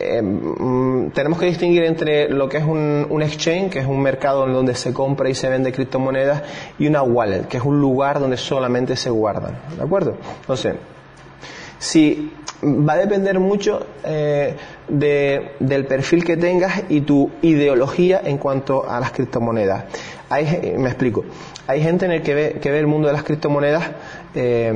Eh, 0.04 0.22
mm, 0.22 1.12
tenemos 1.12 1.40
que 1.40 1.46
distinguir 1.46 1.84
entre 1.84 2.28
lo 2.28 2.50
que 2.50 2.58
es 2.58 2.66
un, 2.66 3.22
exchange, 3.22 3.72
que 3.72 3.80
es 3.80 3.86
un 3.86 4.02
mercado 4.02 4.46
en 4.46 4.54
donde 4.54 4.76
se 4.76 4.94
compra 4.94 5.30
y 5.30 5.36
se 5.36 5.50
vende 5.50 5.72
criptomonedas, 5.72 6.44
y 6.78 6.88
una 6.88 7.04
wallet, 7.04 7.48
que 7.48 7.58
es 7.58 7.64
un 7.64 7.80
lugar 7.80 8.20
donde 8.20 8.36
solamente 8.36 8.96
se 8.98 9.10
guardan. 9.10 9.58
¿De 9.78 9.84
acuerdo? 9.84 10.18
Entonces, 10.42 10.76
si 11.80 12.32
va 12.64 12.94
a 12.94 12.98
depender 12.98 13.40
mucho 13.40 13.86
eh, 14.04 14.56
de, 14.88 15.52
del 15.60 15.86
perfil 15.86 16.24
que 16.24 16.38
tengas 16.38 16.84
y 16.90 17.02
tu 17.02 17.32
ideología 17.42 18.22
en 18.24 18.38
cuanto 18.38 18.90
a 18.90 19.00
las 19.00 19.12
criptomonedas. 19.12 19.86
Hay, 20.30 20.74
me 20.78 20.90
explico. 20.90 21.24
Hay 21.68 21.82
gente 21.82 22.06
en 22.06 22.12
el 22.12 22.22
que 22.22 22.34
ve, 22.34 22.60
que 22.62 22.72
ve 22.72 22.80
el 22.80 22.88
mundo 22.88 23.08
de 23.08 23.14
las 23.14 23.24
criptomonedas 23.24 23.84
eh, 24.36 24.74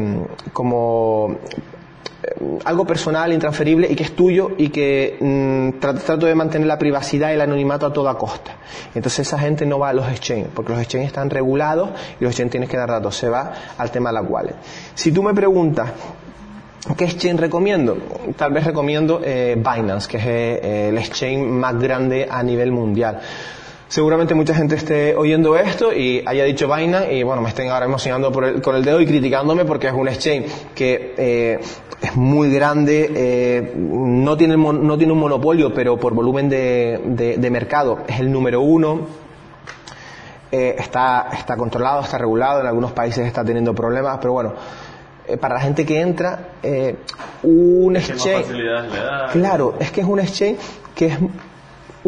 como 0.53 1.37
algo 2.65 2.85
personal, 2.85 3.31
intransferible 3.33 3.87
y 3.89 3.95
que 3.95 4.03
es 4.03 4.15
tuyo 4.15 4.51
y 4.57 4.69
que 4.69 5.17
mm, 5.19 5.79
trato 5.79 6.25
de 6.25 6.35
mantener 6.35 6.67
la 6.67 6.77
privacidad 6.77 7.29
y 7.29 7.33
el 7.33 7.41
anonimato 7.41 7.85
a 7.85 7.93
toda 7.93 8.15
costa. 8.15 8.57
Entonces 8.93 9.27
esa 9.27 9.39
gente 9.39 9.65
no 9.65 9.79
va 9.79 9.89
a 9.89 9.93
los 9.93 10.07
exchanges, 10.09 10.49
porque 10.53 10.71
los 10.71 10.81
exchanges 10.81 11.07
están 11.07 11.29
regulados 11.29 11.89
y 12.19 12.23
los 12.23 12.31
exchanges 12.31 12.51
tienes 12.51 12.69
que 12.69 12.77
dar 12.77 12.89
datos. 12.89 13.15
Se 13.15 13.29
va 13.29 13.51
al 13.77 13.91
tema 13.91 14.09
de 14.09 14.13
la 14.15 14.21
wallet. 14.21 14.55
Si 14.93 15.11
tú 15.11 15.23
me 15.23 15.33
preguntas, 15.33 15.91
¿Qué 16.95 17.03
exchange 17.03 17.41
recomiendo? 17.41 17.97
Tal 18.37 18.53
vez 18.53 18.63
recomiendo 18.63 19.19
eh, 19.21 19.55
Binance, 19.57 20.07
que 20.07 20.17
es 20.17 20.25
eh, 20.25 20.89
el 20.89 20.97
exchange 20.97 21.45
más 21.45 21.77
grande 21.77 22.27
a 22.29 22.41
nivel 22.41 22.71
mundial. 22.71 23.19
Seguramente 23.89 24.33
mucha 24.33 24.53
gente 24.53 24.75
esté 24.75 25.15
oyendo 25.15 25.57
esto 25.57 25.93
y 25.93 26.21
haya 26.25 26.43
dicho 26.43 26.67
vaina 26.67 27.09
y 27.09 27.23
bueno, 27.23 27.41
me 27.41 27.49
estén 27.49 27.69
ahora 27.69 27.85
emocionando 27.85 28.31
con 28.31 28.75
el 28.75 28.83
dedo 28.83 28.99
y 28.99 29.05
criticándome 29.05 29.63
porque 29.63 29.87
es 29.87 29.93
un 29.93 30.09
exchange 30.09 30.45
que 30.75 31.13
eh, 31.17 31.59
muy 32.17 32.51
grande, 32.51 33.11
eh, 33.15 33.73
no, 33.75 34.35
tiene, 34.35 34.57
no 34.57 34.97
tiene 34.97 35.13
un 35.13 35.19
monopolio, 35.19 35.73
pero 35.73 35.97
por 35.97 36.13
volumen 36.13 36.49
de, 36.49 37.37
de, 37.37 37.49
mercado 37.51 37.99
es 38.07 38.19
el 38.19 38.31
número 38.31 38.59
uno. 38.61 39.07
Eh, 40.51 40.75
está, 40.79 41.29
está 41.31 41.55
controlado, 41.55 42.01
está 42.01 42.17
regulado, 42.17 42.61
en 42.61 42.67
algunos 42.67 42.91
países 42.91 43.25
está 43.27 43.43
teniendo 43.43 43.75
problemas, 43.75 44.17
pero 44.19 44.33
bueno, 44.33 44.53
para 45.39 45.55
la 45.55 45.61
gente 45.61 45.85
que 45.85 46.01
entra, 46.01 46.49
un 47.43 47.95
exchange. 47.95 48.47
Claro, 49.33 49.75
es 49.79 49.91
que 49.91 50.01
es 50.01 50.07
un 50.07 50.19
exchange 50.19 50.57
que 50.95 51.05
es 51.07 51.19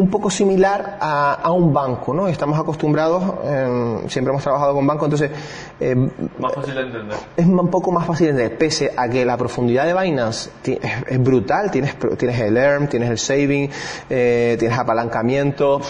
un 0.00 0.08
poco 0.08 0.30
similar 0.30 0.96
a, 1.00 1.50
un 1.52 1.72
banco, 1.72 2.14
¿no? 2.14 2.26
Estamos 2.26 2.58
acostumbrados, 2.58 3.22
em, 3.44 4.08
siempre 4.08 4.30
hemos 4.30 4.42
trabajado 4.42 4.74
con 4.74 4.86
bancos, 4.86 5.06
entonces... 5.06 5.30
Eh, 5.78 5.94
más 6.38 6.54
fácil 6.54 6.74
de 6.74 6.80
entender. 6.80 7.18
Es 7.36 7.46
un 7.46 7.68
poco 7.68 7.92
más 7.92 8.06
fácil 8.06 8.26
de 8.28 8.30
entender, 8.30 8.58
pese 8.58 8.92
a 8.96 9.08
que 9.08 9.24
la 9.24 9.36
profundidad 9.36 9.84
de 9.84 10.00
Binance 10.00 10.50
es, 10.64 11.22
brutal, 11.22 11.70
tienes, 11.70 11.96
tienes 12.16 12.40
el 12.40 12.56
ERM, 12.56 12.88
tienes 12.88 13.10
el 13.10 13.18
saving, 13.18 13.70
eh, 14.08 14.56
tienes 14.58 14.78
apalancamiento, 14.78 15.80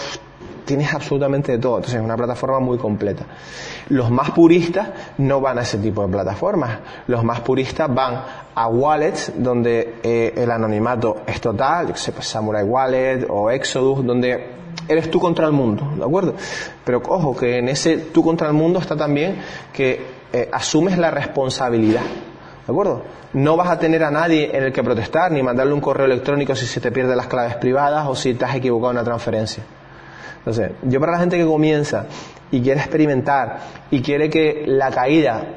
tienes 0.65 0.93
absolutamente 0.93 1.53
de 1.53 1.57
todo, 1.57 1.77
entonces 1.77 1.99
es 1.99 2.05
una 2.05 2.17
plataforma 2.17 2.59
muy 2.59 2.77
completa. 2.77 3.25
Los 3.91 4.09
más 4.09 4.31
puristas 4.31 4.87
no 5.17 5.41
van 5.41 5.59
a 5.59 5.63
ese 5.63 5.77
tipo 5.77 6.01
de 6.05 6.07
plataformas, 6.07 6.79
los 7.07 7.25
más 7.25 7.41
puristas 7.41 7.93
van 7.93 8.23
a 8.55 8.67
wallets 8.69 9.33
donde 9.35 9.95
eh, 10.01 10.33
el 10.37 10.49
anonimato 10.49 11.23
es 11.27 11.41
total, 11.41 11.89
yo 11.89 11.95
sé, 11.95 12.13
pues 12.13 12.25
Samurai 12.25 12.63
Wallet 12.63 13.25
o 13.29 13.51
Exodus, 13.51 14.05
donde 14.05 14.61
eres 14.87 15.11
tú 15.11 15.19
contra 15.19 15.45
el 15.45 15.51
mundo, 15.51 15.91
¿de 15.97 16.05
acuerdo? 16.05 16.35
Pero 16.85 17.01
ojo, 17.05 17.35
que 17.35 17.57
en 17.57 17.67
ese 17.67 17.97
tú 17.97 18.23
contra 18.23 18.47
el 18.47 18.53
mundo 18.53 18.79
está 18.79 18.95
también 18.95 19.41
que 19.73 20.01
eh, 20.31 20.49
asumes 20.53 20.97
la 20.97 21.11
responsabilidad, 21.11 22.03
¿de 22.65 22.71
acuerdo? 22.71 23.03
No 23.33 23.57
vas 23.57 23.69
a 23.69 23.77
tener 23.77 24.05
a 24.05 24.11
nadie 24.11 24.55
en 24.55 24.63
el 24.63 24.71
que 24.71 24.83
protestar 24.83 25.33
ni 25.33 25.43
mandarle 25.43 25.73
un 25.73 25.81
correo 25.81 26.05
electrónico 26.05 26.55
si 26.55 26.65
se 26.65 26.79
te 26.79 26.93
pierden 26.93 27.17
las 27.17 27.27
claves 27.27 27.55
privadas 27.55 28.07
o 28.07 28.15
si 28.15 28.35
te 28.35 28.45
equivocado 28.45 28.91
en 28.91 28.97
una 28.99 29.03
transferencia. 29.03 29.63
Entonces, 30.37 30.71
yo 30.83 30.99
para 31.01 31.11
la 31.11 31.19
gente 31.19 31.37
que 31.37 31.45
comienza 31.45 32.05
y 32.51 32.61
quiere 32.61 32.79
experimentar 32.79 33.59
y 33.89 34.01
quiere 34.01 34.29
que 34.29 34.63
la 34.67 34.91
caída, 34.91 35.55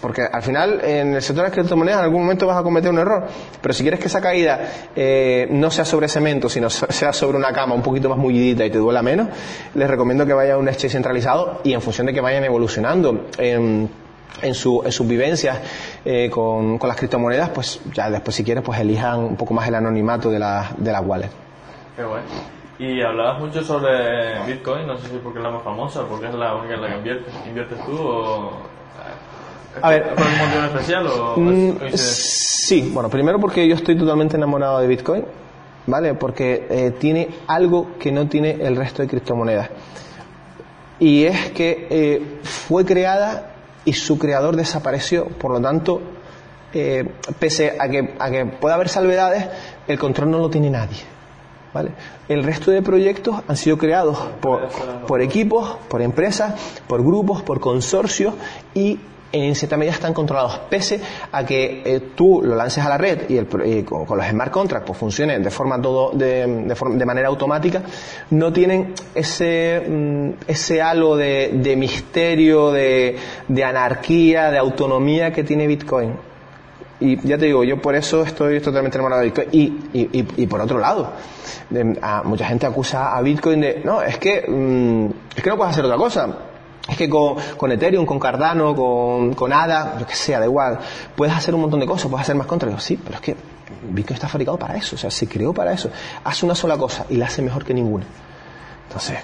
porque 0.00 0.22
al 0.30 0.42
final 0.42 0.80
en 0.84 1.14
el 1.14 1.22
sector 1.22 1.44
de 1.44 1.48
las 1.48 1.52
criptomonedas 1.52 2.00
en 2.00 2.04
algún 2.04 2.22
momento 2.22 2.46
vas 2.46 2.58
a 2.58 2.62
cometer 2.62 2.90
un 2.90 2.98
error, 2.98 3.26
pero 3.60 3.74
si 3.74 3.82
quieres 3.82 3.98
que 3.98 4.06
esa 4.06 4.20
caída 4.20 4.60
eh, 4.94 5.48
no 5.50 5.70
sea 5.70 5.84
sobre 5.84 6.08
cemento, 6.08 6.48
sino 6.48 6.68
sea 6.70 7.12
sobre 7.12 7.38
una 7.38 7.52
cama 7.52 7.74
un 7.74 7.82
poquito 7.82 8.08
más 8.08 8.18
mullidita 8.18 8.64
y 8.64 8.70
te 8.70 8.78
duela 8.78 9.02
menos, 9.02 9.28
les 9.74 9.88
recomiendo 9.88 10.26
que 10.26 10.34
vayan 10.34 10.56
a 10.56 10.58
un 10.58 10.68
exchange 10.68 10.92
centralizado 10.92 11.60
y 11.64 11.72
en 11.72 11.80
función 11.80 12.06
de 12.06 12.12
que 12.12 12.20
vayan 12.20 12.44
evolucionando. 12.44 13.26
en, 13.38 14.54
su, 14.54 14.82
en 14.84 14.90
sus 14.90 15.06
vivencias 15.06 15.58
eh, 16.04 16.28
con, 16.30 16.78
con, 16.78 16.88
las 16.88 16.96
criptomonedas, 16.96 17.50
pues 17.50 17.80
ya 17.92 18.10
después 18.10 18.34
si 18.34 18.42
quieres, 18.42 18.64
pues 18.64 18.80
elijan 18.80 19.20
un 19.20 19.36
poco 19.36 19.54
más 19.54 19.68
el 19.68 19.74
anonimato 19.74 20.30
de, 20.30 20.38
la, 20.38 20.72
de 20.78 20.90
las 20.90 21.04
wallets. 21.04 21.32
Qué 21.94 22.02
bueno. 22.02 22.61
Y 22.82 23.00
hablabas 23.00 23.38
mucho 23.38 23.62
sobre 23.62 24.44
Bitcoin, 24.44 24.88
no 24.88 24.98
sé 24.98 25.06
si 25.06 25.16
porque 25.18 25.38
es 25.38 25.44
la 25.44 25.52
más 25.52 25.62
famosa, 25.62 26.04
porque 26.08 26.26
es 26.26 26.34
la 26.34 26.56
única 26.56 26.74
en 26.74 26.82
la 26.82 26.88
que 26.88 26.96
inviertes, 26.96 27.32
inviertes 27.46 27.78
tú 27.86 27.96
o... 27.96 28.52
A 29.80 29.88
ver, 29.88 30.14
¿Por 30.16 30.24
motivo 30.24 30.64
especial 30.64 31.06
o 31.06 31.36
mm, 31.36 31.76
Sí, 31.94 32.90
bueno, 32.92 33.08
primero 33.08 33.38
porque 33.38 33.68
yo 33.68 33.76
estoy 33.76 33.96
totalmente 33.96 34.36
enamorado 34.36 34.80
de 34.80 34.88
Bitcoin, 34.88 35.24
¿vale? 35.86 36.14
Porque 36.14 36.66
eh, 36.68 36.90
tiene 36.98 37.28
algo 37.46 37.96
que 38.00 38.10
no 38.10 38.26
tiene 38.26 38.50
el 38.50 38.74
resto 38.74 39.02
de 39.02 39.08
criptomonedas. 39.08 39.70
Y 40.98 41.22
es 41.22 41.52
que 41.52 41.86
eh, 41.88 42.40
fue 42.42 42.84
creada 42.84 43.54
y 43.84 43.92
su 43.92 44.18
creador 44.18 44.56
desapareció, 44.56 45.26
por 45.26 45.52
lo 45.52 45.60
tanto, 45.60 46.02
eh, 46.74 47.08
pese 47.38 47.76
a 47.78 47.88
que, 47.88 48.16
a 48.18 48.28
que 48.28 48.44
pueda 48.46 48.74
haber 48.74 48.88
salvedades, 48.88 49.48
el 49.86 50.00
control 50.00 50.32
no 50.32 50.38
lo 50.38 50.50
tiene 50.50 50.68
nadie. 50.68 51.12
El 52.28 52.44
resto 52.44 52.70
de 52.70 52.82
proyectos 52.82 53.36
han 53.48 53.56
sido 53.56 53.78
creados 53.78 54.18
por, 54.40 55.22
equipos, 55.22 55.76
por 55.88 56.02
empresas, 56.02 56.54
por 56.86 57.02
grupos, 57.02 57.42
por 57.42 57.60
consorcios 57.60 58.34
y 58.74 58.98
en 59.32 59.54
cierta 59.54 59.78
medida 59.78 59.94
están 59.94 60.12
controlados, 60.12 60.58
pese 60.68 61.00
a 61.32 61.46
que 61.46 61.82
eh, 61.86 62.00
tú 62.14 62.42
lo 62.44 62.54
lances 62.54 62.84
a 62.84 62.90
la 62.90 62.98
red 62.98 63.30
y, 63.30 63.38
el, 63.38 63.46
con, 63.46 64.06
los 64.06 64.26
smart 64.26 64.52
contracts 64.52 64.86
pues 64.86 64.98
funcione 64.98 65.38
de 65.38 65.50
forma 65.50 65.80
todo 65.80 66.10
de, 66.12 66.46
de, 66.46 67.06
manera 67.06 67.28
automática, 67.28 67.82
no 68.28 68.52
tienen 68.52 68.92
ese, 69.14 69.80
mm, 69.88 70.30
ese 70.46 70.82
halo 70.82 71.16
de, 71.16 71.50
de 71.54 71.76
misterio, 71.76 72.72
de, 72.72 73.16
de 73.48 73.64
anarquía, 73.64 74.50
de 74.50 74.58
autonomía 74.58 75.32
que 75.32 75.44
tiene 75.44 75.66
Bitcoin. 75.66 76.31
Y 77.02 77.18
ya 77.26 77.36
te 77.36 77.46
digo, 77.46 77.64
yo 77.64 77.80
por 77.80 77.96
eso 77.96 78.22
estoy 78.22 78.60
totalmente 78.60 78.96
enamorado 78.96 79.22
de 79.22 79.28
Bitcoin. 79.28 79.48
Y, 79.50 79.72
y, 79.92 80.46
por 80.46 80.60
otro 80.60 80.78
lado, 80.78 81.12
mucha 82.24 82.46
gente 82.46 82.66
acusa 82.66 83.16
a 83.16 83.20
Bitcoin 83.22 83.60
de, 83.60 83.82
no, 83.84 84.02
es 84.02 84.18
que, 84.18 84.44
mm, 84.48 85.36
es 85.36 85.42
que 85.42 85.50
no 85.50 85.56
puedes 85.56 85.72
hacer 85.72 85.84
otra 85.84 85.96
cosa. 85.96 86.28
Es 86.88 86.96
que 86.96 87.08
con, 87.08 87.36
con 87.56 87.72
Ethereum, 87.72 88.06
con 88.06 88.18
Cardano, 88.18 88.74
con, 88.74 89.34
con 89.34 89.52
ADA, 89.52 89.96
lo 89.98 90.06
que 90.06 90.14
sea, 90.14 90.38
da 90.38 90.46
igual, 90.46 90.78
puedes 91.16 91.34
hacer 91.34 91.54
un 91.54 91.62
montón 91.62 91.80
de 91.80 91.86
cosas, 91.86 92.08
puedes 92.08 92.22
hacer 92.22 92.36
más 92.36 92.46
contra. 92.46 92.78
Sí, 92.80 92.98
pero 93.02 93.16
es 93.16 93.20
que 93.20 93.36
Bitcoin 93.90 94.14
está 94.14 94.28
fabricado 94.28 94.58
para 94.58 94.76
eso, 94.76 94.96
o 94.96 94.98
sea, 94.98 95.10
se 95.10 95.26
creó 95.28 95.52
para 95.52 95.72
eso. 95.72 95.90
Hace 96.24 96.44
una 96.46 96.54
sola 96.54 96.76
cosa 96.76 97.06
y 97.08 97.16
la 97.16 97.26
hace 97.26 97.42
mejor 97.42 97.64
que 97.64 97.74
ninguna. 97.74 98.04
Entonces, 98.92 99.20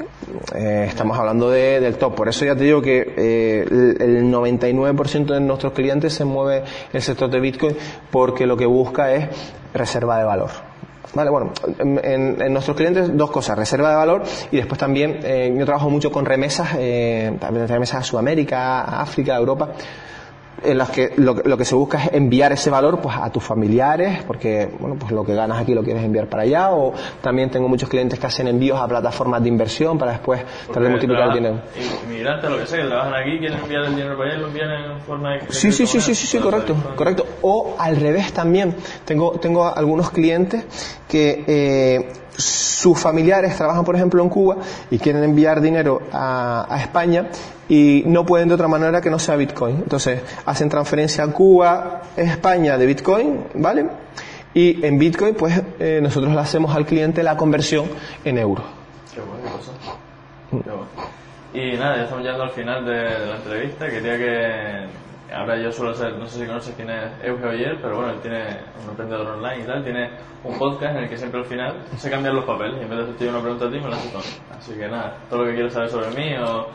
eh, 0.54 0.86
estamos 0.88 1.18
hablando 1.18 1.50
de, 1.50 1.78
del 1.78 1.96
top. 1.96 2.14
Por 2.14 2.26
eso 2.26 2.46
ya 2.46 2.56
te 2.56 2.64
digo 2.64 2.80
que 2.80 3.12
eh, 3.18 3.66
el, 3.68 4.32
99% 4.32 5.26
de 5.26 5.40
nuestros 5.40 5.74
clientes 5.74 6.14
se 6.14 6.24
mueve 6.24 6.64
el 6.90 7.02
sector 7.02 7.28
de 7.28 7.38
Bitcoin 7.38 7.76
porque 8.10 8.46
lo 8.46 8.56
que 8.56 8.64
busca 8.64 9.12
es 9.12 9.28
reserva 9.74 10.16
de 10.16 10.24
valor. 10.24 10.48
Vale, 11.12 11.28
bueno, 11.28 11.52
en, 11.78 12.50
nuestros 12.50 12.78
clientes 12.78 13.14
dos 13.14 13.30
cosas, 13.30 13.58
reserva 13.58 13.90
de 13.90 13.96
valor 13.96 14.22
y 14.50 14.56
después 14.56 14.78
también 14.78 15.20
eh, 15.22 15.54
yo 15.54 15.66
trabajo 15.66 15.90
mucho 15.90 16.10
con 16.10 16.24
remesas, 16.24 16.70
eh, 16.78 17.36
también 17.38 17.68
remesas 17.68 18.00
a 18.00 18.02
Sudamérica, 18.04 18.84
África, 18.84 19.36
Europa 19.36 19.74
en 20.62 20.78
las 20.78 20.90
que 20.90 21.12
lo, 21.16 21.34
que 21.56 21.64
se 21.64 21.74
busca 21.74 22.04
es 22.04 22.12
enviar 22.12 22.52
ese 22.52 22.70
valor 22.70 23.00
pues 23.00 23.16
a 23.16 23.30
tus 23.30 23.42
familiares 23.42 24.22
porque 24.26 24.68
bueno 24.78 24.96
pues 24.98 25.12
lo 25.12 25.24
que 25.24 25.34
ganas 25.34 25.60
aquí 25.60 25.74
lo 25.74 25.82
quieres 25.82 26.04
enviar 26.04 26.26
para 26.26 26.42
allá 26.42 26.70
o 26.72 26.94
también 27.20 27.50
tengo 27.50 27.68
muchos 27.68 27.88
clientes 27.88 28.18
que 28.18 28.26
hacen 28.26 28.48
envíos 28.48 28.80
a 28.80 28.88
plataformas 28.88 29.42
de 29.42 29.48
inversión 29.48 29.98
para 29.98 30.12
después 30.12 30.44
tratar 30.66 30.82
de 30.84 30.88
multiplicar 30.90 31.28
el 31.28 31.34
dinero. 31.34 31.60
inmigrantes 32.04 32.50
lo 32.50 32.58
que 32.58 32.66
sea 32.66 32.82
que 32.82 32.88
trabajan 32.88 33.14
aquí 33.14 33.38
quieren 33.38 33.58
enviar 33.58 33.84
el 33.84 33.96
dinero 33.96 34.16
para 34.16 34.30
allá 34.30 34.40
lo 34.40 34.48
envían 34.48 34.70
en 34.70 35.00
forma 35.00 35.32
de 35.32 35.40
sí 35.50 35.72
sí 35.72 35.86
sí 35.86 36.00
sí 36.00 36.14
sí, 36.14 36.26
sí 36.26 36.38
correcto 36.38 36.74
correcto. 36.96 37.26
O 37.42 37.76
al 37.78 37.96
revés 37.96 38.32
también. 38.32 38.74
Tengo 39.04 39.32
tengo 39.38 39.66
algunos 39.66 40.10
clientes 40.10 40.64
que 41.08 41.44
eh, 41.46 42.12
sus 42.38 42.98
familiares 42.98 43.56
trabajan, 43.56 43.84
por 43.84 43.96
ejemplo, 43.96 44.22
en 44.22 44.28
Cuba 44.28 44.56
y 44.90 44.98
quieren 44.98 45.24
enviar 45.24 45.60
dinero 45.60 46.00
a, 46.12 46.78
España 46.80 47.26
y 47.68 48.04
no 48.06 48.24
pueden 48.24 48.48
de 48.48 48.54
otra 48.54 48.68
manera 48.68 49.00
que 49.00 49.10
no 49.10 49.18
sea 49.18 49.34
Bitcoin. 49.36 49.76
Entonces, 49.76 50.22
hacen 50.46 50.68
transferencia 50.68 51.24
a 51.24 51.32
Cuba, 51.32 52.02
España 52.16 52.78
de 52.78 52.86
Bitcoin, 52.86 53.44
¿vale? 53.54 53.86
Y 54.54 54.84
en 54.86 54.98
Bitcoin, 54.98 55.34
pues 55.34 55.60
eh, 55.78 55.98
nosotros 56.00 56.32
le 56.32 56.40
hacemos 56.40 56.74
al 56.74 56.86
cliente 56.86 57.22
la 57.22 57.36
conversión 57.36 57.86
en 58.24 58.38
euros. 58.38 58.64
Qué 59.12 59.20
bueno, 59.20 59.56
cosa. 59.56 59.72
Qué 60.50 60.70
bueno. 60.70 61.08
Y 61.52 61.76
nada, 61.76 61.96
ya 61.96 62.02
estamos 62.04 62.22
llegando 62.22 62.44
al 62.44 62.50
final 62.50 62.84
de 62.84 63.26
la 63.26 63.36
entrevista. 63.36 63.88
Quería 63.88 64.16
que 64.16 64.86
ahora 65.32 65.56
yo 65.60 65.70
suelo 65.72 65.94
ser, 65.94 66.14
no 66.14 66.26
sé 66.26 66.40
si 66.40 66.46
conoces 66.46 66.74
quién 66.74 66.90
es 66.90 67.10
Euge 67.22 67.46
Oyer, 67.46 67.78
pero 67.80 67.96
bueno, 67.96 68.12
él 68.12 68.20
tiene 68.20 68.44
un 68.82 68.90
emprendedor 68.90 69.26
online 69.26 69.64
y 69.64 69.66
tal, 69.66 69.84
tiene 69.84 70.10
un 70.44 70.58
podcast 70.58 70.96
en 70.96 71.02
el 71.04 71.08
que 71.08 71.16
siempre 71.16 71.40
al 71.40 71.46
final 71.46 71.76
se 71.96 72.10
cambian 72.10 72.34
los 72.34 72.44
papeles 72.44 72.76
y 72.80 72.84
en 72.84 72.90
vez 72.90 72.98
de 72.98 73.04
hacerte 73.04 73.28
una 73.28 73.40
pregunta 73.40 73.66
a 73.66 73.70
ti 73.70 73.80
me 73.80 73.88
la 73.88 73.96
haces 73.96 74.14
a 74.14 74.18
mí. 74.18 74.58
Así 74.58 74.72
que 74.72 74.88
nada, 74.88 75.16
todo 75.28 75.40
lo 75.40 75.46
que 75.46 75.54
quieras 75.54 75.72
saber 75.72 75.90
sobre 75.90 76.10
mí 76.10 76.36
o, 76.36 76.66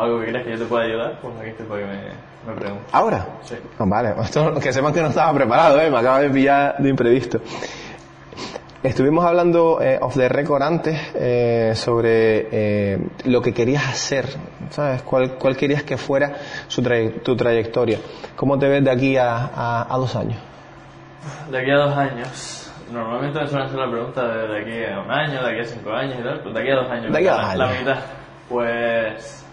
algo 0.00 0.18
que 0.18 0.24
quieras 0.24 0.44
que 0.44 0.50
yo 0.50 0.58
te 0.58 0.64
pueda 0.66 0.84
ayudar, 0.84 1.18
pues 1.22 1.34
aquí 1.40 1.48
estoy 1.48 1.66
para 1.66 1.80
que 1.80 1.86
me, 1.86 2.52
me 2.52 2.60
preguntes. 2.60 2.86
¿Ahora? 2.92 3.26
Sí. 3.42 3.54
Ah, 3.78 3.84
vale, 3.86 4.14
esto, 4.22 4.54
que 4.60 4.72
sepan 4.72 4.92
que 4.92 5.00
no 5.00 5.08
estaba 5.08 5.32
preparado, 5.32 5.80
¿eh? 5.80 5.90
me 5.90 5.98
acaba 5.98 6.20
de 6.20 6.30
pillar 6.30 6.76
de 6.78 6.88
imprevisto. 6.90 7.40
Estuvimos 8.86 9.24
hablando 9.24 9.80
eh, 9.82 9.98
off 10.00 10.14
the 10.14 10.28
record 10.28 10.62
antes 10.62 10.96
eh, 11.16 11.72
sobre 11.74 12.46
eh, 12.52 12.98
lo 13.24 13.42
que 13.42 13.52
querías 13.52 13.84
hacer, 13.84 14.26
¿sabes? 14.70 15.02
¿Cuál, 15.02 15.32
cuál 15.32 15.56
querías 15.56 15.82
que 15.82 15.96
fuera 15.96 16.36
su 16.68 16.84
tu 17.24 17.34
trayectoria? 17.34 17.98
¿Cómo 18.36 18.56
te 18.56 18.68
ves 18.68 18.84
de 18.84 18.90
aquí 18.92 19.16
a, 19.16 19.82
a, 19.92 19.98
dos 19.98 20.14
años? 20.14 20.38
De 21.50 21.58
aquí 21.58 21.70
a 21.72 21.78
dos 21.78 21.96
años. 21.96 22.72
Normalmente 22.92 23.40
me 23.40 23.46
suelen 23.48 23.66
hacer 23.66 23.78
la 23.80 23.90
pregunta 23.90 24.22
de, 24.24 24.46
de, 24.46 24.60
aquí 24.60 24.92
a 24.92 25.00
un 25.00 25.10
año, 25.10 25.42
de 25.42 25.50
aquí 25.50 25.60
a 25.62 25.64
cinco 25.64 25.90
años 25.90 26.16
y 26.20 26.22
tal, 26.22 26.38
pero 26.38 26.52
de 26.52 26.60
aquí 26.60 26.70
a 26.70 26.76
dos 26.76 26.88
años. 26.88 27.12
De 27.12 27.18
aquí 27.18 27.26
a 27.26 27.32
dos 27.32 27.44
años. 27.44 27.58
La, 27.58 27.66
mitad. 27.66 27.98
Pues 28.48 29.44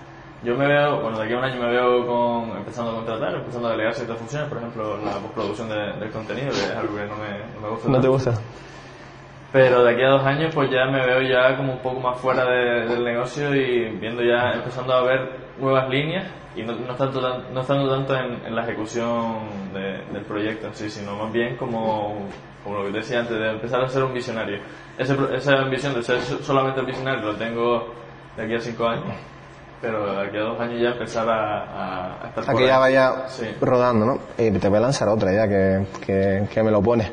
yo 0.44 0.56
me 0.56 0.68
veo, 0.68 1.02
bueno, 1.02 1.18
de 1.18 1.24
aquí 1.24 1.34
a 1.34 1.38
un 1.40 1.44
año 1.44 1.60
me 1.60 1.72
veo 1.72 2.06
con, 2.06 2.56
empezando 2.56 2.92
a 2.92 2.96
contratar, 2.98 3.34
empezando 3.34 3.68
a 3.68 3.72
delegar 3.72 3.96
ciertas 3.96 4.18
funciones, 4.20 4.48
por 4.48 4.60
ejemplo, 4.60 4.98
la 4.98 5.14
postproducción 5.14 5.70
de, 5.70 6.00
del 6.00 6.12
contenido, 6.12 6.50
que 6.50 6.60
es 6.60 6.70
algo 6.70 6.96
que 6.96 7.06
no 7.08 7.16
me, 7.16 7.40
no 7.56 7.62
me 7.62 7.70
gusta. 7.70 7.90
¿No 7.90 8.00
te 8.00 8.08
gusta? 8.08 8.34
Pero 9.54 9.84
de 9.84 9.94
aquí 9.94 10.02
a 10.02 10.10
dos 10.10 10.26
años 10.26 10.52
pues 10.54 10.72
ya 10.72 10.86
me 10.88 11.06
veo 11.06 11.22
ya 11.22 11.56
como 11.56 11.74
un 11.74 11.80
poco 11.80 12.00
más 12.00 12.18
fuera 12.18 12.44
del 12.44 13.04
negocio 13.04 13.56
y 13.56 13.88
viendo 14.00 14.24
ya, 14.24 14.52
empezando 14.52 14.94
a 14.94 15.04
ver 15.04 15.30
nuevas 15.60 15.88
líneas 15.90 16.26
y 16.56 16.64
no, 16.64 16.74
no, 16.74 16.96
tanto, 16.96 17.22
no 17.22 17.62
estando 17.62 17.88
tanto 17.88 18.16
en, 18.16 18.56
la 18.56 18.64
ejecución 18.64 19.72
del 19.72 20.24
proyecto 20.24 20.68
en 20.68 20.74
sí, 20.74 20.90
sino 20.90 21.16
más 21.16 21.32
bien 21.32 21.56
como, 21.56 22.16
como 22.64 22.78
lo 22.78 22.86
que 22.86 22.94
te 22.94 22.98
decía 22.98 23.20
antes, 23.20 23.38
de 23.38 23.52
empezar 23.52 23.84
a 23.84 23.88
ser 23.88 24.04
un 24.04 24.14
visionario. 24.16 24.58
Ese, 24.98 25.16
esa 25.36 25.54
ambición 25.60 25.94
de 25.94 26.02
ser 26.02 26.20
solamente 26.20 26.80
un 26.80 26.88
visionario 26.88 27.22
lo 27.24 27.36
tengo 27.36 27.94
de 28.36 28.44
aquí 28.46 28.56
a 28.56 28.60
cinco 28.60 28.88
años, 28.88 29.16
pero 29.80 30.16
de 30.16 30.28
aquí 30.30 30.38
a 30.38 30.42
dos 30.42 30.60
años 30.60 30.82
ya 30.82 30.90
empezar 30.90 31.30
a, 31.30 32.24
a, 32.24 32.28
estar... 32.30 32.50
A 32.50 32.58
que 32.58 32.66
ya 32.66 32.80
vaya 32.80 33.28
rodando, 33.62 34.04
¿no? 34.04 34.20
Y 34.36 34.50
te 34.50 34.68
voy 34.68 34.80
a 34.80 34.82
lanzar 34.82 35.10
otra 35.10 35.32
ya 35.32 35.48
que, 35.48 35.86
que, 36.04 36.48
que 36.52 36.64
me 36.64 36.72
lo 36.72 36.82
pones. 36.82 37.12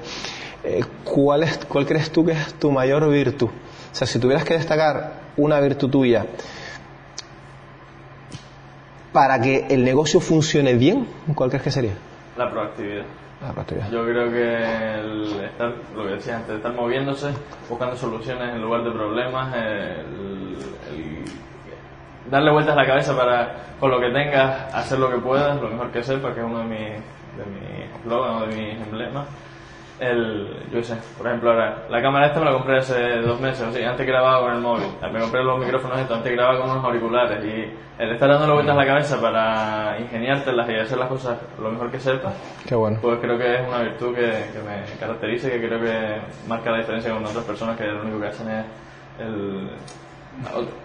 Eh, 0.62 0.84
¿cuál, 1.04 1.42
es, 1.44 1.64
¿cuál 1.66 1.86
crees 1.86 2.10
tú 2.10 2.24
que 2.24 2.32
es 2.32 2.54
tu 2.54 2.70
mayor 2.70 3.08
virtud? 3.08 3.48
O 3.48 3.94
sea, 3.94 4.06
si 4.06 4.18
tuvieras 4.18 4.44
que 4.44 4.54
destacar 4.54 5.20
una 5.36 5.58
virtud 5.60 5.90
tuya 5.90 6.26
para 9.12 9.40
que 9.40 9.66
el 9.70 9.84
negocio 9.84 10.20
funcione 10.20 10.74
bien, 10.74 11.08
¿cuál 11.34 11.48
crees 11.48 11.64
que 11.64 11.70
sería? 11.70 11.94
La 12.36 12.50
proactividad. 12.50 13.04
La 13.42 13.52
proactividad. 13.52 13.90
Yo 13.90 14.04
creo 14.04 14.30
que 14.30 15.00
el 15.00 15.44
estar, 15.44 15.72
lo 15.96 16.04
que 16.04 16.10
decía 16.10 16.36
antes, 16.36 16.56
estar 16.56 16.74
moviéndose, 16.74 17.30
buscando 17.68 17.96
soluciones 17.96 18.54
en 18.54 18.60
lugar 18.60 18.84
de 18.84 18.90
problemas, 18.90 19.54
el, 19.56 20.56
darle 22.30 22.52
vueltas 22.52 22.74
a 22.74 22.76
la 22.76 22.86
cabeza 22.86 23.16
para, 23.16 23.76
con 23.80 23.90
lo 23.90 23.98
que 23.98 24.10
tengas, 24.10 24.72
hacer 24.74 24.98
lo 24.98 25.10
que 25.10 25.16
puedas, 25.16 25.60
lo 25.60 25.68
mejor 25.70 25.90
que 25.90 26.02
sepas, 26.02 26.34
que 26.34 26.40
es 26.40 26.46
uno 26.46 26.58
de 26.58 26.64
mis, 26.64 26.80
de 26.80 27.46
mis 27.46 28.50
de 28.50 28.56
mis 28.56 28.86
emblemas 28.86 29.26
el, 30.00 30.48
yo 30.72 30.82
sé, 30.82 30.96
por 31.18 31.26
ejemplo 31.26 31.50
ahora, 31.50 31.84
la 31.90 32.00
cámara 32.02 32.26
esta 32.26 32.38
me 32.40 32.46
la 32.46 32.52
compré 32.52 32.78
hace 32.78 33.18
dos 33.18 33.38
meses, 33.40 33.66
o 33.68 33.70
sea, 33.72 33.90
antes 33.90 34.06
grababa 34.06 34.40
con 34.40 34.54
el 34.54 34.60
móvil, 34.60 34.86
me 35.12 35.20
compré 35.20 35.44
los 35.44 35.58
micrófonos 35.58 35.98
estos, 35.98 36.16
antes 36.16 36.32
grababa 36.32 36.60
con 36.60 36.70
unos 36.70 36.84
auriculares 36.84 37.44
y 37.44 38.02
el 38.02 38.12
estar 38.12 38.28
dando 38.30 38.54
vueltas 38.54 38.74
a 38.74 38.78
la 38.80 38.86
cabeza 38.86 39.20
para 39.20 39.98
ingeniártelas 40.00 40.70
y 40.70 40.74
hacer 40.74 40.96
las 40.98 41.08
cosas 41.08 41.38
lo 41.60 41.70
mejor 41.70 41.90
que 41.90 42.00
sepas, 42.00 42.32
Qué 42.66 42.74
bueno. 42.74 42.98
pues 43.02 43.18
creo 43.20 43.36
que 43.36 43.54
es 43.56 43.68
una 43.68 43.82
virtud 43.82 44.14
que, 44.14 44.22
que 44.52 44.62
me 44.66 44.98
caracteriza 44.98 45.48
y 45.48 45.50
que 45.52 45.66
creo 45.68 45.80
que 45.80 46.20
marca 46.48 46.70
la 46.70 46.78
diferencia 46.78 47.12
con 47.12 47.24
otras 47.24 47.44
personas 47.44 47.76
que 47.76 47.84
lo 47.84 48.00
único 48.02 48.20
que 48.20 48.26
hacen 48.28 48.48
es 48.48 48.64
el 49.18 49.70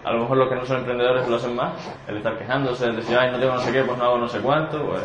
a 0.04 0.12
lo 0.12 0.20
mejor 0.20 0.38
los 0.38 0.50
que 0.50 0.56
no 0.56 0.66
son 0.66 0.78
emprendedores 0.78 1.28
lo 1.28 1.36
hacen 1.38 1.56
más, 1.56 1.74
el 2.08 2.18
estar 2.18 2.38
quejándose, 2.38 2.86
el 2.86 2.98
decir, 2.98 3.18
ay, 3.18 3.32
no 3.32 3.40
tengo 3.40 3.54
no 3.54 3.62
sé 3.62 3.72
qué, 3.72 3.84
pues 3.84 3.98
no 3.98 4.04
hago 4.04 4.18
no 4.18 4.28
sé 4.28 4.40
cuánto, 4.40 4.86
pues 4.86 5.02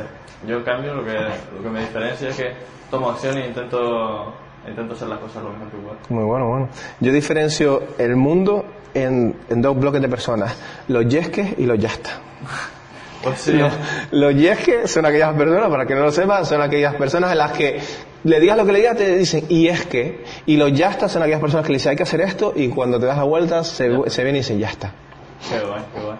yo 0.46 0.56
en 0.56 0.62
cambio 0.64 0.94
lo 0.94 1.04
que, 1.04 1.14
lo 1.14 1.62
que 1.62 1.68
me 1.68 1.80
diferencia 1.80 2.28
es 2.30 2.36
que 2.36 2.52
tomo 2.90 3.10
acción 3.10 3.38
e 3.38 3.46
intento, 3.46 4.34
intento 4.66 4.94
hacer 4.94 5.08
las 5.08 5.18
cosas 5.18 5.42
lo 5.42 5.50
mejor 5.50 5.68
que 5.68 5.76
puedo. 5.76 5.96
Muy 6.08 6.24
bueno, 6.24 6.48
bueno. 6.48 6.68
Yo 7.00 7.12
diferencio 7.12 7.82
el 7.98 8.16
mundo 8.16 8.64
en, 8.94 9.36
en 9.48 9.62
dos 9.62 9.78
bloques 9.78 10.02
de 10.02 10.08
personas, 10.08 10.56
los 10.88 11.06
yesques 11.06 11.58
y 11.58 11.66
los 11.66 11.78
yasta. 11.78 12.10
Pues 13.22 13.38
sí, 13.38 13.52
Los, 13.52 13.70
los 14.12 14.34
yesques 14.34 14.90
son 14.90 15.04
aquellas 15.04 15.34
personas, 15.34 15.68
para 15.68 15.84
que 15.84 15.94
no 15.94 16.00
lo 16.00 16.10
sepan, 16.10 16.46
son 16.46 16.62
aquellas 16.62 16.94
personas 16.94 17.32
en 17.32 17.36
las 17.36 17.52
que 17.52 17.78
le 18.24 18.40
digas 18.40 18.56
lo 18.56 18.66
que 18.66 18.72
le 18.72 18.78
digas, 18.80 18.96
te 18.96 19.16
dicen, 19.16 19.44
y 19.48 19.68
es 19.68 19.86
que, 19.86 20.24
y 20.46 20.56
los 20.56 20.72
yastas 20.72 21.12
son 21.12 21.22
aquellas 21.22 21.40
personas 21.40 21.64
que 21.66 21.72
le 21.72 21.76
dicen, 21.78 21.90
hay 21.90 21.96
que 21.96 22.02
hacer 22.02 22.20
esto, 22.20 22.52
y 22.54 22.68
cuando 22.68 22.98
te 22.98 23.06
das 23.06 23.16
la 23.16 23.24
vuelta, 23.24 23.64
se, 23.64 24.10
se 24.10 24.24
ven 24.24 24.34
y 24.34 24.38
dicen, 24.38 24.58
ya 24.58 24.68
está. 24.68 24.92
qué 25.48 25.58
guay, 25.66 25.82
qué 25.94 26.00
guay. 26.02 26.18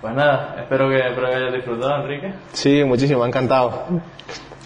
Pues 0.00 0.14
nada, 0.14 0.56
espero 0.60 0.88
que, 0.88 0.96
espero 0.96 1.28
que 1.28 1.34
hayas 1.36 1.54
disfrutado, 1.54 2.02
Enrique. 2.02 2.32
Sí, 2.52 2.82
muchísimo, 2.84 3.20
me 3.20 3.26
ha 3.26 3.28
encantado. 3.28 3.84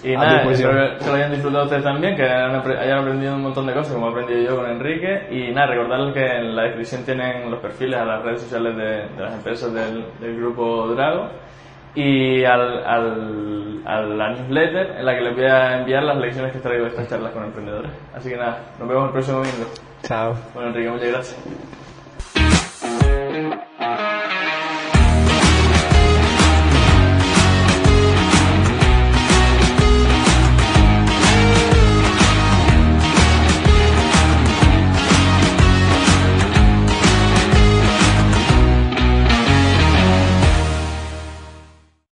Y 0.03 0.15
A 0.15 0.19
nada, 0.19 0.51
espero 0.51 0.71
que, 0.71 1.05
que 1.05 1.11
lo 1.11 1.17
hayan 1.17 1.33
disfrutado 1.33 1.65
ustedes 1.65 1.85
también, 1.85 2.17
que 2.17 2.23
hayan 2.23 2.99
aprendido 2.99 3.35
un 3.35 3.43
montón 3.43 3.67
de 3.67 3.75
cosas 3.75 3.93
como 3.93 4.07
he 4.09 4.11
aprendido 4.11 4.41
yo 4.51 4.57
con 4.57 4.71
Enrique. 4.71 5.27
Y 5.31 5.53
nada, 5.53 5.69
recordarles 5.69 6.15
que 6.15 6.25
en 6.25 6.57
la 6.57 6.63
descripción 6.63 7.05
tienen 7.05 7.51
los 7.51 7.61
perfiles 7.61 7.99
a 8.01 8.05
las 8.05 8.23
redes 8.23 8.43
sociales 8.43 8.77
de, 8.77 8.85
de 8.85 9.23
las 9.23 9.35
empresas 9.35 9.73
del, 9.75 10.07
del 10.21 10.37
grupo 10.37 10.89
Drago 10.89 11.29
y 11.97 12.45
al, 12.45 12.85
al, 12.85 13.83
a 13.87 14.01
la 14.03 14.31
newsletter 14.35 14.99
en 14.99 15.07
la 15.07 15.15
que 15.15 15.21
les 15.23 15.35
voy 15.35 15.45
a 15.47 15.79
enviar 15.79 16.03
las 16.03 16.19
lecciones 16.19 16.53
que 16.53 16.59
he 16.59 16.61
traído 16.61 16.85
de 16.85 16.91
estas 16.91 17.09
charlas 17.09 17.33
con 17.33 17.45
emprendedores. 17.45 17.91
Así 18.15 18.29
que 18.29 18.37
nada, 18.37 18.61
nos 18.79 18.87
vemos 18.87 19.07
el 19.07 19.13
próximo 19.13 19.39
domingo. 19.39 19.67
Chao. 20.03 20.37
Bueno, 20.55 20.69
Enrique, 20.69 20.91
muchas 20.91 21.09
gracias. 21.09 21.37